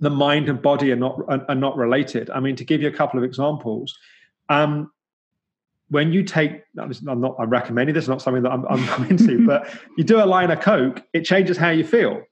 the 0.00 0.10
mind 0.10 0.48
and 0.48 0.60
body 0.60 0.90
are 0.92 0.96
not 0.96 1.20
are, 1.28 1.54
not 1.54 1.76
related 1.76 2.30
i 2.30 2.40
mean 2.40 2.56
to 2.56 2.64
give 2.64 2.82
you 2.82 2.88
a 2.88 2.92
couple 2.92 3.18
of 3.18 3.24
examples 3.24 3.96
um, 4.48 4.90
when 5.88 6.12
you 6.12 6.22
take 6.22 6.62
i'm 6.78 7.20
not 7.20 7.36
i'm 7.38 7.50
recommending 7.50 7.94
this 7.94 8.08
not 8.08 8.20
something 8.20 8.42
that 8.42 8.50
i'm, 8.50 8.66
I'm 8.66 9.04
into 9.10 9.46
but 9.46 9.72
you 9.96 10.04
do 10.04 10.22
a 10.22 10.26
line 10.26 10.50
of 10.50 10.60
coke 10.60 11.02
it 11.12 11.24
changes 11.24 11.56
how 11.56 11.70
you 11.70 11.84
feel 11.84 12.22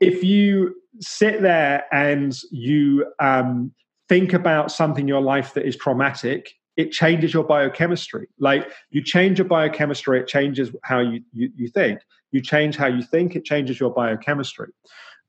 if 0.00 0.22
you 0.22 0.74
sit 1.00 1.42
there 1.42 1.84
and 1.92 2.36
you 2.50 3.06
um, 3.20 3.72
think 4.08 4.32
about 4.32 4.70
something 4.70 5.04
in 5.04 5.08
your 5.08 5.20
life 5.20 5.54
that 5.54 5.66
is 5.66 5.76
traumatic, 5.76 6.52
it 6.76 6.92
changes 6.92 7.32
your 7.32 7.44
biochemistry. 7.44 8.26
Like 8.38 8.70
you 8.90 9.02
change 9.02 9.38
your 9.38 9.48
biochemistry, 9.48 10.20
it 10.20 10.26
changes 10.26 10.70
how 10.82 11.00
you, 11.00 11.22
you, 11.32 11.50
you 11.56 11.68
think. 11.68 12.00
You 12.32 12.40
change 12.42 12.76
how 12.76 12.86
you 12.86 13.02
think, 13.02 13.36
it 13.36 13.44
changes 13.44 13.78
your 13.78 13.90
biochemistry. 13.90 14.72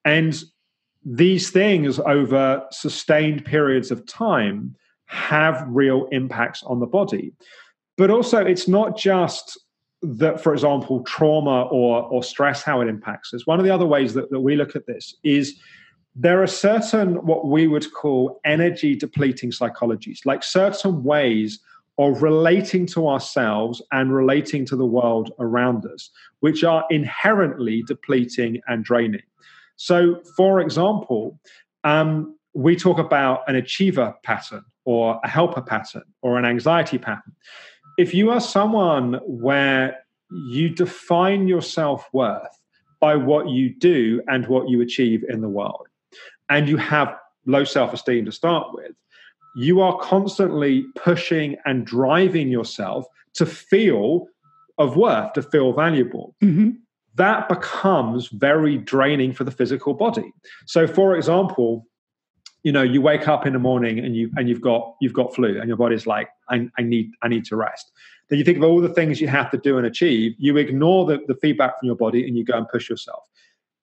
And 0.04 0.36
these 1.06 1.52
things 1.52 2.00
over 2.00 2.66
sustained 2.72 3.46
periods 3.46 3.92
of 3.92 4.06
time 4.08 4.76
have 5.06 5.64
real 5.68 6.08
impacts 6.12 6.64
on 6.64 6.80
the 6.80 6.88
body. 6.88 7.32
But 7.96 8.10
also, 8.10 8.44
it's 8.44 8.68
not 8.68 8.98
just 8.98 9.58
that, 10.02 10.42
for 10.42 10.52
example, 10.52 11.04
trauma 11.04 11.64
or, 11.64 12.04
or 12.04 12.24
stress, 12.24 12.64
how 12.64 12.82
it 12.82 12.88
impacts 12.88 13.34
us. 13.34 13.46
One 13.46 13.60
of 13.60 13.66
the 13.66 13.74
other 13.74 13.86
ways 13.86 14.14
that, 14.16 14.32
that 14.32 14.40
we 14.40 14.56
look 14.56 14.76
at 14.76 14.88
this 14.88 15.16
is 15.24 15.60
there 16.16 16.42
are 16.42 16.48
certain 16.48 17.26
what 17.26 17.48
we 17.48 17.68
would 17.68 17.94
call 17.94 18.40
energy 18.44 18.96
depleting 18.96 19.52
psychologies, 19.52 20.26
like 20.26 20.44
certain 20.44 21.04
ways 21.04 21.60
of 21.98 22.22
relating 22.22 22.86
to 22.86 23.08
ourselves 23.08 23.82
and 23.92 24.14
relating 24.14 24.66
to 24.66 24.76
the 24.76 24.86
world 24.86 25.32
around 25.40 25.86
us, 25.86 26.10
which 26.40 26.64
are 26.64 26.86
inherently 26.90 27.84
depleting 27.84 28.60
and 28.68 28.84
draining. 28.84 29.22
So, 29.78 30.22
for 30.36 30.60
example, 30.60 31.40
um, 31.84 32.38
we 32.54 32.76
talk 32.76 32.98
about 32.98 33.42
an 33.48 33.56
achiever 33.56 34.16
pattern 34.24 34.64
or 34.86 35.20
a 35.24 35.28
helper 35.28 35.62
pattern 35.62 36.04
or 36.22 36.38
an 36.38 36.46
anxiety 36.46 36.98
pattern 36.98 37.34
if 37.98 38.14
you 38.14 38.30
are 38.30 38.42
someone 38.42 39.20
where 39.26 40.00
you 40.32 40.70
define 40.70 41.48
your 41.48 41.62
self 41.62 42.08
worth 42.14 42.62
by 43.00 43.16
what 43.16 43.50
you 43.50 43.74
do 43.74 44.22
and 44.28 44.48
what 44.48 44.70
you 44.70 44.82
achieve 44.82 45.24
in 45.30 45.42
the 45.42 45.50
world, 45.50 45.88
and 46.50 46.68
you 46.68 46.78
have 46.78 47.16
low 47.46 47.64
self 47.64 47.94
esteem 47.94 48.26
to 48.26 48.32
start 48.32 48.68
with, 48.74 48.92
you 49.56 49.82
are 49.82 49.98
constantly 50.00 50.86
pushing 50.96 51.56
and 51.66 51.86
driving 51.86 52.50
yourself 52.50 53.06
to 53.34 53.46
feel 53.46 54.28
of 54.78 54.98
worth, 54.98 55.34
to 55.34 55.42
feel 55.42 55.72
valuable. 55.74 56.36
Mm-hmm. 56.44 56.72
That 57.16 57.48
becomes 57.48 58.28
very 58.28 58.78
draining 58.78 59.34
for 59.34 59.44
the 59.44 59.52
physical 59.52 59.94
body. 59.94 60.34
So, 60.66 60.86
for 60.86 61.16
example, 61.16 61.86
you 62.64 62.72
know 62.72 62.82
you 62.82 63.02
wake 63.02 63.28
up 63.28 63.46
in 63.46 63.54
the 63.54 63.60
morning 63.60 64.00
and 64.00 64.16
you 64.16 64.32
and 64.36 64.50
you've 64.50 64.62
got 64.62 64.96
you've 65.00 65.14
got 65.14 65.34
flu 65.36 65.60
and 65.60 65.68
your 65.68 65.78
body's 65.78 66.08
like 66.08 66.30
I, 66.50 66.68
I 66.78 66.82
need 66.82 67.12
I 67.22 67.28
need 67.28 67.46
to 67.46 67.56
rest. 67.56 67.92
Then 68.30 68.40
you 68.40 68.46
think 68.46 68.58
of 68.58 68.64
all 68.64 68.82
the 68.82 68.90
things 68.90 69.22
you 69.22 69.28
have 69.28 69.52
to 69.52 69.58
do 69.58 69.78
and 69.78 69.86
achieve 69.86 70.34
you 70.40 70.58
ignore 70.58 71.06
the, 71.06 71.20
the 71.28 71.36
feedback 71.36 71.80
from 71.80 71.86
your 71.86 71.96
body 71.96 72.28
and 72.28 72.36
you 72.36 72.44
go 72.44 72.58
and 72.58 72.68
push 72.68 72.90
yourself. 72.90 73.24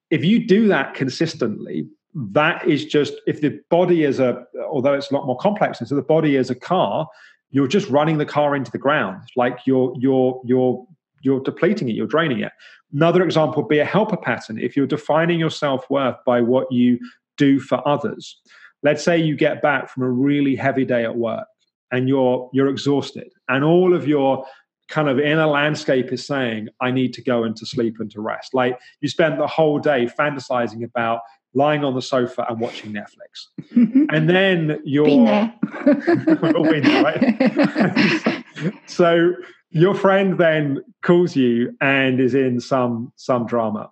If 0.09 0.25
you 0.25 0.45
do 0.45 0.67
that 0.67 0.95
consistently 0.95 1.87
that 2.13 2.67
is 2.67 2.85
just 2.85 3.13
if 3.25 3.39
the 3.39 3.57
body 3.69 4.03
is 4.03 4.19
a 4.19 4.43
although 4.69 4.93
it's 4.93 5.09
a 5.09 5.13
lot 5.13 5.25
more 5.25 5.37
complex 5.37 5.79
and 5.79 5.87
so 5.87 5.95
the 5.95 6.01
body 6.01 6.35
is 6.35 6.49
a 6.49 6.55
car 6.55 7.07
you're 7.53 7.67
just 7.67 7.87
running 7.89 8.17
the 8.17 8.25
car 8.25 8.55
into 8.55 8.71
the 8.71 8.79
ground. 8.79 9.21
Like 9.37 9.59
you're 9.65 9.93
you're 9.97 10.41
you're 10.43 10.85
you're 11.23 11.41
depleting 11.41 11.89
it 11.89 11.95
you're 11.95 12.07
draining 12.07 12.39
it 12.39 12.51
another 12.93 13.23
example 13.23 13.63
would 13.63 13.69
be 13.69 13.79
a 13.79 13.85
helper 13.85 14.17
pattern 14.17 14.59
if 14.59 14.77
you're 14.77 14.87
defining 14.87 15.39
your 15.39 15.49
self-worth 15.49 16.17
by 16.25 16.39
what 16.39 16.71
you 16.71 16.99
do 17.37 17.59
for 17.59 17.85
others 17.87 18.39
let's 18.83 19.03
say 19.03 19.17
you 19.17 19.35
get 19.35 19.61
back 19.61 19.89
from 19.89 20.03
a 20.03 20.09
really 20.09 20.55
heavy 20.55 20.85
day 20.85 21.03
at 21.03 21.15
work 21.15 21.47
and 21.91 22.07
you're 22.07 22.49
you're 22.53 22.67
exhausted 22.67 23.31
and 23.49 23.63
all 23.63 23.95
of 23.95 24.07
your 24.07 24.45
kind 24.89 25.07
of 25.07 25.19
inner 25.19 25.47
landscape 25.47 26.11
is 26.11 26.25
saying 26.25 26.67
i 26.81 26.91
need 26.91 27.13
to 27.13 27.21
go 27.23 27.43
into 27.43 27.65
sleep 27.65 27.95
and 27.99 28.11
to 28.11 28.21
rest 28.21 28.53
like 28.53 28.77
you 29.01 29.07
spend 29.07 29.39
the 29.39 29.47
whole 29.47 29.79
day 29.79 30.07
fantasizing 30.19 30.83
about 30.83 31.21
lying 31.55 31.83
on 31.83 31.95
the 31.95 32.01
sofa 32.01 32.45
and 32.49 32.59
watching 32.59 32.93
netflix 32.93 33.47
and 34.13 34.29
then 34.29 34.79
you're 34.83 35.05
been 35.05 35.25
there. 35.25 35.53
been 36.25 36.83
there 36.83 37.03
right? 37.03 38.43
so 38.85 39.33
your 39.69 39.95
friend 39.95 40.37
then 40.37 40.83
calls 41.03 41.35
you 41.35 41.75
and 41.81 42.19
is 42.19 42.33
in 42.33 42.59
some 42.59 43.11
some 43.15 43.45
drama 43.45 43.91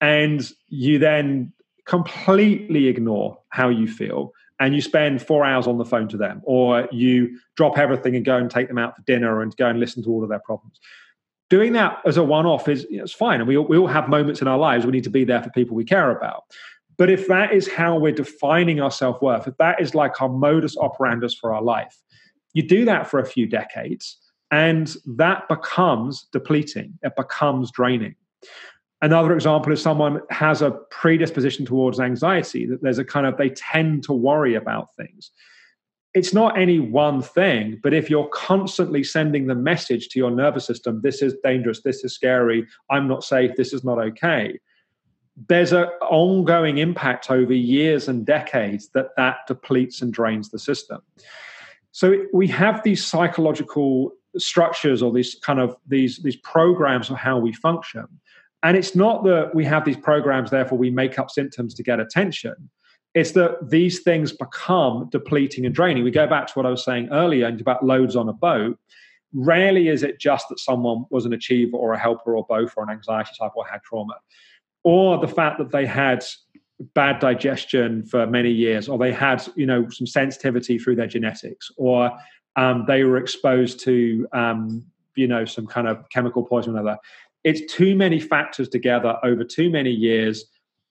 and 0.00 0.52
you 0.68 0.98
then 0.98 1.52
completely 1.86 2.88
ignore 2.88 3.38
how 3.50 3.68
you 3.68 3.86
feel 3.86 4.32
and 4.58 4.74
you 4.74 4.80
spend 4.80 5.22
four 5.22 5.44
hours 5.44 5.66
on 5.66 5.78
the 5.78 5.84
phone 5.84 6.08
to 6.08 6.16
them, 6.16 6.40
or 6.44 6.88
you 6.90 7.38
drop 7.56 7.76
everything 7.76 8.16
and 8.16 8.24
go 8.24 8.36
and 8.36 8.50
take 8.50 8.68
them 8.68 8.78
out 8.78 8.96
for 8.96 9.02
dinner 9.02 9.42
and 9.42 9.54
go 9.56 9.66
and 9.66 9.78
listen 9.78 10.02
to 10.02 10.10
all 10.10 10.22
of 10.22 10.30
their 10.30 10.40
problems. 10.40 10.80
Doing 11.50 11.74
that 11.74 11.98
as 12.06 12.16
a 12.16 12.24
one 12.24 12.46
off 12.46 12.66
is 12.66 12.86
you 12.90 12.96
know, 12.96 13.04
it's 13.04 13.12
fine. 13.12 13.40
And 13.40 13.46
we, 13.46 13.56
we 13.58 13.76
all 13.76 13.86
have 13.86 14.08
moments 14.08 14.40
in 14.40 14.48
our 14.48 14.58
lives 14.58 14.86
we 14.86 14.92
need 14.92 15.04
to 15.04 15.10
be 15.10 15.24
there 15.24 15.42
for 15.42 15.50
people 15.50 15.76
we 15.76 15.84
care 15.84 16.10
about. 16.10 16.44
But 16.96 17.10
if 17.10 17.28
that 17.28 17.52
is 17.52 17.68
how 17.68 17.98
we're 17.98 18.12
defining 18.12 18.80
our 18.80 18.90
self 18.90 19.20
worth, 19.20 19.46
if 19.46 19.56
that 19.58 19.80
is 19.80 19.94
like 19.94 20.20
our 20.22 20.30
modus 20.30 20.74
operandus 20.76 21.36
for 21.38 21.54
our 21.54 21.62
life, 21.62 21.96
you 22.54 22.66
do 22.66 22.86
that 22.86 23.06
for 23.06 23.20
a 23.20 23.26
few 23.26 23.46
decades 23.46 24.16
and 24.50 24.94
that 25.06 25.48
becomes 25.48 26.26
depleting, 26.32 26.98
it 27.02 27.14
becomes 27.16 27.70
draining. 27.70 28.14
Another 29.02 29.34
example 29.34 29.72
is 29.72 29.82
someone 29.82 30.20
has 30.30 30.62
a 30.62 30.70
predisposition 30.90 31.66
towards 31.66 32.00
anxiety, 32.00 32.64
that 32.66 32.82
there's 32.82 32.98
a 32.98 33.04
kind 33.04 33.26
of, 33.26 33.36
they 33.36 33.50
tend 33.50 34.04
to 34.04 34.12
worry 34.12 34.54
about 34.54 34.94
things. 34.96 35.30
It's 36.14 36.32
not 36.32 36.58
any 36.58 36.80
one 36.80 37.20
thing, 37.20 37.78
but 37.82 37.92
if 37.92 38.08
you're 38.08 38.28
constantly 38.28 39.04
sending 39.04 39.48
the 39.48 39.54
message 39.54 40.08
to 40.08 40.18
your 40.18 40.30
nervous 40.30 40.64
system, 40.64 41.02
this 41.02 41.20
is 41.20 41.34
dangerous, 41.44 41.82
this 41.82 42.04
is 42.04 42.14
scary, 42.14 42.66
I'm 42.90 43.06
not 43.06 43.22
safe, 43.22 43.54
this 43.56 43.74
is 43.74 43.84
not 43.84 43.98
okay, 43.98 44.58
there's 45.48 45.72
an 45.72 45.88
ongoing 46.00 46.78
impact 46.78 47.30
over 47.30 47.52
years 47.52 48.08
and 48.08 48.24
decades 48.24 48.88
that 48.94 49.14
that 49.16 49.46
depletes 49.46 50.00
and 50.00 50.10
drains 50.12 50.48
the 50.48 50.58
system. 50.58 51.02
So 51.92 52.24
we 52.32 52.46
have 52.48 52.82
these 52.82 53.04
psychological 53.04 54.12
structures 54.38 55.02
or 55.02 55.12
these 55.12 55.36
kind 55.36 55.60
of 55.60 55.76
these 55.86 56.18
these 56.18 56.36
programs 56.36 57.10
of 57.10 57.16
how 57.16 57.38
we 57.38 57.52
function. 57.52 58.06
And 58.62 58.76
it's 58.76 58.96
not 58.96 59.24
that 59.24 59.54
we 59.54 59.64
have 59.64 59.84
these 59.84 59.96
programs, 59.96 60.50
therefore 60.50 60.78
we 60.78 60.90
make 60.90 61.18
up 61.18 61.30
symptoms 61.30 61.74
to 61.74 61.82
get 61.82 62.00
attention. 62.00 62.54
It's 63.14 63.32
that 63.32 63.70
these 63.70 64.00
things 64.00 64.32
become 64.32 65.08
depleting 65.10 65.64
and 65.64 65.74
draining. 65.74 66.04
We 66.04 66.10
go 66.10 66.26
back 66.26 66.48
to 66.48 66.52
what 66.54 66.66
I 66.66 66.70
was 66.70 66.84
saying 66.84 67.08
earlier 67.12 67.48
about 67.48 67.84
loads 67.84 68.16
on 68.16 68.28
a 68.28 68.32
boat. 68.32 68.78
Rarely 69.32 69.88
is 69.88 70.02
it 70.02 70.20
just 70.20 70.48
that 70.48 70.58
someone 70.58 71.04
was 71.10 71.26
an 71.26 71.32
achiever 71.32 71.76
or 71.76 71.92
a 71.92 71.98
helper 71.98 72.36
or 72.36 72.44
both 72.48 72.74
or 72.76 72.82
an 72.84 72.90
anxiety 72.90 73.30
type 73.38 73.52
or 73.54 73.66
had 73.66 73.82
trauma, 73.82 74.14
or 74.84 75.18
the 75.18 75.28
fact 75.28 75.58
that 75.58 75.72
they 75.72 75.86
had 75.86 76.24
bad 76.94 77.18
digestion 77.20 78.04
for 78.04 78.26
many 78.26 78.50
years, 78.50 78.88
or 78.88 78.98
they 78.98 79.12
had 79.12 79.46
you 79.56 79.66
know 79.66 79.88
some 79.88 80.06
sensitivity 80.06 80.78
through 80.78 80.96
their 80.96 81.06
genetics, 81.06 81.70
or 81.76 82.10
um, 82.56 82.84
they 82.86 83.04
were 83.04 83.16
exposed 83.16 83.80
to 83.80 84.26
um, 84.32 84.84
you 85.14 85.26
know 85.26 85.44
some 85.44 85.66
kind 85.66 85.88
of 85.88 86.08
chemical 86.10 86.44
poison 86.44 86.76
or 86.76 86.80
other. 86.80 86.98
It's 87.44 87.72
too 87.72 87.94
many 87.94 88.18
factors 88.18 88.68
together 88.68 89.18
over 89.22 89.44
too 89.44 89.70
many 89.70 89.90
years, 89.90 90.44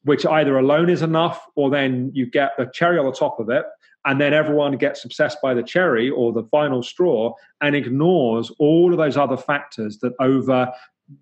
which 0.03 0.25
either 0.25 0.57
alone 0.57 0.89
is 0.89 1.01
enough, 1.01 1.45
or 1.55 1.69
then 1.69 2.11
you 2.13 2.25
get 2.25 2.51
the 2.57 2.65
cherry 2.73 2.97
on 2.97 3.05
the 3.05 3.11
top 3.11 3.39
of 3.39 3.49
it, 3.49 3.65
and 4.05 4.21
then 4.21 4.33
everyone 4.33 4.77
gets 4.77 5.03
obsessed 5.03 5.41
by 5.41 5.53
the 5.53 5.63
cherry 5.63 6.09
or 6.09 6.31
the 6.31 6.43
final 6.43 6.81
straw 6.81 7.33
and 7.61 7.75
ignores 7.75 8.51
all 8.59 8.91
of 8.91 8.97
those 8.97 9.17
other 9.17 9.37
factors 9.37 9.97
that 9.99 10.13
over 10.19 10.71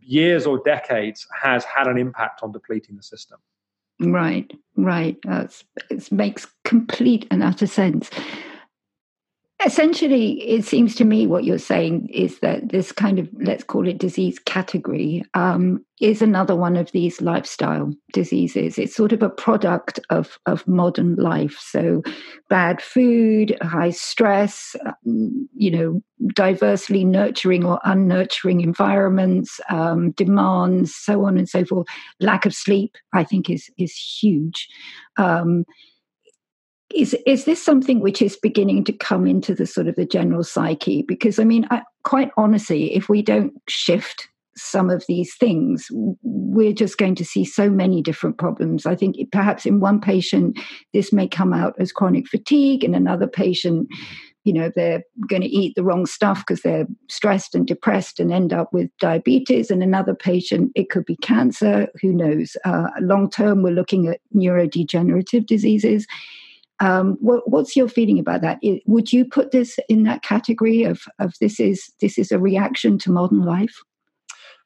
years 0.02 0.46
or 0.46 0.60
decades 0.60 1.26
has 1.41 1.64
had 1.64 1.88
an 1.88 1.98
impact 1.98 2.41
on 2.44 2.52
depleting 2.52 2.96
the 2.96 3.04
system. 3.04 3.39
Right, 4.00 4.52
right. 4.76 5.18
That's, 5.24 5.64
it 5.89 6.12
makes 6.12 6.48
complete 6.64 7.28
and 7.32 7.44
utter 7.44 7.68
sense. 7.68 8.10
Essentially, 9.66 10.41
it 10.41 10.66
seems 10.66 10.93
to 10.95 11.05
me 11.05 11.26
what 11.26 11.45
you're 11.45 11.57
saying 11.57 12.09
is 12.09 12.39
that 12.39 12.70
this 12.70 12.91
kind 12.91 13.18
of, 13.18 13.30
let's 13.39 13.64
call 13.64 13.88
it 13.88 13.97
disease 13.97 14.38
category, 14.39 15.24
um, 15.36 15.86
is 16.01 16.22
another 16.22 16.53
one 16.53 16.76
of 16.76 16.91
these 16.91 17.22
lifestyle 17.22 17.93
diseases. 18.11 18.78
It's 18.78 18.93
sort 18.93 19.14
of 19.14 19.24
a 19.24 19.30
product 19.30 20.01
of, 20.09 20.38
of 20.47 20.68
modern 20.68 21.16
life. 21.16 21.57
So, 21.61 22.03
bad 22.49 22.82
food, 22.82 23.57
high 23.61 23.91
stress, 23.91 24.76
um, 24.86 25.47
you 25.55 25.72
know, 25.72 26.01
diversely 26.36 27.05
nurturing 27.05 27.64
or 27.64 27.80
unnurturing 27.86 28.61
environments, 28.61 29.61
um, 29.70 30.11
demands, 30.11 30.93
so 30.93 31.24
on 31.26 31.38
and 31.38 31.47
so 31.47 31.64
forth. 31.64 31.88
Lack 32.20 32.45
of 32.45 32.53
sleep, 32.53 32.97
I 33.14 33.24
think, 33.24 33.49
is, 33.49 33.70
is 33.78 33.95
huge. 33.95 34.68
Um, 35.16 35.64
is 36.94 37.16
is 37.26 37.46
this 37.46 37.64
something 37.64 38.00
which 38.00 38.22
is 38.22 38.38
beginning 38.38 38.84
to 38.86 38.94
come 38.94 39.26
into 39.26 39.54
the 39.54 39.66
sort 39.66 39.88
of 39.88 39.96
the 39.96 40.06
general 40.06 40.44
psyche? 40.44 41.02
Because 41.02 41.39
i 41.39 41.44
mean 41.44 41.68
I, 41.72 41.82
quite 42.04 42.32
honestly 42.38 42.94
if 42.96 43.10
we 43.10 43.22
don't 43.22 43.54
shift 43.68 44.28
some 44.56 44.89
of 44.91 45.04
these 45.08 45.36
things 45.36 45.88
we're 46.22 46.74
just 46.74 47.00
going 47.00 47.16
to 47.16 47.26
see 47.26 47.44
so 47.44 47.72
many 47.72 48.04
different 48.04 48.38
problems. 48.38 48.86
I 48.86 48.96
think 48.96 49.16
perhaps 49.32 49.66
in 49.66 49.80
one 49.80 50.00
patient 50.00 50.60
this 50.94 51.12
may 51.12 51.28
come 51.28 51.54
out 51.54 51.74
as 51.80 51.91
chronic 51.91 52.28
fatigue. 52.28 52.84
In 52.84 52.94
another 52.94 53.28
patient 53.28 53.88
you 54.44 54.54
know 54.54 54.70
they're 54.76 55.04
going 55.28 55.41
to 55.41 55.48
eat 55.48 55.74
the 55.76 55.84
wrong 55.84 56.06
stuff 56.06 56.39
because 56.46 56.62
they're 56.62 56.86
stressed 57.10 57.56
and 57.56 57.66
depressed 57.66 58.20
and 58.20 58.32
end 58.32 58.54
up 58.54 58.72
with 58.74 58.89
diabetes. 59.00 59.72
And 59.72 59.82
another 59.82 60.14
patient 60.14 60.72
it 60.76 60.89
could 60.89 61.06
be 61.06 61.16
cancer. 61.18 61.88
Who 62.02 62.14
knows? 62.14 62.56
Uh, 62.64 62.89
long 63.02 63.30
term 63.30 63.64
we're 63.64 63.72
looking 63.72 64.08
at 64.08 64.20
neurodegenerative 64.36 65.48
diseases 65.48 66.06
um, 66.84 67.18
what, 67.22 67.50
what's 67.50 67.76
your 67.76 67.88
feeling 67.88 68.20
about 68.20 68.42
that? 68.42 68.60
Would 68.86 69.14
you 69.14 69.24
put 69.24 69.52
this 69.52 69.80
in 69.88 70.04
that 70.04 70.22
category 70.22 70.84
of, 70.84 71.02
of 71.18 71.34
this 71.40 71.60
is 71.60 71.92
this 72.02 72.18
is 72.18 72.32
a 72.32 72.38
reaction 72.38 72.98
to 73.00 73.12
modern 73.12 73.42
life? 73.42 73.76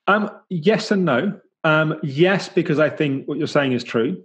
Um, 0.07 0.29
yes 0.49 0.89
and 0.89 1.05
no. 1.05 1.39
Um, 1.63 1.99
yes, 2.01 2.49
because 2.49 2.79
I 2.79 2.89
think 2.89 3.27
what 3.27 3.37
you're 3.37 3.45
saying 3.45 3.73
is 3.73 3.83
true. 3.83 4.23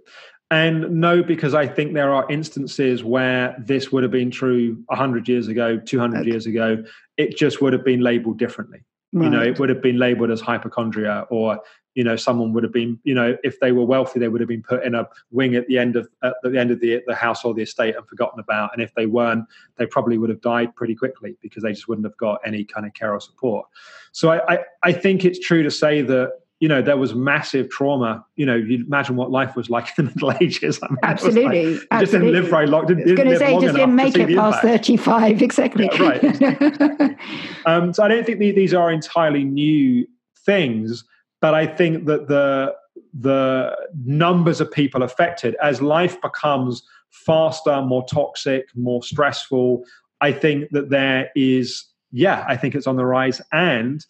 And 0.49 0.89
no, 1.01 1.23
because 1.23 1.53
I 1.53 1.67
think 1.67 1.93
there 1.93 2.13
are 2.13 2.25
instances 2.29 3.03
where 3.03 3.55
this 3.59 3.91
would 3.91 4.03
have 4.03 4.11
been 4.11 4.31
true 4.31 4.83
100 4.87 5.27
years 5.27 5.47
ago, 5.47 5.77
200 5.77 6.21
okay. 6.21 6.29
years 6.29 6.45
ago. 6.45 6.83
It 7.17 7.37
just 7.37 7.61
would 7.61 7.73
have 7.73 7.85
been 7.85 8.01
labeled 8.01 8.39
differently. 8.39 8.83
Right. 9.13 9.25
You 9.25 9.29
know, 9.29 9.41
it 9.41 9.59
would 9.59 9.69
have 9.69 9.81
been 9.81 9.99
labeled 9.99 10.31
as 10.31 10.41
hypochondria 10.41 11.27
or 11.29 11.59
you 11.95 12.03
know 12.03 12.15
someone 12.15 12.53
would 12.53 12.63
have 12.63 12.73
been 12.73 12.99
you 13.03 13.13
know 13.13 13.37
if 13.43 13.59
they 13.59 13.71
were 13.71 13.85
wealthy 13.85 14.19
they 14.19 14.27
would 14.27 14.41
have 14.41 14.47
been 14.47 14.63
put 14.63 14.83
in 14.83 14.95
a 14.95 15.07
wing 15.31 15.55
at 15.55 15.67
the 15.67 15.77
end 15.77 15.95
of 15.95 16.07
at 16.23 16.33
the 16.43 16.59
end 16.59 16.71
of 16.71 16.79
the, 16.79 17.01
the 17.07 17.15
house 17.15 17.45
or 17.45 17.53
the 17.53 17.61
estate 17.61 17.95
and 17.95 18.07
forgotten 18.07 18.39
about. 18.39 18.71
And 18.73 18.81
if 18.81 18.93
they 18.95 19.05
weren't 19.05 19.45
they 19.77 19.85
probably 19.85 20.17
would 20.17 20.29
have 20.29 20.41
died 20.41 20.75
pretty 20.75 20.95
quickly 20.95 21.35
because 21.41 21.63
they 21.63 21.71
just 21.71 21.87
wouldn't 21.87 22.05
have 22.05 22.17
got 22.17 22.39
any 22.45 22.63
kind 22.63 22.85
of 22.85 22.93
care 22.93 23.13
or 23.13 23.19
support. 23.19 23.67
So 24.11 24.29
i 24.29 24.55
i, 24.55 24.59
I 24.83 24.91
think 24.91 25.25
it's 25.25 25.39
true 25.39 25.63
to 25.63 25.71
say 25.71 26.01
that 26.01 26.39
you 26.59 26.69
know 26.69 26.81
there 26.81 26.97
was 26.97 27.13
massive 27.13 27.69
trauma. 27.69 28.25
You 28.35 28.45
know 28.45 28.55
you 28.55 28.83
imagine 28.85 29.15
what 29.15 29.29
life 29.29 29.55
was 29.55 29.69
like 29.69 29.87
in 29.97 30.05
the 30.05 30.11
middle 30.11 30.31
ages. 30.41 30.79
I 30.81 30.87
mean, 30.89 30.97
absolutely, 31.03 31.75
like, 31.75 31.99
just 31.99 32.11
didn't 32.13 32.31
live 32.31 32.47
very 32.49 32.67
long 32.67 32.87
didn't, 32.87 33.05
didn't 33.05 33.37
say 33.37 33.59
just 33.59 33.75
didn't 33.75 33.95
make 33.95 34.17
it 34.17 34.35
past 34.35 34.61
35 34.61 35.41
exactly. 35.47 35.89
Yeah, 35.91 36.01
right. 36.01 37.17
Um, 37.65 37.93
so 37.93 38.03
i 38.03 38.09
don't 38.09 38.25
think 38.25 38.39
these 38.39 38.73
are 38.73 38.91
entirely 38.91 39.45
new 39.45 40.05
things 40.45 41.05
but 41.43 41.53
I 41.53 41.67
think 41.67 42.05
that 42.05 42.29
the 42.29 42.73
the 43.13 43.75
numbers 44.05 44.61
of 44.61 44.71
people 44.71 45.03
affected 45.03 45.57
as 45.61 45.81
life 45.81 46.21
becomes 46.21 46.83
faster, 47.11 47.81
more 47.81 48.05
toxic, 48.05 48.69
more 48.75 49.03
stressful. 49.03 49.83
I 50.21 50.31
think 50.31 50.69
that 50.71 50.89
there 50.89 51.29
is, 51.35 51.83
yeah, 52.13 52.45
I 52.47 52.55
think 52.55 52.75
it's 52.75 52.87
on 52.87 52.95
the 52.95 53.05
rise. 53.05 53.41
And 53.51 54.05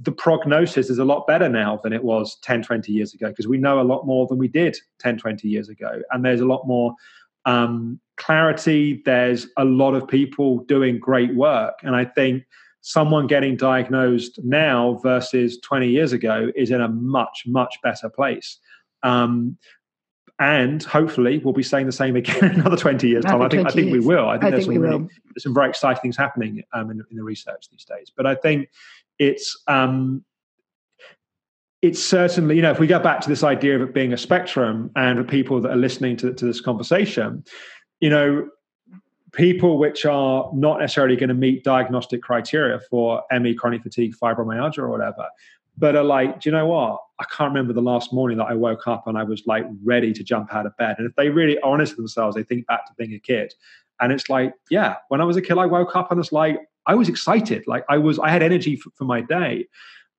the 0.00 0.10
prognosis 0.10 0.88
is 0.88 0.98
a 0.98 1.04
lot 1.04 1.26
better 1.26 1.50
now 1.50 1.80
than 1.82 1.92
it 1.92 2.02
was 2.02 2.38
10, 2.40 2.62
20 2.62 2.90
years 2.90 3.12
ago 3.12 3.28
because 3.28 3.46
we 3.46 3.58
know 3.58 3.78
a 3.78 3.90
lot 3.92 4.06
more 4.06 4.26
than 4.26 4.38
we 4.38 4.48
did 4.48 4.74
10, 5.00 5.18
20 5.18 5.48
years 5.48 5.68
ago. 5.68 6.00
And 6.12 6.24
there's 6.24 6.40
a 6.40 6.46
lot 6.46 6.66
more 6.66 6.94
um, 7.44 8.00
clarity. 8.16 9.02
There's 9.04 9.48
a 9.58 9.66
lot 9.66 9.94
of 9.94 10.08
people 10.08 10.60
doing 10.60 10.98
great 10.98 11.34
work. 11.34 11.74
And 11.82 11.94
I 11.94 12.06
think 12.06 12.44
someone 12.82 13.26
getting 13.26 13.56
diagnosed 13.56 14.40
now 14.42 14.98
versus 15.02 15.58
20 15.60 15.88
years 15.88 16.12
ago 16.12 16.50
is 16.56 16.70
in 16.70 16.80
a 16.80 16.88
much, 16.88 17.44
much 17.46 17.76
better 17.82 18.08
place. 18.08 18.58
Um, 19.02 19.58
and 20.38 20.82
hopefully 20.82 21.38
we'll 21.38 21.52
be 21.52 21.62
saying 21.62 21.84
the 21.84 21.92
same 21.92 22.16
again 22.16 22.44
in 22.44 22.50
another 22.60 22.76
20 22.76 23.06
years 23.06 23.24
time. 23.24 23.42
I 23.42 23.48
think, 23.48 23.68
I 23.68 23.70
think 23.70 23.92
we 23.92 24.00
will. 24.00 24.28
I 24.28 24.38
think, 24.38 24.44
I 24.44 24.50
there's, 24.50 24.66
think 24.66 24.76
some 24.76 24.82
really, 24.82 25.08
there's 25.34 25.42
some 25.42 25.54
very 25.54 25.68
exciting 25.68 26.00
things 26.00 26.16
happening 26.16 26.62
um, 26.72 26.90
in, 26.90 27.02
in, 27.10 27.16
the 27.16 27.22
research 27.22 27.68
these 27.70 27.84
days. 27.84 28.10
But 28.16 28.26
I 28.26 28.34
think 28.34 28.70
it's, 29.18 29.62
um, 29.66 30.24
it's 31.82 32.02
certainly, 32.02 32.56
you 32.56 32.62
know, 32.62 32.70
if 32.70 32.78
we 32.78 32.86
go 32.86 32.98
back 32.98 33.20
to 33.20 33.28
this 33.28 33.42
idea 33.42 33.76
of 33.76 33.82
it 33.82 33.92
being 33.92 34.14
a 34.14 34.18
spectrum 34.18 34.90
and 34.96 35.18
the 35.18 35.24
people 35.24 35.60
that 35.60 35.72
are 35.72 35.76
listening 35.76 36.16
to, 36.18 36.32
to 36.32 36.44
this 36.46 36.62
conversation, 36.62 37.44
you 38.00 38.08
know, 38.08 38.48
people 39.32 39.78
which 39.78 40.04
are 40.04 40.50
not 40.54 40.80
necessarily 40.80 41.16
going 41.16 41.28
to 41.28 41.34
meet 41.34 41.64
diagnostic 41.64 42.22
criteria 42.22 42.80
for 42.90 43.22
ME, 43.40 43.54
chronic 43.54 43.82
fatigue, 43.82 44.14
fibromyalgia, 44.20 44.78
or 44.78 44.88
whatever, 44.88 45.28
but 45.78 45.96
are 45.96 46.04
like, 46.04 46.40
do 46.40 46.50
you 46.50 46.54
know 46.54 46.66
what? 46.66 47.00
I 47.18 47.24
can't 47.24 47.50
remember 47.50 47.72
the 47.72 47.82
last 47.82 48.12
morning 48.12 48.38
that 48.38 48.46
I 48.46 48.54
woke 48.54 48.86
up 48.86 49.06
and 49.06 49.16
I 49.16 49.22
was 49.22 49.42
like 49.46 49.64
ready 49.82 50.12
to 50.12 50.22
jump 50.22 50.54
out 50.54 50.66
of 50.66 50.76
bed. 50.76 50.96
And 50.98 51.06
if 51.06 51.14
they 51.16 51.30
really 51.30 51.58
honest 51.60 51.92
with 51.92 51.98
themselves, 51.98 52.36
they 52.36 52.42
think 52.42 52.66
back 52.66 52.86
to 52.86 52.92
being 52.98 53.14
a 53.14 53.18
kid. 53.18 53.54
And 54.00 54.12
it's 54.12 54.28
like, 54.28 54.54
yeah, 54.70 54.96
when 55.08 55.20
I 55.20 55.24
was 55.24 55.36
a 55.36 55.42
kid, 55.42 55.58
I 55.58 55.66
woke 55.66 55.94
up 55.94 56.10
and 56.10 56.18
it's 56.18 56.32
like, 56.32 56.58
I 56.86 56.94
was 56.94 57.08
excited. 57.08 57.66
Like 57.66 57.84
I 57.88 57.98
was, 57.98 58.18
I 58.18 58.30
had 58.30 58.42
energy 58.42 58.76
for, 58.76 58.90
for 58.96 59.04
my 59.04 59.20
day. 59.20 59.66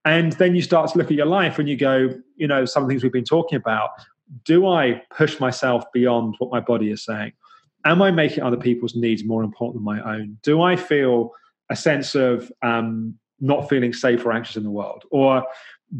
And 0.05 0.33
then 0.33 0.55
you 0.55 0.61
start 0.61 0.91
to 0.91 0.97
look 0.97 1.07
at 1.07 1.17
your 1.17 1.25
life 1.25 1.59
and 1.59 1.69
you 1.69 1.77
go, 1.77 2.09
you 2.35 2.47
know, 2.47 2.65
some 2.65 2.87
things 2.87 3.03
we've 3.03 3.11
been 3.11 3.23
talking 3.23 3.57
about. 3.57 3.89
Do 4.45 4.67
I 4.67 5.01
push 5.15 5.39
myself 5.39 5.83
beyond 5.93 6.35
what 6.39 6.51
my 6.51 6.59
body 6.59 6.91
is 6.91 7.03
saying? 7.03 7.33
Am 7.85 8.01
I 8.01 8.11
making 8.11 8.43
other 8.43 8.57
people's 8.57 8.95
needs 8.95 9.23
more 9.23 9.43
important 9.43 9.75
than 9.75 9.83
my 9.83 10.01
own? 10.01 10.37
Do 10.43 10.61
I 10.61 10.75
feel 10.75 11.31
a 11.69 11.75
sense 11.75 12.15
of 12.15 12.51
um, 12.61 13.17
not 13.39 13.69
feeling 13.69 13.93
safe 13.93 14.25
or 14.25 14.31
anxious 14.31 14.57
in 14.57 14.63
the 14.63 14.71
world? 14.71 15.05
Or 15.11 15.43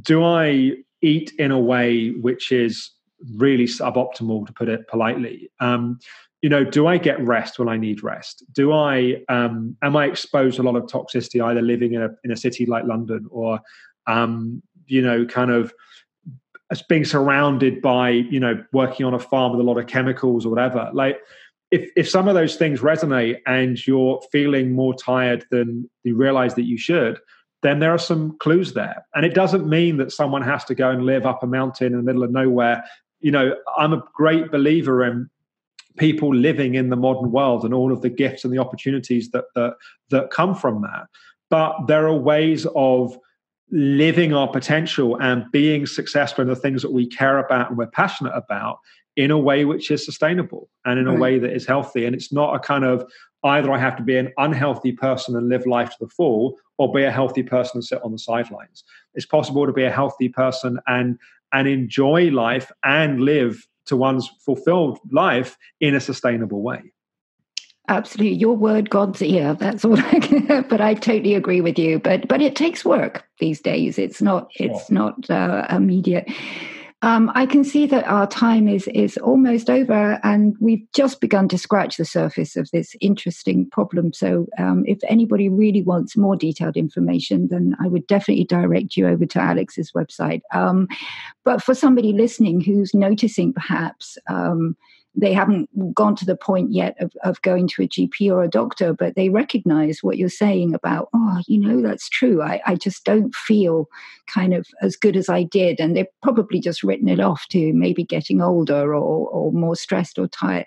do 0.01 0.23
I 0.23 0.73
eat 1.01 1.31
in 1.39 1.51
a 1.51 1.59
way 1.59 2.11
which 2.11 2.51
is 2.51 2.91
really 3.35 3.65
suboptimal, 3.65 4.47
to 4.47 4.53
put 4.53 4.69
it 4.69 4.87
politely? 4.87 5.51
Um, 5.59 5.99
you 6.41 6.49
know, 6.49 6.63
do 6.63 6.87
I 6.87 6.97
get 6.97 7.21
rest 7.21 7.59
when 7.59 7.69
I 7.69 7.77
need 7.77 8.03
rest? 8.03 8.43
Do 8.51 8.71
I 8.71 9.23
um, 9.29 9.77
am 9.83 9.95
I 9.95 10.05
exposed 10.05 10.55
to 10.55 10.63
a 10.63 10.63
lot 10.63 10.75
of 10.75 10.83
toxicity 10.85 11.43
either 11.43 11.61
living 11.61 11.93
in 11.93 12.01
a 12.01 12.09
in 12.23 12.31
a 12.31 12.35
city 12.35 12.65
like 12.65 12.85
London 12.85 13.27
or 13.29 13.59
um, 14.07 14.63
you 14.87 15.01
know, 15.01 15.25
kind 15.25 15.51
of 15.51 15.73
being 16.87 17.05
surrounded 17.05 17.81
by 17.81 18.09
you 18.09 18.39
know 18.39 18.63
working 18.73 19.05
on 19.05 19.13
a 19.13 19.19
farm 19.19 19.51
with 19.51 19.61
a 19.61 19.63
lot 19.63 19.77
of 19.77 19.87
chemicals 19.87 20.45
or 20.45 20.49
whatever? 20.49 20.89
Like, 20.93 21.19
if 21.71 21.89
if 21.95 22.09
some 22.09 22.27
of 22.27 22.35
those 22.35 22.55
things 22.55 22.81
resonate 22.81 23.39
and 23.45 23.85
you're 23.87 24.21
feeling 24.31 24.73
more 24.73 24.93
tired 24.93 25.45
than 25.51 25.89
you 26.03 26.15
realize 26.15 26.55
that 26.55 26.65
you 26.65 26.77
should 26.77 27.19
then 27.63 27.77
there 27.79 27.91
are 27.91 27.99
some 27.99 28.37
clues 28.39 28.73
there 28.73 29.05
and 29.15 29.25
it 29.25 29.33
doesn't 29.33 29.67
mean 29.67 29.97
that 29.97 30.11
someone 30.11 30.41
has 30.41 30.63
to 30.65 30.75
go 30.75 30.89
and 30.89 31.05
live 31.05 31.25
up 31.25 31.43
a 31.43 31.47
mountain 31.47 31.87
in 31.87 31.97
the 31.97 32.03
middle 32.03 32.23
of 32.23 32.31
nowhere 32.31 32.83
you 33.19 33.31
know 33.31 33.55
i'm 33.77 33.93
a 33.93 34.03
great 34.15 34.51
believer 34.51 35.03
in 35.03 35.29
people 35.97 36.33
living 36.33 36.75
in 36.75 36.89
the 36.89 36.95
modern 36.95 37.31
world 37.31 37.63
and 37.63 37.73
all 37.73 37.91
of 37.91 38.01
the 38.01 38.09
gifts 38.09 38.43
and 38.43 38.53
the 38.53 38.57
opportunities 38.57 39.29
that 39.31 39.45
that, 39.55 39.75
that 40.09 40.31
come 40.31 40.55
from 40.55 40.81
that. 40.81 41.07
But 41.49 41.87
there 41.87 42.07
are 42.07 42.15
ways 42.15 42.65
of 42.75 43.17
living 43.71 44.33
our 44.33 44.47
potential 44.47 45.17
and 45.21 45.45
being 45.51 45.85
successful 45.85 46.41
in 46.41 46.47
the 46.47 46.55
things 46.55 46.81
that 46.81 46.91
we 46.91 47.07
care 47.07 47.37
about 47.37 47.69
and 47.69 47.77
we're 47.77 47.87
passionate 47.87 48.33
about 48.35 48.79
in 49.15 49.31
a 49.31 49.37
way 49.37 49.65
which 49.65 49.91
is 49.91 50.05
sustainable 50.05 50.69
and 50.85 50.99
in 50.99 51.07
a 51.07 51.15
way 51.15 51.37
that 51.37 51.53
is 51.53 51.65
healthy. 51.65 52.05
And 52.05 52.15
it's 52.15 52.31
not 52.31 52.55
a 52.55 52.59
kind 52.59 52.85
of 52.85 53.05
either 53.43 53.71
I 53.71 53.77
have 53.77 53.95
to 53.97 54.03
be 54.03 54.17
an 54.17 54.31
unhealthy 54.37 54.91
person 54.91 55.35
and 55.35 55.49
live 55.49 55.65
life 55.65 55.89
to 55.89 55.97
the 55.99 56.07
full, 56.07 56.57
or 56.77 56.91
be 56.91 57.03
a 57.03 57.11
healthy 57.11 57.43
person 57.43 57.77
and 57.77 57.85
sit 57.85 58.01
on 58.03 58.11
the 58.11 58.19
sidelines. 58.19 58.83
It's 59.13 59.25
possible 59.25 59.65
to 59.65 59.73
be 59.73 59.83
a 59.83 59.91
healthy 59.91 60.29
person 60.29 60.79
and 60.87 61.17
and 61.53 61.67
enjoy 61.67 62.29
life 62.29 62.71
and 62.83 63.21
live 63.21 63.67
to 63.85 63.97
one's 63.97 64.29
fulfilled 64.45 64.99
life 65.11 65.57
in 65.81 65.93
a 65.93 65.99
sustainable 65.99 66.61
way. 66.61 66.93
Absolutely, 67.89 68.37
your 68.37 68.55
word, 68.55 68.89
God's 68.89 69.21
ear. 69.21 69.53
That's 69.53 69.83
all. 69.83 69.99
I 69.99 70.19
can, 70.19 70.65
but 70.69 70.79
I 70.79 70.93
totally 70.93 71.35
agree 71.35 71.61
with 71.61 71.77
you. 71.77 71.99
But 71.99 72.27
but 72.27 72.41
it 72.41 72.55
takes 72.55 72.85
work 72.85 73.25
these 73.39 73.59
days. 73.59 73.99
It's 73.99 74.21
not. 74.21 74.49
It's 74.55 74.87
sure. 74.87 74.95
not 74.95 75.29
uh, 75.29 75.65
immediate. 75.69 76.31
Um, 77.03 77.31
I 77.33 77.47
can 77.47 77.63
see 77.63 77.87
that 77.87 78.05
our 78.05 78.27
time 78.27 78.67
is 78.67 78.87
is 78.89 79.17
almost 79.17 79.69
over, 79.69 80.19
and 80.23 80.55
we've 80.59 80.85
just 80.93 81.19
begun 81.19 81.47
to 81.47 81.57
scratch 81.57 81.97
the 81.97 82.05
surface 82.05 82.55
of 82.55 82.69
this 82.71 82.95
interesting 83.01 83.67
problem. 83.69 84.13
So, 84.13 84.47
um, 84.59 84.83
if 84.85 84.99
anybody 85.07 85.49
really 85.49 85.81
wants 85.81 86.15
more 86.15 86.35
detailed 86.35 86.77
information, 86.77 87.47
then 87.49 87.75
I 87.79 87.87
would 87.87 88.05
definitely 88.05 88.45
direct 88.45 88.97
you 88.97 89.07
over 89.07 89.25
to 89.25 89.39
Alex's 89.39 89.91
website. 89.93 90.41
Um, 90.53 90.87
but 91.43 91.63
for 91.63 91.73
somebody 91.73 92.13
listening 92.13 92.61
who's 92.61 92.93
noticing 92.93 93.51
perhaps 93.51 94.19
um, 94.29 94.77
they 95.13 95.33
haven't 95.33 95.69
gone 95.93 96.15
to 96.15 96.25
the 96.25 96.37
point 96.37 96.71
yet 96.71 96.95
of, 97.01 97.11
of 97.23 97.41
going 97.41 97.67
to 97.67 97.83
a 97.83 97.87
GP 97.87 98.31
or 98.31 98.43
a 98.43 98.49
doctor, 98.49 98.93
but 98.93 99.15
they 99.15 99.29
recognize 99.29 99.99
what 100.01 100.17
you're 100.17 100.29
saying 100.29 100.73
about, 100.73 101.09
oh, 101.13 101.41
you 101.47 101.59
know, 101.59 101.81
that's 101.81 102.07
true. 102.07 102.41
I, 102.41 102.61
I 102.65 102.75
just 102.75 103.03
don't 103.03 103.35
feel 103.35 103.87
kind 104.27 104.53
of 104.53 104.65
as 104.81 104.95
good 104.95 105.17
as 105.17 105.27
I 105.27 105.43
did. 105.43 105.79
And 105.79 105.95
they've 105.95 106.05
probably 106.23 106.61
just 106.61 106.81
written 106.81 107.09
it 107.09 107.19
off 107.19 107.45
to 107.49 107.73
maybe 107.73 108.03
getting 108.03 108.41
older 108.41 108.95
or, 108.95 109.27
or 109.29 109.51
more 109.51 109.75
stressed 109.75 110.17
or 110.17 110.27
tired. 110.27 110.65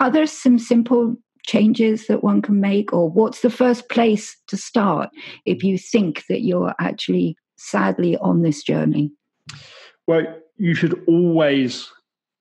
Are 0.00 0.10
there 0.10 0.26
some 0.26 0.58
simple 0.58 1.16
changes 1.46 2.06
that 2.08 2.22
one 2.22 2.42
can 2.42 2.60
make? 2.60 2.92
Or 2.92 3.08
what's 3.08 3.40
the 3.40 3.50
first 3.50 3.88
place 3.88 4.36
to 4.48 4.56
start 4.56 5.08
if 5.46 5.64
you 5.64 5.78
think 5.78 6.24
that 6.28 6.42
you're 6.42 6.74
actually 6.78 7.36
sadly 7.56 8.18
on 8.18 8.42
this 8.42 8.62
journey? 8.62 9.10
Well, 10.06 10.24
you 10.58 10.74
should 10.74 11.02
always 11.08 11.90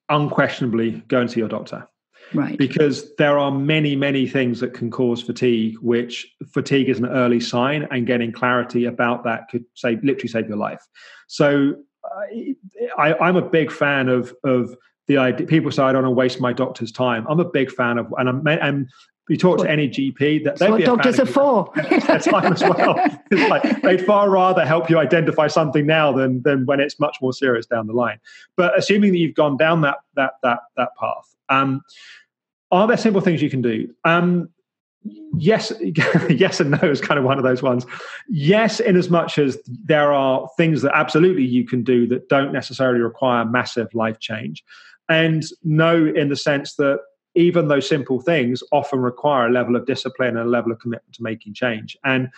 unquestionably 0.10 1.04
go 1.08 1.22
and 1.22 1.30
see 1.32 1.40
your 1.40 1.50
doctor. 1.50 1.88
Right. 2.34 2.58
Because 2.58 3.16
there 3.16 3.38
are 3.38 3.52
many, 3.52 3.96
many 3.96 4.28
things 4.28 4.60
that 4.60 4.74
can 4.74 4.92
cause 4.92 5.22
fatigue, 5.22 5.78
which 5.82 6.28
fatigue 6.54 6.90
is 6.90 7.00
an 7.00 7.06
early 7.06 7.40
sign, 7.40 7.88
and 7.90 8.06
getting 8.06 8.32
clarity 8.32 8.86
about 8.86 9.24
that 9.24 9.48
could 9.50 9.64
save, 9.76 10.04
literally 10.04 10.28
save 10.28 10.48
your 10.48 10.58
life. 10.58 10.86
So 11.28 11.76
I, 12.98 13.16
am 13.30 13.36
a 13.36 13.42
big 13.42 13.72
fan 13.72 14.10
of 14.10 14.34
of 14.44 14.76
the 15.08 15.18
idea. 15.18 15.48
People 15.48 15.72
say 15.72 15.84
I 15.84 15.94
don't 15.94 16.04
want 16.04 16.12
to 16.14 16.18
waste 16.18 16.42
my 16.42 16.54
doctor's 16.54 16.92
time. 16.92 17.26
I'm 17.30 17.40
a 17.40 17.50
big 17.50 17.72
fan 17.72 17.98
of, 17.98 18.14
and 18.18 18.28
I'm, 18.28 18.48
and 18.48 18.90
you 19.30 19.38
talk 19.38 19.60
to 19.60 19.70
any 19.70 19.90
GP 19.90 20.44
that 20.46 20.58
they'd 20.58 20.70
what 20.70 20.86
doctors 20.86 21.20
are 21.20 21.26
for. 21.26 21.74
time 21.76 22.54
as 22.54 22.64
well. 22.64 22.96
It's 23.30 23.50
like 23.50 23.82
they'd 23.82 24.06
far 24.06 24.30
rather 24.30 24.66
help 24.66 24.90
you 24.90 24.98
identify 24.98 25.48
something 25.48 25.86
now 25.86 26.14
than 26.14 26.42
than 26.44 26.66
when 26.66 26.80
it's 26.80 26.98
much 27.00 27.18
more 27.22 27.34
serious 27.34 27.66
down 27.66 27.88
the 27.88 27.94
line. 27.94 28.20
But 28.56 28.78
assuming 28.78 29.12
that 29.12 29.18
you've 29.18 29.36
gone 29.36 29.58
down 29.58 29.82
that 29.82 29.98
that 30.16 30.34
that 30.44 30.60
that 30.78 30.90
path, 30.98 31.36
um, 31.50 31.82
are 32.72 32.88
there 32.88 32.98
simple 32.98 33.22
things 33.22 33.42
you 33.42 33.50
can 33.50 33.62
do? 33.62 33.94
Um, 34.06 34.50
yes, 35.38 35.74
yes 36.30 36.60
and 36.60 36.72
no 36.72 36.90
is 36.90 37.02
kind 37.02 37.20
of 37.20 37.26
one 37.26 37.38
of 37.38 37.44
those 37.44 37.62
ones. 37.62 37.86
Yes, 38.30 38.80
in 38.80 38.96
as 38.96 39.10
much 39.10 39.38
as 39.38 39.58
there 39.66 40.14
are 40.14 40.48
things 40.56 40.82
that 40.84 40.94
absolutely 40.96 41.44
you 41.44 41.66
can 41.66 41.84
do 41.84 42.08
that 42.08 42.30
don't 42.30 42.54
necessarily 42.54 43.02
require 43.02 43.44
massive 43.46 43.94
life 43.94 44.20
change, 44.20 44.64
and 45.10 45.44
no, 45.64 46.06
in 46.06 46.30
the 46.30 46.38
sense 46.38 46.76
that 46.76 47.00
even 47.38 47.68
those 47.68 47.88
simple 47.88 48.20
things 48.20 48.64
often 48.72 49.00
require 49.00 49.48
a 49.48 49.52
level 49.52 49.76
of 49.76 49.86
discipline 49.86 50.36
and 50.36 50.48
a 50.48 50.50
level 50.50 50.72
of 50.72 50.80
commitment 50.80 51.14
to 51.16 51.24
making 51.24 51.54
change. 51.54 51.96
And 52.04 52.30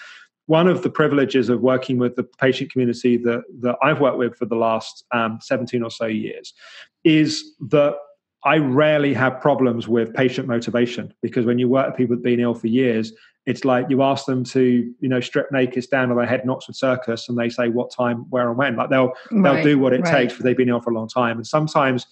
one 0.48 0.68
of 0.68 0.84
the 0.84 0.90
privileges 0.90 1.48
of 1.48 1.62
working 1.62 1.98
with 1.98 2.16
the 2.16 2.24
patient 2.24 2.72
community 2.72 3.16
that, 3.18 3.44
that 3.62 3.78
I've 3.82 4.02
worked 4.02 4.18
with 4.18 4.36
for 4.36 4.46
the 4.46 4.56
last 4.56 5.06
um, 5.12 5.40
17 5.42 5.82
or 5.84 5.90
so 5.90 6.06
years 6.06 6.54
is 7.04 7.56
that 7.70 7.96
I 8.44 8.58
rarely 8.58 9.14
have 9.14 9.40
problems 9.40 9.88
with 9.88 10.14
patient 10.14 10.48
motivation 10.48 11.14
because 11.22 11.46
when 11.46 11.60
you 11.60 11.70
work 11.70 11.88
with 11.88 11.98
people 11.98 12.16
who've 12.16 12.24
been 12.24 12.40
ill 12.40 12.56
for 12.56 12.68
years, 12.68 13.14
it's 13.46 13.64
like 13.64 13.90
you 13.90 14.04
ask 14.04 14.26
them 14.26 14.44
to, 14.46 14.94
you 15.00 15.10
know, 15.10 15.20
strip 15.22 15.52
naked, 15.52 15.84
stand 15.84 16.12
on 16.12 16.18
their 16.18 16.26
head 16.26 16.42
in 16.42 16.50
Oxford 16.50 16.76
Circus, 16.76 17.30
and 17.30 17.38
they 17.38 17.50
say 17.50 17.70
what 17.70 17.92
time, 17.92 18.26
where, 18.30 18.50
and 18.50 18.58
when. 18.58 18.76
Like 18.76 18.90
they'll 18.90 19.14
right, 19.32 19.44
they'll 19.44 19.64
do 19.64 19.80
what 19.80 19.94
it 19.94 20.02
right. 20.02 20.12
takes 20.12 20.34
because 20.34 20.44
they've 20.44 20.58
been 20.58 20.70
ill 20.70 20.82
for 20.82 20.92
a 20.92 20.94
long 20.94 21.08
time. 21.08 21.38
And 21.38 21.48
sometimes 21.48 22.06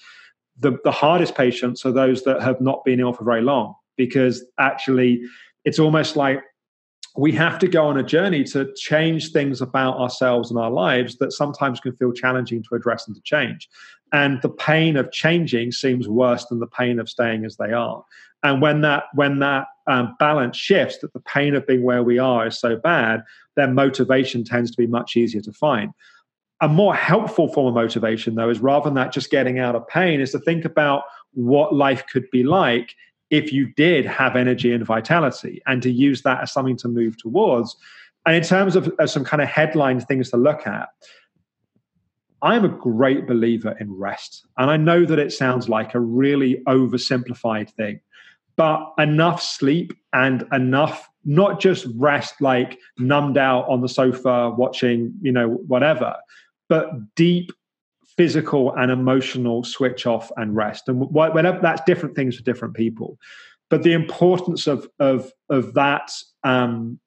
the, 0.59 0.77
the 0.83 0.91
hardest 0.91 1.35
patients 1.35 1.85
are 1.85 1.91
those 1.91 2.23
that 2.23 2.41
have 2.41 2.59
not 2.61 2.83
been 2.83 2.99
ill 2.99 3.13
for 3.13 3.23
very 3.23 3.41
long 3.41 3.75
because 3.95 4.43
actually 4.59 5.21
it's 5.65 5.79
almost 5.79 6.15
like 6.15 6.41
we 7.17 7.31
have 7.31 7.57
to 7.59 7.67
go 7.67 7.85
on 7.85 7.97
a 7.97 8.03
journey 8.03 8.43
to 8.43 8.71
change 8.75 9.31
things 9.31 9.59
about 9.59 9.97
ourselves 9.97 10.51
and 10.51 10.59
our 10.59 10.69
lives 10.69 11.17
that 11.17 11.33
sometimes 11.33 11.79
can 11.79 11.95
feel 11.95 12.11
challenging 12.11 12.63
to 12.63 12.75
address 12.75 13.07
and 13.07 13.15
to 13.15 13.21
change. 13.23 13.67
And 14.13 14.39
the 14.43 14.49
pain 14.49 14.95
of 14.95 15.11
changing 15.11 15.71
seems 15.71 16.07
worse 16.07 16.45
than 16.45 16.59
the 16.59 16.67
pain 16.67 16.99
of 16.99 17.09
staying 17.09 17.43
as 17.43 17.57
they 17.57 17.73
are. 17.73 18.03
And 18.43 18.61
when 18.61 18.81
that 18.81 19.05
when 19.15 19.39
that 19.39 19.65
um, 19.87 20.15
balance 20.19 20.55
shifts, 20.55 20.99
that 20.99 21.11
the 21.13 21.19
pain 21.21 21.55
of 21.55 21.65
being 21.65 21.81
where 21.81 22.03
we 22.03 22.19
are 22.19 22.47
is 22.47 22.59
so 22.59 22.75
bad, 22.75 23.23
then 23.55 23.73
motivation 23.73 24.43
tends 24.43 24.69
to 24.71 24.77
be 24.77 24.85
much 24.87 25.17
easier 25.17 25.41
to 25.41 25.51
find 25.51 25.91
a 26.61 26.67
more 26.67 26.95
helpful 26.95 27.47
form 27.53 27.67
of 27.67 27.73
motivation 27.73 28.35
though 28.35 28.49
is 28.49 28.59
rather 28.59 28.85
than 28.85 28.95
that 28.95 29.11
just 29.11 29.29
getting 29.29 29.59
out 29.59 29.75
of 29.75 29.87
pain 29.87 30.19
is 30.19 30.31
to 30.31 30.39
think 30.39 30.65
about 30.65 31.03
what 31.33 31.73
life 31.73 32.03
could 32.11 32.29
be 32.31 32.43
like 32.43 32.95
if 33.29 33.51
you 33.51 33.71
did 33.73 34.05
have 34.05 34.35
energy 34.35 34.71
and 34.71 34.85
vitality 34.85 35.61
and 35.67 35.81
to 35.83 35.91
use 35.91 36.21
that 36.23 36.41
as 36.41 36.51
something 36.51 36.77
to 36.77 36.87
move 36.87 37.17
towards. 37.17 37.75
And 38.25 38.35
in 38.35 38.43
terms 38.43 38.75
of, 38.75 38.87
of 38.99 39.09
some 39.09 39.23
kind 39.23 39.41
of 39.41 39.49
headline 39.49 39.99
things 39.99 40.31
to 40.31 40.37
look 40.37 40.65
at 40.65 40.89
i'm 42.41 42.63
a 42.63 42.69
great 42.69 43.27
believer 43.27 43.75
in 43.79 43.91
rest 43.91 44.45
and 44.57 44.69
i 44.69 44.77
know 44.77 45.05
that 45.05 45.19
it 45.19 45.31
sounds 45.31 45.67
like 45.67 45.93
a 45.93 45.99
really 45.99 46.61
oversimplified 46.67 47.69
thing 47.71 47.99
but 48.55 48.93
enough 48.97 49.41
sleep 49.41 49.93
and 50.13 50.45
enough 50.51 51.09
not 51.25 51.59
just 51.59 51.87
rest 51.95 52.35
like 52.39 52.77
numbed 52.97 53.37
out 53.37 53.67
on 53.67 53.81
the 53.81 53.89
sofa 53.89 54.51
watching 54.51 55.13
you 55.21 55.31
know 55.31 55.49
whatever 55.67 56.15
but 56.69 57.15
deep 57.15 57.51
physical 58.17 58.73
and 58.75 58.91
emotional 58.91 59.63
switch 59.63 60.05
off 60.07 60.31
and 60.37 60.55
rest. 60.55 60.89
And 60.89 60.99
whatever 60.99 61.59
that's 61.61 61.81
different 61.85 62.15
things 62.15 62.35
for 62.35 62.43
different 62.43 62.73
people. 62.73 63.17
But 63.69 63.83
the 63.83 63.93
importance 63.93 64.67
of 64.67 64.87
of 64.99 65.31
of 65.49 65.73
that 65.75 66.11
um, 66.43 66.99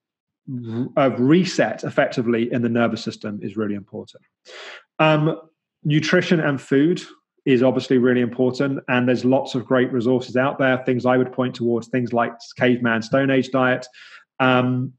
of 0.97 1.19
reset 1.21 1.85
effectively 1.85 2.53
in 2.53 2.63
the 2.63 2.69
nervous 2.69 3.03
system 3.03 3.41
is 3.43 3.57
really 3.57 3.75
important. 3.75 4.23
Um, 4.99 5.41
nutrition 5.85 6.41
and 6.41 6.61
food 6.61 7.03
is 7.47 7.63
obviously 7.63 7.99
really 7.99 8.21
important, 8.21 8.81
and 8.89 9.09
there's 9.09 9.25
lots 9.25 9.55
of 9.55 9.65
great 9.65 9.91
resources 9.93 10.37
out 10.37 10.59
there. 10.59 10.83
Things 10.85 11.07
I 11.07 11.17
would 11.17 11.33
point 11.33 11.55
towards 11.55 11.89
things 11.89 12.13
like 12.13 12.33
caveman 12.57 13.03
Stone 13.03 13.31
Age 13.31 13.51
diet. 13.51 13.87
Um, 14.39 14.93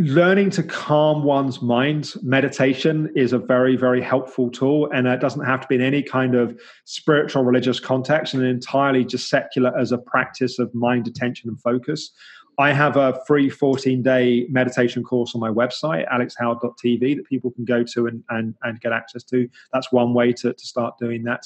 learning 0.00 0.48
to 0.48 0.62
calm 0.62 1.24
one's 1.24 1.60
mind 1.60 2.14
meditation 2.22 3.12
is 3.14 3.34
a 3.34 3.38
very 3.38 3.76
very 3.76 4.00
helpful 4.00 4.50
tool 4.50 4.90
and 4.92 5.06
it 5.06 5.20
doesn't 5.20 5.44
have 5.44 5.60
to 5.60 5.66
be 5.66 5.74
in 5.74 5.82
any 5.82 6.02
kind 6.02 6.34
of 6.34 6.58
spiritual 6.86 7.44
religious 7.44 7.78
context 7.78 8.32
and 8.32 8.42
entirely 8.42 9.04
just 9.04 9.28
secular 9.28 9.76
as 9.78 9.92
a 9.92 9.98
practice 9.98 10.58
of 10.58 10.74
mind 10.74 11.06
attention 11.06 11.50
and 11.50 11.60
focus. 11.60 12.12
I 12.58 12.72
have 12.72 12.96
a 12.96 13.20
free 13.26 13.50
14 13.50 14.02
day 14.02 14.46
meditation 14.48 15.04
course 15.04 15.34
on 15.34 15.40
my 15.42 15.50
website 15.50 16.08
alexhoward.tv 16.08 17.16
that 17.16 17.26
people 17.26 17.50
can 17.50 17.66
go 17.66 17.84
to 17.84 18.06
and, 18.06 18.24
and, 18.30 18.54
and 18.62 18.80
get 18.80 18.92
access 18.92 19.22
to. 19.24 19.50
That's 19.70 19.92
one 19.92 20.14
way 20.14 20.32
to, 20.32 20.54
to 20.54 20.66
start 20.66 20.96
doing 20.98 21.24
that. 21.24 21.44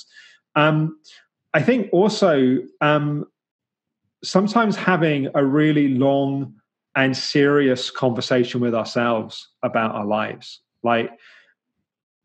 Um, 0.55 1.01
i 1.55 1.63
think 1.63 1.89
also 1.93 2.59
um, 2.81 3.27
sometimes 4.23 4.77
having 4.77 5.29
a 5.35 5.45
really 5.45 5.89
long 5.89 6.55
and 6.97 7.17
serious 7.17 7.91
conversation 7.91 8.61
with 8.61 8.75
ourselves 8.75 9.49
about 9.63 9.95
our 9.95 10.07
lives. 10.07 10.61
Like, 10.83 11.11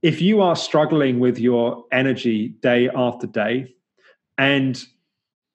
if 0.01 0.21
you 0.21 0.41
are 0.41 0.55
struggling 0.55 1.19
with 1.19 1.39
your 1.39 1.85
energy 1.91 2.49
day 2.61 2.89
after 2.95 3.27
day 3.27 3.75
and 4.37 4.81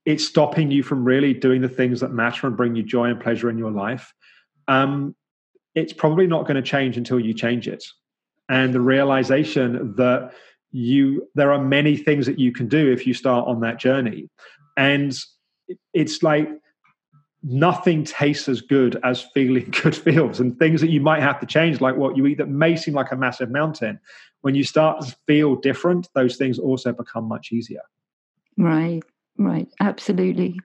it's 0.05 0.27
stopping 0.27 0.71
you 0.71 0.83
from 0.83 1.05
really 1.05 1.33
doing 1.33 1.63
the 1.63 1.69
things 1.69 2.01
that 2.01 2.11
matter 2.11 2.47
and 2.47 2.57
bring 2.57 2.75
you 2.75 2.83
joy 2.83 3.09
and 3.09 3.21
pleasure 3.21 3.49
in 3.49 3.57
your 3.57 3.71
life, 3.71 4.13
um, 4.69 5.15
it's 5.75 5.93
probably 5.93 6.27
not 6.27 6.43
going 6.43 6.57
to 6.57 6.63
change 6.63 6.97
until 6.97 7.19
you 7.19 7.33
change 7.33 7.69
it. 7.69 7.85
And 8.49 8.75
the 8.75 8.81
realization 8.81 9.95
that 9.97 10.33
you 10.73 11.29
there 11.37 11.53
are 11.53 11.63
many 11.63 11.97
things 11.97 12.27
that 12.27 12.39
you 12.39 12.51
can 12.51 12.67
do 12.69 12.93
if 12.93 13.07
you 13.07 13.15
start 13.15 13.47
on 13.47 13.61
that 13.61 13.79
journey 13.79 14.29
and 14.77 15.17
it's 15.93 16.23
like 16.23 16.49
nothing 17.45 18.05
tastes 18.05 18.49
as 18.49 18.63
good 18.63 18.99
as 19.05 19.23
feeling 19.35 19.71
good 19.83 19.95
feels 19.95 20.41
and 20.41 20.59
things 20.59 20.81
that 20.81 20.91
you 20.91 21.01
might 21.01 21.23
have 21.23 21.39
to 21.39 21.47
change 21.47 21.81
like 21.81 21.97
what 21.97 22.17
you 22.17 22.27
eat 22.27 22.39
that 22.39 22.49
may 22.49 22.75
seem 22.75 22.95
like 22.95 23.13
a 23.13 23.17
massive 23.17 23.51
mountain 23.51 24.01
when 24.41 24.55
you 24.55 24.65
start 24.65 25.05
to 25.05 25.15
feel 25.27 25.55
different 25.55 26.09
those 26.15 26.37
things 26.37 26.59
also 26.59 26.93
become 26.93 27.25
much 27.25 27.53
easier. 27.53 27.83
Right 28.57 29.03
right 29.39 29.69
absolutely. 29.81 30.59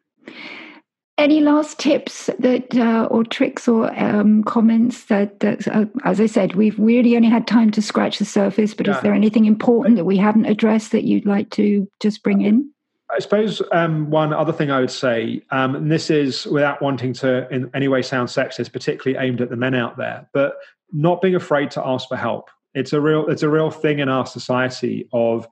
Any 1.18 1.42
last 1.42 1.80
tips 1.80 2.30
that 2.40 2.74
uh, 2.78 3.10
or 3.12 3.26
tricks 3.26 3.68
or 3.68 3.92
um, 4.02 4.42
comments 4.46 5.06
that, 5.06 5.42
that 5.42 5.68
uh, 5.68 5.86
as 6.06 6.22
i 6.22 6.26
said 6.26 6.56
we've 6.56 6.80
really 6.80 7.18
only 7.18 7.28
had 7.28 7.46
time 7.46 7.72
to 7.72 7.82
scratch 7.82 8.20
the 8.20 8.26
surface 8.26 8.74
but 8.74 8.88
yeah. 8.88 8.96
is 8.96 9.04
there 9.04 9.14
anything 9.14 9.44
important 9.44 9.98
that 9.98 10.06
we 10.06 10.16
haven't 10.16 10.46
addressed 10.46 10.94
that 10.94 11.04
you'd 11.04 11.26
like 11.26 11.50
to 11.50 11.90
just 12.00 12.24
bring 12.24 12.40
in 12.42 12.72
I 13.12 13.20
suppose 13.20 13.62
um, 13.72 14.12
one 14.12 14.34
other 14.34 14.54
thing 14.54 14.70
I 14.70 14.80
would 14.80 14.92
say, 14.92 15.42
um, 15.50 15.76
and 15.76 15.92
this 15.92 16.10
is 16.10 16.46
without 16.46 16.82
wanting 16.82 17.14
to 17.14 17.48
in 17.50 17.70
any 17.74 17.88
way 17.88 18.02
sound 18.04 18.30
sexist, 18.30 18.72
particularly 18.72 19.18
aimed 19.26 19.42
at 19.42 19.50
the 19.50 19.56
men 19.56 19.74
out 19.74 19.98
there, 19.98 20.30
but 20.32 20.54
not 20.92 21.22
being 21.22 21.36
afraid 21.36 21.72
to 21.72 21.86
ask 21.86 22.08
for 22.08 22.18
help. 22.18 22.50
It's 22.76 22.94
a 22.94 23.02
real, 23.02 23.28
it's 23.28 23.42
a 23.42 23.50
real 23.50 23.72
thing 23.72 24.00
in 24.00 24.10
our 24.10 24.28
society 24.28 25.10
of 25.12 25.48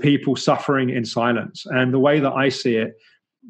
people 0.00 0.36
suffering 0.36 0.88
in 0.88 1.04
silence. 1.04 1.66
And 1.66 1.92
the 1.92 1.98
way 1.98 2.18
that 2.18 2.32
I 2.32 2.48
see 2.48 2.76
it, 2.76 2.94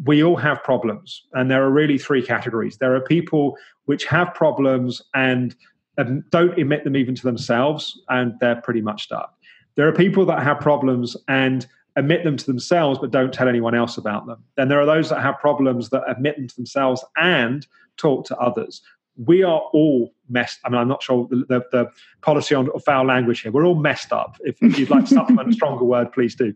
we 0.04 0.24
all 0.24 0.36
have 0.36 0.62
problems, 0.64 1.22
and 1.34 1.50
there 1.50 1.62
are 1.62 1.70
really 1.70 1.98
three 1.98 2.22
categories. 2.22 2.78
There 2.78 2.96
are 2.96 3.00
people 3.00 3.56
which 3.84 4.04
have 4.06 4.32
problems 4.34 5.02
and 5.14 5.54
um, 5.98 6.24
don't 6.30 6.58
admit 6.58 6.84
them 6.84 6.96
even 6.96 7.14
to 7.14 7.22
themselves, 7.22 8.00
and 8.08 8.34
they're 8.40 8.60
pretty 8.62 8.80
much 8.80 9.04
stuck. 9.04 9.34
There 9.76 9.86
are 9.86 9.92
people 9.92 10.24
that 10.26 10.42
have 10.42 10.60
problems 10.60 11.16
and 11.28 11.66
admit 11.97 12.24
them 12.24 12.36
to 12.36 12.47
themselves 12.47 12.99
but 12.99 13.11
don't 13.11 13.32
tell 13.32 13.49
anyone 13.49 13.74
else 13.74 13.97
about 13.99 14.26
them. 14.26 14.43
Then 14.57 14.68
there 14.68 14.80
are 14.80 14.86
those 14.86 15.11
that 15.11 15.20
have 15.22 15.38
problems 15.38 15.90
that 15.90 16.03
admit 16.09 16.36
them 16.36 16.49
to 16.49 16.57
themselves 16.57 17.05
and 17.16 17.66
talk 17.97 18.26
to 18.26 18.36
others. 18.38 18.82
We 19.16 19.43
are 19.43 19.61
all 19.72 20.14
messed. 20.28 20.61
I 20.64 20.70
mean, 20.70 20.80
I'm 20.80 20.88
not 20.88 21.03
sure 21.03 21.28
the, 21.28 21.45
the, 21.49 21.64
the 21.70 21.90
policy 22.22 22.55
on 22.55 22.70
foul 22.80 23.07
language 23.07 23.43
here. 23.43 23.53
We're 23.53 23.66
all 23.66 23.74
messed 23.74 24.12
up. 24.12 24.38
If, 24.40 24.57
if 24.62 24.78
you'd 24.78 24.90
like 24.90 25.05
to 25.05 25.14
supplement 25.14 25.51
a 25.51 25.53
stronger 25.55 25.84
word, 25.84 26.12
please 26.12 26.34
do. 26.34 26.55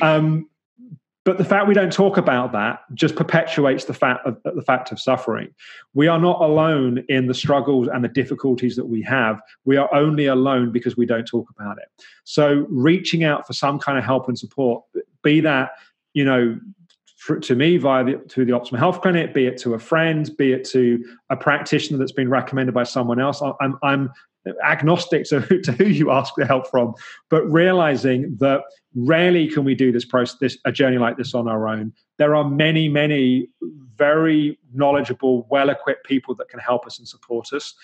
Um, 0.00 0.48
but 1.28 1.36
the 1.36 1.44
fact 1.44 1.68
we 1.68 1.74
don't 1.74 1.92
talk 1.92 2.16
about 2.16 2.52
that 2.52 2.80
just 2.94 3.14
perpetuates 3.14 3.84
the 3.84 3.92
fact 3.92 4.26
of 4.26 4.38
the 4.54 4.62
fact 4.62 4.90
of 4.92 4.98
suffering. 4.98 5.54
We 5.92 6.08
are 6.08 6.18
not 6.18 6.40
alone 6.40 7.04
in 7.10 7.26
the 7.26 7.34
struggles 7.34 7.86
and 7.86 8.02
the 8.02 8.08
difficulties 8.08 8.76
that 8.76 8.86
we 8.86 9.02
have. 9.02 9.38
We 9.66 9.76
are 9.76 9.92
only 9.94 10.24
alone 10.24 10.72
because 10.72 10.96
we 10.96 11.04
don't 11.04 11.26
talk 11.26 11.50
about 11.50 11.76
it. 11.76 11.88
So 12.24 12.64
reaching 12.70 13.24
out 13.24 13.46
for 13.46 13.52
some 13.52 13.78
kind 13.78 13.98
of 13.98 14.04
help 14.04 14.26
and 14.28 14.38
support, 14.38 14.84
be 15.22 15.40
that, 15.40 15.72
you 16.14 16.24
know, 16.24 16.58
for, 17.18 17.38
to 17.40 17.54
me 17.54 17.76
via 17.76 18.04
the, 18.04 18.14
to 18.28 18.46
the 18.46 18.52
Optimal 18.52 18.78
Health 18.78 19.02
Clinic, 19.02 19.34
be 19.34 19.46
it 19.46 19.58
to 19.58 19.74
a 19.74 19.78
friend, 19.78 20.34
be 20.38 20.54
it 20.54 20.64
to 20.70 21.04
a 21.28 21.36
practitioner 21.36 21.98
that's 21.98 22.10
been 22.10 22.30
recommended 22.30 22.72
by 22.74 22.84
someone 22.84 23.20
else. 23.20 23.42
I'm, 23.60 23.76
I'm 23.82 24.10
agnostic 24.64 25.24
to, 25.24 25.40
to 25.62 25.72
who 25.72 25.84
you 25.84 26.10
ask 26.10 26.34
for 26.34 26.44
help 26.44 26.68
from, 26.70 26.94
but 27.28 27.44
realizing 27.50 28.36
that 28.40 28.62
rarely 28.94 29.48
can 29.48 29.64
we 29.64 29.74
do 29.74 29.92
this 29.92 30.04
process, 30.04 30.38
this, 30.38 30.58
a 30.64 30.72
journey 30.72 30.98
like 30.98 31.16
this 31.16 31.34
on 31.34 31.48
our 31.48 31.68
own. 31.68 31.92
There 32.18 32.34
are 32.34 32.48
many, 32.48 32.88
many 32.88 33.48
very 33.96 34.58
knowledgeable, 34.72 35.46
well-equipped 35.50 36.06
people 36.06 36.34
that 36.36 36.48
can 36.48 36.60
help 36.60 36.86
us 36.86 36.98
and 36.98 37.06
support 37.06 37.52
us. 37.52 37.74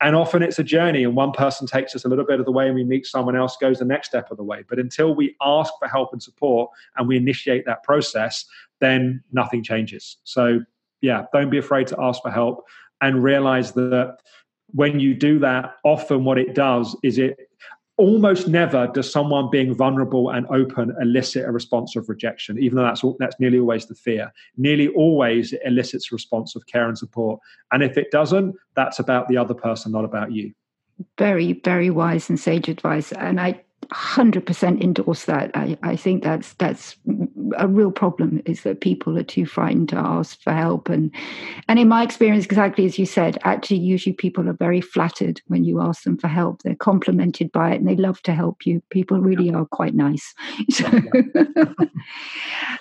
And 0.00 0.16
often 0.16 0.42
it's 0.42 0.58
a 0.58 0.64
journey, 0.64 1.04
and 1.04 1.14
one 1.14 1.32
person 1.32 1.66
takes 1.66 1.94
us 1.94 2.04
a 2.04 2.08
little 2.08 2.24
bit 2.24 2.40
of 2.40 2.46
the 2.46 2.52
way, 2.52 2.66
and 2.66 2.74
we 2.74 2.84
meet 2.84 3.06
someone 3.06 3.36
else 3.36 3.56
goes 3.56 3.78
the 3.78 3.84
next 3.84 4.08
step 4.08 4.30
of 4.30 4.36
the 4.36 4.42
way. 4.42 4.64
But 4.68 4.78
until 4.78 5.14
we 5.14 5.36
ask 5.40 5.72
for 5.78 5.88
help 5.88 6.12
and 6.12 6.22
support 6.22 6.70
and 6.96 7.06
we 7.06 7.16
initiate 7.16 7.64
that 7.66 7.84
process, 7.84 8.44
then 8.80 9.22
nothing 9.32 9.62
changes. 9.62 10.16
So, 10.24 10.60
yeah, 11.00 11.24
don't 11.32 11.48
be 11.48 11.58
afraid 11.58 11.86
to 11.88 11.96
ask 12.00 12.22
for 12.22 12.30
help 12.30 12.64
and 13.00 13.22
realize 13.22 13.72
that 13.72 14.18
when 14.74 15.00
you 15.00 15.14
do 15.14 15.38
that, 15.38 15.76
often 15.84 16.24
what 16.24 16.38
it 16.38 16.54
does 16.54 16.96
is 17.02 17.18
it 17.18 17.38
almost 17.96 18.48
never 18.48 18.88
does 18.88 19.10
someone 19.10 19.48
being 19.50 19.72
vulnerable 19.72 20.30
and 20.30 20.46
open 20.48 20.92
elicit 21.00 21.44
a 21.44 21.52
response 21.52 21.94
of 21.94 22.08
rejection, 22.08 22.58
even 22.58 22.76
though 22.76 22.82
that's 22.82 23.02
that's 23.20 23.38
nearly 23.38 23.58
always 23.58 23.86
the 23.86 23.94
fear. 23.94 24.32
Nearly 24.56 24.88
always 24.88 25.52
it 25.52 25.60
elicits 25.64 26.10
a 26.10 26.14
response 26.14 26.56
of 26.56 26.66
care 26.66 26.88
and 26.88 26.98
support. 26.98 27.40
And 27.70 27.82
if 27.84 27.96
it 27.96 28.10
doesn't, 28.10 28.56
that's 28.74 28.98
about 28.98 29.28
the 29.28 29.36
other 29.36 29.54
person, 29.54 29.92
not 29.92 30.04
about 30.04 30.32
you. 30.32 30.52
Very, 31.18 31.60
very 31.64 31.90
wise 31.90 32.28
and 32.28 32.38
sage 32.38 32.68
advice. 32.68 33.12
And 33.12 33.40
I 33.40 33.62
100% 33.92 34.82
endorse 34.82 35.24
that. 35.24 35.50
I, 35.54 35.78
I 35.82 35.96
think 35.96 36.22
that's 36.22 36.54
that's 36.54 36.96
a 37.56 37.68
real 37.68 37.92
problem 37.92 38.42
is 38.46 38.62
that 38.62 38.80
people 38.80 39.18
are 39.18 39.24
too 39.24 39.46
frightened 39.46 39.88
to 39.90 39.96
ask 39.96 40.40
for 40.42 40.52
help. 40.52 40.88
And 40.88 41.14
and 41.68 41.78
in 41.78 41.88
my 41.88 42.02
experience 42.02 42.44
exactly 42.44 42.84
as 42.84 42.98
you 42.98 43.06
said 43.06 43.38
actually 43.44 43.78
usually 43.78 44.12
people 44.12 44.48
are 44.48 44.54
very 44.54 44.80
flattered 44.80 45.40
when 45.46 45.64
you 45.64 45.80
ask 45.80 46.02
them 46.02 46.18
for 46.18 46.28
help. 46.28 46.62
They're 46.62 46.74
complimented 46.74 47.52
by 47.52 47.72
it 47.72 47.76
and 47.76 47.88
they 47.88 47.96
love 47.96 48.20
to 48.22 48.34
help 48.34 48.66
you. 48.66 48.82
People 48.90 49.20
really 49.20 49.52
are 49.52 49.66
quite 49.66 49.94
nice. 49.94 50.34
So, 50.70 50.86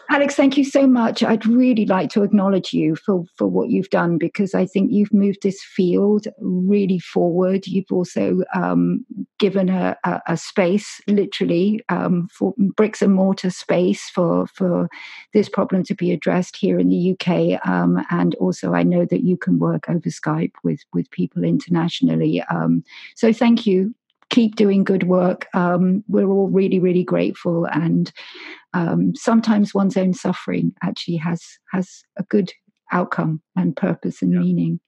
alex 0.10 0.36
thank 0.36 0.58
you 0.58 0.66
so 0.66 0.88
much. 0.88 1.24
I'd 1.24 1.46
really 1.46 1.86
like 1.86 2.10
to 2.12 2.24
acknowledge 2.24 2.74
you 2.74 2.96
for 2.96 3.24
for 3.38 3.48
what 3.48 3.70
you've 3.70 3.90
done 3.90 4.18
because 4.18 4.56
i 4.56 4.66
think 4.66 4.92
you've 4.92 5.14
moved 5.14 5.44
this 5.44 5.62
field 5.62 6.28
really 6.40 7.00
forward. 7.00 7.68
You've 7.68 7.92
also 7.92 8.40
um, 8.56 9.06
given 9.40 9.70
a, 9.70 9.96
a, 10.04 10.22
a, 10.28 10.38
space 10.38 10.93
literally 11.08 11.84
um, 11.90 12.28
for 12.32 12.54
bricks 12.58 13.02
and 13.02 13.14
mortar 13.14 13.50
space 13.50 14.10
for 14.10 14.48
for 14.48 14.90
this 15.34 15.50
problem 15.50 15.84
to 15.84 15.96
be 15.96 16.12
addressed 16.12 16.56
here 16.56 16.80
in 16.80 16.90
the 16.90 17.12
UK. 17.12 17.60
Um, 17.68 18.06
and 18.10 18.36
also, 18.36 18.74
I 18.74 18.84
know 18.84 19.06
that 19.06 19.24
you 19.24 19.38
can 19.38 19.60
work 19.60 19.90
over 19.90 20.10
Skype 20.10 20.54
with 20.64 20.82
with 20.94 21.10
people 21.12 21.44
internationally. 21.44 22.42
Um, 22.44 22.84
so, 23.16 23.34
thank 23.34 23.66
you. 23.66 23.94
Keep 24.30 24.56
doing 24.56 24.84
good 24.84 25.04
work. 25.04 25.48
Um, 25.54 26.04
we're 26.08 26.30
all 26.30 26.48
really, 26.48 26.80
really 26.80 27.04
grateful. 27.04 27.66
And 27.66 28.12
um, 28.74 29.14
sometimes 29.16 29.74
one's 29.74 29.98
own 29.98 30.14
suffering 30.14 30.74
actually 30.82 31.18
has 31.18 31.60
has 31.72 32.04
a 32.18 32.24
good 32.24 32.52
outcome 32.92 33.42
and 33.56 33.76
purpose 33.76 34.22
and 34.22 34.34
yeah. 34.34 34.40
meaning. 34.40 34.80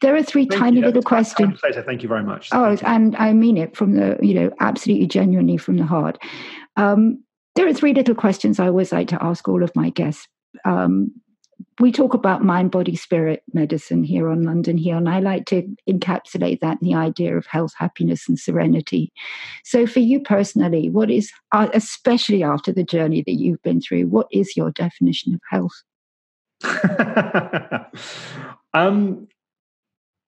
There 0.00 0.16
are 0.16 0.22
three 0.22 0.46
thank 0.46 0.60
tiny 0.60 0.80
you. 0.80 0.86
little 0.86 1.02
questions. 1.02 1.60
Thank 1.60 2.02
you 2.02 2.08
very 2.08 2.22
much. 2.22 2.48
Oh, 2.52 2.76
and 2.82 3.16
I 3.16 3.32
mean 3.32 3.56
it 3.56 3.76
from 3.76 3.94
the, 3.94 4.18
you 4.22 4.34
know, 4.34 4.50
absolutely 4.60 5.06
genuinely 5.06 5.56
from 5.56 5.76
the 5.76 5.86
heart. 5.86 6.18
Um, 6.76 7.22
there 7.56 7.66
are 7.66 7.74
three 7.74 7.94
little 7.94 8.14
questions 8.14 8.58
I 8.58 8.68
always 8.68 8.92
like 8.92 9.08
to 9.08 9.22
ask 9.22 9.48
all 9.48 9.62
of 9.62 9.74
my 9.74 9.90
guests. 9.90 10.28
Um, 10.64 11.12
we 11.78 11.92
talk 11.92 12.14
about 12.14 12.44
mind, 12.44 12.70
body, 12.70 12.96
spirit 12.96 13.42
medicine 13.52 14.04
here 14.04 14.28
on 14.28 14.42
London 14.42 14.78
Heal, 14.78 14.98
and 14.98 15.08
I 15.08 15.20
like 15.20 15.46
to 15.46 15.62
encapsulate 15.88 16.60
that 16.60 16.78
in 16.80 16.88
the 16.88 16.94
idea 16.94 17.36
of 17.36 17.46
health, 17.46 17.72
happiness, 17.76 18.28
and 18.28 18.38
serenity. 18.38 19.12
So, 19.64 19.86
for 19.86 20.00
you 20.00 20.20
personally, 20.20 20.90
what 20.90 21.10
is, 21.10 21.32
uh, 21.52 21.68
especially 21.72 22.42
after 22.42 22.72
the 22.72 22.84
journey 22.84 23.22
that 23.26 23.34
you've 23.34 23.62
been 23.62 23.80
through, 23.80 24.06
what 24.06 24.26
is 24.30 24.56
your 24.56 24.70
definition 24.72 25.34
of 25.34 25.40
health? 25.50 25.82
um, 28.74 29.26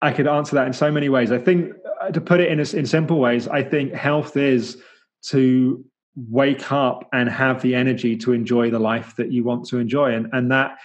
I 0.00 0.12
could 0.12 0.26
answer 0.26 0.54
that 0.56 0.66
in 0.66 0.72
so 0.72 0.90
many 0.90 1.08
ways. 1.08 1.32
I 1.32 1.38
think, 1.38 1.72
uh, 2.00 2.10
to 2.10 2.20
put 2.20 2.40
it 2.40 2.50
in, 2.50 2.60
in 2.60 2.86
simple 2.86 3.18
ways, 3.18 3.48
I 3.48 3.62
think 3.62 3.92
health 3.92 4.36
is 4.36 4.80
to 5.26 5.84
wake 6.28 6.70
up 6.72 7.08
and 7.12 7.28
have 7.28 7.62
the 7.62 7.74
energy 7.74 8.16
to 8.16 8.32
enjoy 8.32 8.70
the 8.70 8.78
life 8.78 9.16
that 9.16 9.32
you 9.32 9.44
want 9.44 9.66
to 9.68 9.78
enjoy. 9.78 10.12
And 10.14 10.28
and 10.32 10.50
that 10.50 10.78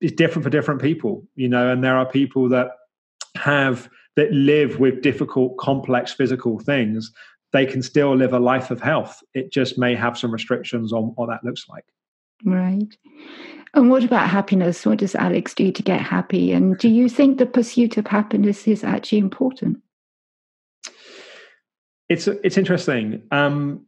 is 0.00 0.12
different 0.12 0.42
for 0.42 0.50
different 0.50 0.82
people 0.82 1.24
you 1.36 1.48
know 1.48 1.70
and 1.70 1.84
there 1.84 1.96
are 1.96 2.04
people 2.04 2.48
that 2.48 2.72
have 3.36 3.88
that 4.16 4.32
live 4.32 4.80
with 4.80 5.02
difficult 5.02 5.56
complex 5.58 6.12
physical 6.12 6.58
things. 6.58 7.12
They 7.52 7.66
can 7.66 7.82
still 7.82 8.14
live 8.16 8.32
a 8.32 8.38
life 8.38 8.70
of 8.70 8.80
health. 8.80 9.22
It 9.34 9.52
just 9.52 9.78
may 9.78 9.94
have 9.94 10.18
some 10.18 10.32
restrictions 10.32 10.92
on 10.92 11.12
what 11.14 11.28
that 11.28 11.44
looks 11.44 11.66
like. 11.68 11.84
Right 12.44 12.96
and 13.74 13.90
what 13.90 14.04
about 14.04 14.28
happiness? 14.28 14.86
What 14.86 14.98
does 14.98 15.14
alex 15.14 15.54
do 15.54 15.72
to 15.72 15.82
get 15.82 16.00
happy? 16.00 16.52
And 16.52 16.78
do 16.78 16.88
you 16.88 17.08
think 17.08 17.38
the 17.38 17.46
pursuit 17.46 17.96
of 17.96 18.06
happiness 18.06 18.66
is 18.66 18.84
actually 18.84 19.18
important? 19.18 19.78
It's 22.08 22.28
it's 22.28 22.56
interesting. 22.56 23.22
Um 23.30 23.86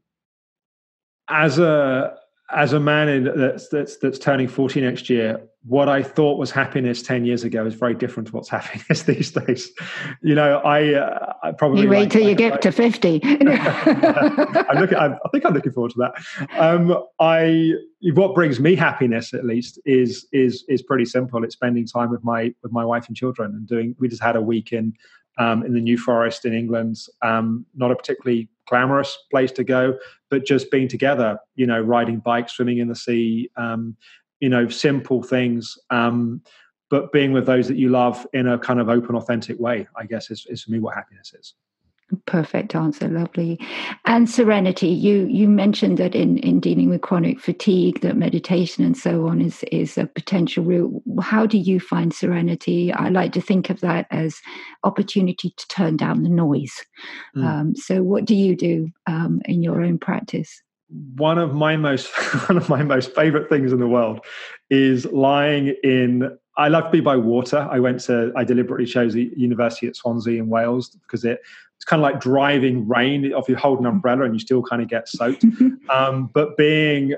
as 1.29 1.59
a 1.59 2.16
as 2.51 2.73
a 2.73 2.81
man 2.81 3.09
in, 3.09 3.25
that's 3.37 3.69
that's 3.69 3.99
that's 3.99 4.19
turning 4.19 4.49
40 4.49 4.81
next 4.81 5.11
year 5.11 5.41
what 5.65 5.89
i 5.89 6.03
thought 6.03 6.39
was 6.39 6.51
happiness 6.51 7.03
10 7.03 7.25
years 7.27 7.45
ago 7.45 7.67
is 7.67 7.75
very 7.75 7.95
different 7.95 8.27
to 8.29 8.33
what's 8.33 8.49
happiness 8.59 9.03
these 9.03 9.31
days. 9.31 9.71
You 10.23 10.35
know 10.35 10.59
i, 10.59 10.95
uh, 10.95 11.33
I 11.43 11.53
probably 11.53 11.83
you 11.83 11.89
wait 11.89 12.01
like, 12.01 12.11
till 12.11 12.27
you 12.27 12.35
get 12.35 12.63
to 12.63 12.73
50 12.73 13.21
i'm 13.25 14.79
looking 14.79 14.97
I, 14.97 15.15
I 15.15 15.29
think 15.31 15.45
i'm 15.45 15.55
looking 15.55 15.73
forward 15.73 15.93
to 15.93 15.99
that. 15.99 16.59
Um 16.59 16.97
i 17.21 17.73
what 18.15 18.35
brings 18.35 18.61
me 18.61 18.77
happiness 18.77 19.35
at 19.35 19.45
least 19.45 19.79
is 19.85 20.27
is 20.33 20.65
is 20.69 20.83
pretty 20.83 21.05
simple. 21.05 21.43
It's 21.43 21.55
spending 21.55 21.87
time 21.87 22.11
with 22.11 22.23
my 22.23 22.55
with 22.63 22.73
my 22.73 22.85
wife 22.85 23.09
and 23.09 23.17
children 23.17 23.53
and 23.53 23.67
doing 23.67 23.97
we 23.99 24.09
just 24.09 24.23
had 24.23 24.37
a 24.37 24.41
week 24.41 24.73
in 24.73 24.95
um, 25.39 25.64
in 25.64 25.72
the 25.72 25.80
New 25.80 25.97
Forest 25.97 26.45
in 26.45 26.53
England. 26.53 26.99
Um, 27.22 27.64
not 27.74 27.91
a 27.91 27.97
particularly 27.97 28.49
glamorous 28.66 29.16
place 29.30 29.53
to 29.53 29.64
go, 29.64 29.99
but 30.30 30.45
just 30.45 30.70
being 30.70 30.89
together, 30.89 31.39
you 31.55 31.66
know, 31.66 31.80
riding 31.80 32.18
bikes, 32.18 32.53
swimming 32.53 32.78
in 32.78 32.89
the 32.89 32.97
sea, 32.97 33.51
um, 33.57 33.97
you 34.41 34.49
know, 34.49 34.68
simple 34.68 35.22
things. 35.22 35.78
Um, 35.91 36.43
but 36.91 37.12
being 37.12 37.32
with 37.32 37.47
those 37.47 37.68
that 37.68 37.76
you 37.76 37.91
love 37.91 38.26
in 38.32 38.49
a 38.49 38.59
kind 38.59 38.80
of 38.80 38.89
open, 38.89 39.14
authentic 39.14 39.59
way, 39.59 39.86
I 39.97 40.07
guess, 40.07 40.30
is, 40.30 40.47
is 40.49 40.62
for 40.62 40.70
me 40.70 40.78
what 40.78 40.95
happiness 40.95 41.32
is. 41.39 41.55
Perfect 42.25 42.75
answer, 42.75 43.07
lovely. 43.07 43.61
And 44.07 44.31
serenity, 44.31 44.89
you 44.89 45.27
you 45.27 45.47
mentioned 45.47 45.99
that 45.99 46.15
in, 46.15 46.39
in 46.39 46.59
dealing 46.59 46.89
with 46.89 47.03
chronic 47.03 47.39
fatigue, 47.39 48.01
that 48.01 48.17
meditation 48.17 48.83
and 48.83 48.97
so 48.97 49.27
on 49.29 49.43
is 49.43 49.63
is 49.65 49.99
a 49.99 50.07
potential 50.07 50.65
route. 50.65 51.03
How 51.21 51.45
do 51.45 51.59
you 51.59 51.79
find 51.79 52.15
serenity? 52.15 52.91
I 52.95 53.11
like 53.11 53.33
to 53.33 53.43
think 53.43 53.69
of 53.69 53.81
that 53.81 54.07
as 54.11 54.41
opportunity 54.85 55.53
to 55.55 55.69
turn 55.69 55.99
down 55.99 56.23
the 56.23 56.31
noise. 56.31 56.73
Mm. 57.37 57.45
Um, 57.45 57.77
so, 57.77 58.03
what 58.03 58.25
do 58.25 58.35
you 58.35 58.57
do 58.57 58.89
um, 59.07 59.43
in 59.45 59.63
your 59.63 59.83
own 59.83 59.99
practice? 59.99 60.63
One 61.17 61.37
of 61.37 61.55
my 61.55 61.77
most 61.77 62.07
one 62.49 62.57
of 62.57 62.71
my 62.71 62.83
most 62.83 63.15
favorite 63.15 63.51
things 63.51 63.71
in 63.71 63.81
the 63.81 63.89
world 63.89 64.25
is 64.71 65.05
lying 65.07 65.75
in 65.85 66.39
I 66.59 66.67
love 66.67 66.85
to 66.85 66.91
be 66.91 67.01
by 67.01 67.17
water. 67.17 67.69
I 67.71 67.79
went 67.79 68.01
to, 68.01 68.33
I 68.35 68.43
deliberately 68.43 68.85
chose 68.85 69.15
the 69.15 69.33
university 69.37 69.87
at 69.87 69.95
Swansea 69.95 70.43
in 70.43 70.49
Wales 70.49 70.91
because 70.91 71.25
it 71.25 71.41
it's 71.79 71.85
kind 71.85 72.03
of 72.03 72.03
like 72.03 72.20
driving 72.20 72.89
rain. 72.89 73.24
If 73.24 73.49
you 73.49 73.55
hold 73.55 73.79
an 73.79 73.87
umbrella 73.87 74.24
and 74.24 74.35
you 74.35 74.41
still 74.41 74.62
kind 74.62 74.83
of 74.83 74.89
get 74.89 75.09
soaked. 75.09 75.45
um, 75.89 76.29
but 76.35 76.57
being 76.57 77.14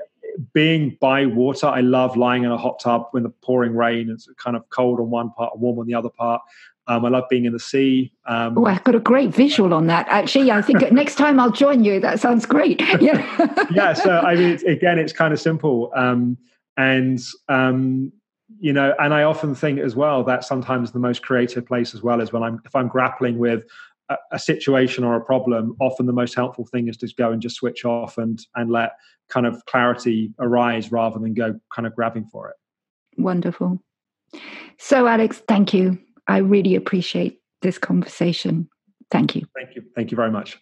being 0.53 0.97
by 1.01 1.25
water, 1.25 1.65
I 1.65 1.81
love 1.81 2.15
lying 2.15 2.43
in 2.43 2.51
a 2.51 2.57
hot 2.57 2.79
tub 2.79 3.07
when 3.09 3.23
the 3.23 3.29
pouring 3.29 3.75
rain. 3.75 4.11
It's 4.11 4.29
kind 4.37 4.55
of 4.55 4.69
cold 4.69 4.99
on 4.99 5.09
one 5.09 5.31
part, 5.31 5.57
warm 5.57 5.79
on 5.79 5.87
the 5.87 5.95
other 5.95 6.09
part. 6.09 6.43
Um, 6.85 7.05
I 7.05 7.09
love 7.09 7.23
being 7.27 7.45
in 7.45 7.53
the 7.53 7.59
sea. 7.59 8.13
Um, 8.27 8.55
oh, 8.55 8.65
I've 8.65 8.83
got 8.83 8.93
a 8.93 8.99
great 8.99 9.29
visual 9.33 9.73
on 9.73 9.87
that. 9.87 10.07
Actually, 10.09 10.51
I 10.51 10.61
think 10.61 10.79
next 10.91 11.15
time 11.15 11.39
I'll 11.39 11.51
join 11.51 11.83
you. 11.83 11.99
That 11.99 12.19
sounds 12.19 12.45
great. 12.45 12.79
Yeah. 13.01 13.65
yeah. 13.71 13.93
So 13.93 14.19
I 14.19 14.35
mean, 14.35 14.49
it's, 14.51 14.63
again, 14.63 14.99
it's 14.99 15.13
kind 15.13 15.33
of 15.33 15.39
simple, 15.39 15.91
um, 15.95 16.37
and 16.77 17.19
um, 17.49 18.11
you 18.59 18.73
know, 18.73 18.93
and 18.99 19.11
I 19.13 19.23
often 19.23 19.55
think 19.55 19.79
as 19.79 19.95
well 19.95 20.23
that 20.25 20.43
sometimes 20.43 20.91
the 20.91 20.99
most 20.99 21.23
creative 21.23 21.65
place 21.65 21.95
as 21.95 22.03
well 22.03 22.21
is 22.21 22.31
when 22.31 22.43
I'm 22.43 22.61
if 22.65 22.75
I'm 22.75 22.87
grappling 22.87 23.39
with 23.39 23.63
a, 24.31 24.39
situation 24.39 25.03
or 25.03 25.15
a 25.15 25.21
problem, 25.21 25.75
often 25.79 26.05
the 26.05 26.13
most 26.13 26.35
helpful 26.35 26.65
thing 26.65 26.87
is 26.87 26.97
to 26.97 27.13
go 27.17 27.31
and 27.31 27.41
just 27.41 27.55
switch 27.55 27.85
off 27.85 28.17
and 28.17 28.45
and 28.55 28.71
let 28.71 28.93
kind 29.29 29.45
of 29.45 29.65
clarity 29.65 30.33
arise 30.39 30.91
rather 30.91 31.19
than 31.19 31.33
go 31.33 31.59
kind 31.73 31.87
of 31.87 31.95
grabbing 31.95 32.25
for 32.25 32.49
it. 32.49 32.55
Wonderful. 33.17 33.81
So, 34.77 35.07
Alex, 35.07 35.41
thank 35.47 35.73
you. 35.73 35.99
I 36.27 36.37
really 36.37 36.75
appreciate 36.75 37.39
this 37.61 37.77
conversation. 37.77 38.69
Thank 39.09 39.35
you. 39.35 39.45
Thank 39.55 39.75
you. 39.75 39.83
Thank 39.95 40.11
you 40.11 40.15
very 40.15 40.31
much. 40.31 40.57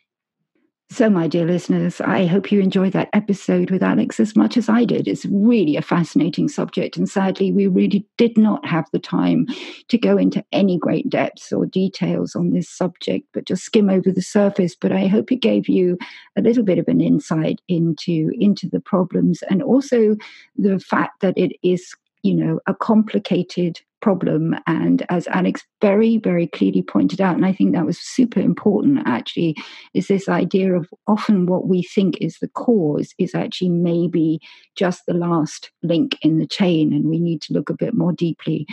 So, 0.91 1.07
my 1.07 1.27
dear 1.27 1.45
listeners, 1.45 2.01
I 2.01 2.25
hope 2.25 2.51
you 2.51 2.59
enjoyed 2.61 2.93
that 2.93 3.09
episode 3.13 3.69
with 3.69 3.83
Alex 3.83 4.19
as 4.19 4.35
much 4.35 4.57
as 4.57 4.67
I 4.67 4.85
did. 4.85 5.07
It's 5.07 5.23
really 5.27 5.75
a 5.75 5.83
fascinating 5.83 6.47
subject, 6.47 6.97
and 6.97 7.07
sadly, 7.07 7.51
we 7.51 7.67
really 7.67 8.07
did 8.17 8.39
not 8.39 8.65
have 8.65 8.85
the 8.91 8.97
time 8.97 9.45
to 9.89 9.97
go 9.99 10.17
into 10.17 10.43
any 10.51 10.79
great 10.79 11.07
depths 11.07 11.53
or 11.53 11.67
details 11.67 12.35
on 12.35 12.53
this 12.53 12.67
subject, 12.67 13.27
but 13.33 13.45
just 13.45 13.63
skim 13.63 13.87
over 13.87 14.11
the 14.11 14.23
surface. 14.23 14.75
But 14.75 14.91
I 14.91 15.05
hope 15.05 15.31
it 15.31 15.43
gave 15.43 15.69
you 15.69 15.95
a 16.35 16.41
little 16.41 16.63
bit 16.63 16.79
of 16.79 16.87
an 16.87 17.01
insight 17.01 17.61
into, 17.67 18.31
into 18.39 18.67
the 18.67 18.81
problems 18.81 19.43
and 19.43 19.61
also 19.61 20.15
the 20.57 20.79
fact 20.79 21.21
that 21.21 21.37
it 21.37 21.51
is 21.61 21.93
you 22.23 22.33
know 22.33 22.59
a 22.67 22.73
complicated 22.73 23.79
problem. 24.01 24.55
And 24.67 25.05
as 25.09 25.27
Alex 25.27 25.63
very, 25.81 26.17
very 26.17 26.47
clearly 26.47 26.81
pointed 26.81 27.21
out, 27.21 27.35
and 27.35 27.45
I 27.45 27.53
think 27.53 27.73
that 27.73 27.85
was 27.85 27.99
super 27.99 28.39
important 28.39 29.01
actually, 29.05 29.55
is 29.93 30.07
this 30.07 30.29
idea 30.29 30.73
of 30.73 30.87
often 31.07 31.45
what 31.45 31.67
we 31.67 31.83
think 31.83 32.17
is 32.21 32.37
the 32.39 32.49
cause 32.49 33.13
is 33.17 33.35
actually 33.35 33.69
maybe 33.69 34.39
just 34.75 35.05
the 35.05 35.13
last 35.13 35.71
link 35.83 36.17
in 36.21 36.37
the 36.37 36.47
chain, 36.47 36.93
and 36.93 37.05
we 37.09 37.19
need 37.19 37.41
to 37.43 37.53
look 37.53 37.69
a 37.69 37.75
bit 37.75 37.93
more 37.93 38.13
deeply. 38.13 38.65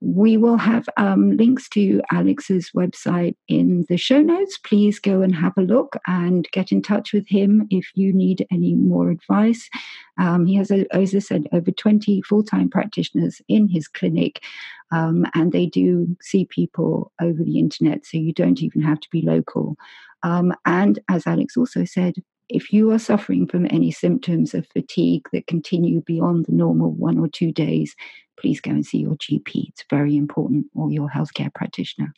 We 0.00 0.36
will 0.36 0.58
have 0.58 0.88
um, 0.98 1.36
links 1.38 1.68
to 1.70 2.02
Alex's 2.12 2.70
website 2.76 3.34
in 3.48 3.86
the 3.88 3.96
show 3.96 4.20
notes. 4.20 4.58
Please 4.58 4.98
go 4.98 5.22
and 5.22 5.34
have 5.34 5.54
a 5.56 5.62
look 5.62 5.96
and 6.06 6.46
get 6.52 6.70
in 6.70 6.82
touch 6.82 7.14
with 7.14 7.26
him 7.28 7.66
if 7.70 7.86
you 7.94 8.12
need 8.12 8.46
any 8.52 8.74
more 8.74 9.10
advice. 9.10 9.70
Um, 10.18 10.44
he 10.44 10.56
has, 10.56 10.70
as 10.70 11.14
I 11.14 11.18
said, 11.18 11.48
over 11.52 11.70
20 11.70 12.20
full 12.22 12.42
time 12.44 12.68
practitioners 12.68 13.40
in 13.48 13.68
his 13.68 13.88
clinic, 13.88 14.42
um, 14.90 15.26
and 15.34 15.52
they 15.52 15.66
do 15.66 16.14
see 16.20 16.44
people 16.44 17.12
over 17.20 17.42
the 17.42 17.58
internet, 17.58 18.04
so 18.04 18.18
you 18.18 18.34
don't 18.34 18.62
even 18.62 18.82
have 18.82 19.00
to 19.00 19.08
be 19.10 19.22
local. 19.22 19.76
Um, 20.22 20.52
and 20.66 20.98
as 21.08 21.26
Alex 21.26 21.56
also 21.56 21.84
said, 21.84 22.16
if 22.48 22.72
you 22.72 22.90
are 22.92 22.98
suffering 22.98 23.46
from 23.46 23.66
any 23.70 23.90
symptoms 23.90 24.54
of 24.54 24.66
fatigue 24.68 25.26
that 25.32 25.46
continue 25.46 26.00
beyond 26.02 26.46
the 26.46 26.52
normal 26.52 26.92
one 26.92 27.18
or 27.18 27.28
two 27.28 27.52
days, 27.52 27.94
please 28.38 28.60
go 28.60 28.70
and 28.70 28.86
see 28.86 28.98
your 28.98 29.16
GP. 29.16 29.68
It's 29.68 29.84
very 29.90 30.16
important, 30.16 30.66
or 30.74 30.90
your 30.90 31.08
healthcare 31.08 31.52
practitioner. 31.54 32.12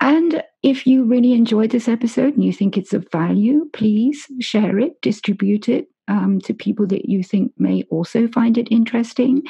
And 0.00 0.42
if 0.62 0.86
you 0.86 1.04
really 1.04 1.34
enjoyed 1.34 1.70
this 1.70 1.88
episode 1.88 2.34
and 2.34 2.44
you 2.44 2.52
think 2.52 2.76
it's 2.76 2.94
of 2.94 3.06
value, 3.12 3.68
please 3.72 4.26
share 4.40 4.78
it, 4.78 5.00
distribute 5.02 5.68
it 5.68 5.88
um, 6.08 6.40
to 6.40 6.54
people 6.54 6.86
that 6.88 7.08
you 7.08 7.22
think 7.22 7.52
may 7.58 7.84
also 7.90 8.26
find 8.28 8.56
it 8.56 8.68
interesting. 8.70 9.42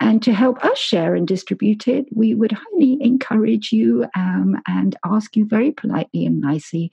And 0.00 0.22
to 0.22 0.32
help 0.32 0.64
us 0.64 0.78
share 0.78 1.14
and 1.14 1.26
distribute 1.26 1.88
it, 1.88 2.06
we 2.14 2.34
would 2.34 2.52
highly 2.52 2.98
encourage 3.00 3.72
you 3.72 4.06
um, 4.16 4.56
and 4.66 4.96
ask 5.04 5.36
you 5.36 5.44
very 5.44 5.72
politely 5.72 6.24
and 6.24 6.40
nicely 6.40 6.90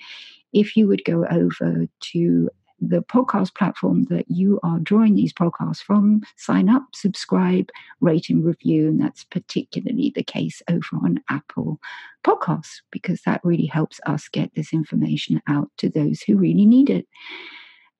if 0.53 0.75
you 0.75 0.87
would 0.87 1.03
go 1.05 1.25
over 1.29 1.87
to 2.11 2.49
the 2.89 3.01
podcast 3.01 3.55
platform 3.55 4.03
that 4.05 4.29
you 4.29 4.59
are 4.63 4.79
drawing 4.79 5.15
these 5.15 5.33
podcasts 5.33 5.81
from, 5.81 6.21
sign 6.35 6.69
up, 6.69 6.83
subscribe, 6.93 7.69
rate, 8.01 8.29
and 8.29 8.45
review. 8.45 8.87
And 8.87 9.01
that's 9.01 9.23
particularly 9.23 10.11
the 10.13 10.23
case 10.23 10.61
over 10.69 10.97
on 11.01 11.21
Apple 11.29 11.79
Podcasts 12.25 12.81
because 12.91 13.21
that 13.21 13.41
really 13.43 13.65
helps 13.65 13.99
us 14.05 14.27
get 14.27 14.53
this 14.55 14.73
information 14.73 15.41
out 15.47 15.69
to 15.77 15.89
those 15.89 16.21
who 16.21 16.37
really 16.37 16.65
need 16.65 16.89
it. 16.89 17.07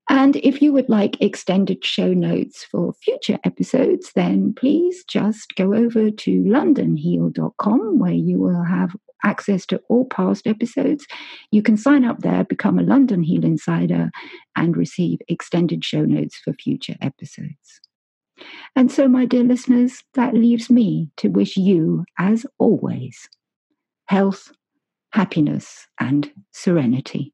And 0.10 0.36
if 0.38 0.62
you 0.62 0.74
would 0.74 0.89
like 0.89 1.22
extended 1.22 1.84
show 1.84 2.14
notes 2.14 2.66
for 2.66 2.93
future 2.93 3.39
episodes, 3.45 4.12
then 4.16 4.54
please 4.54 5.04
just 5.08 5.56
go 5.56 5.74
over 5.74 6.12
to 6.12 6.43
londonheal.com 6.43 7.99
where 7.99 8.12
you 8.12 8.38
will 8.38 8.64
have 8.64 8.95
access 9.24 9.66
to 9.68 9.82
all 9.89 10.06
past 10.06 10.45
episodes. 10.45 11.06
You 11.51 11.62
can 11.62 11.78
sign 11.78 12.04
up 12.04 12.20
there, 12.20 12.43
become 12.43 12.78
a 12.78 12.84
London 12.84 13.24
Heal 13.24 13.45
Insider, 13.45 14.12
and 14.56 14.76
receive 14.76 15.20
extended 15.30 15.86
show 15.86 16.04
notes 16.04 16.38
for 16.38 16.54
future 16.54 16.95
episodes. 17.01 17.80
And 18.76 18.91
so, 18.91 19.08
my 19.08 19.26
dear 19.26 19.43
listeners, 19.43 20.04
that 20.16 20.34
leaves 20.34 20.70
me 20.70 21.12
to 21.18 21.30
wish 21.30 21.56
you, 21.56 22.04
as 22.20 22.45
always, 22.58 23.30
health, 24.08 24.51
happiness, 25.12 25.88
and 25.99 26.32
serenity. 26.51 27.32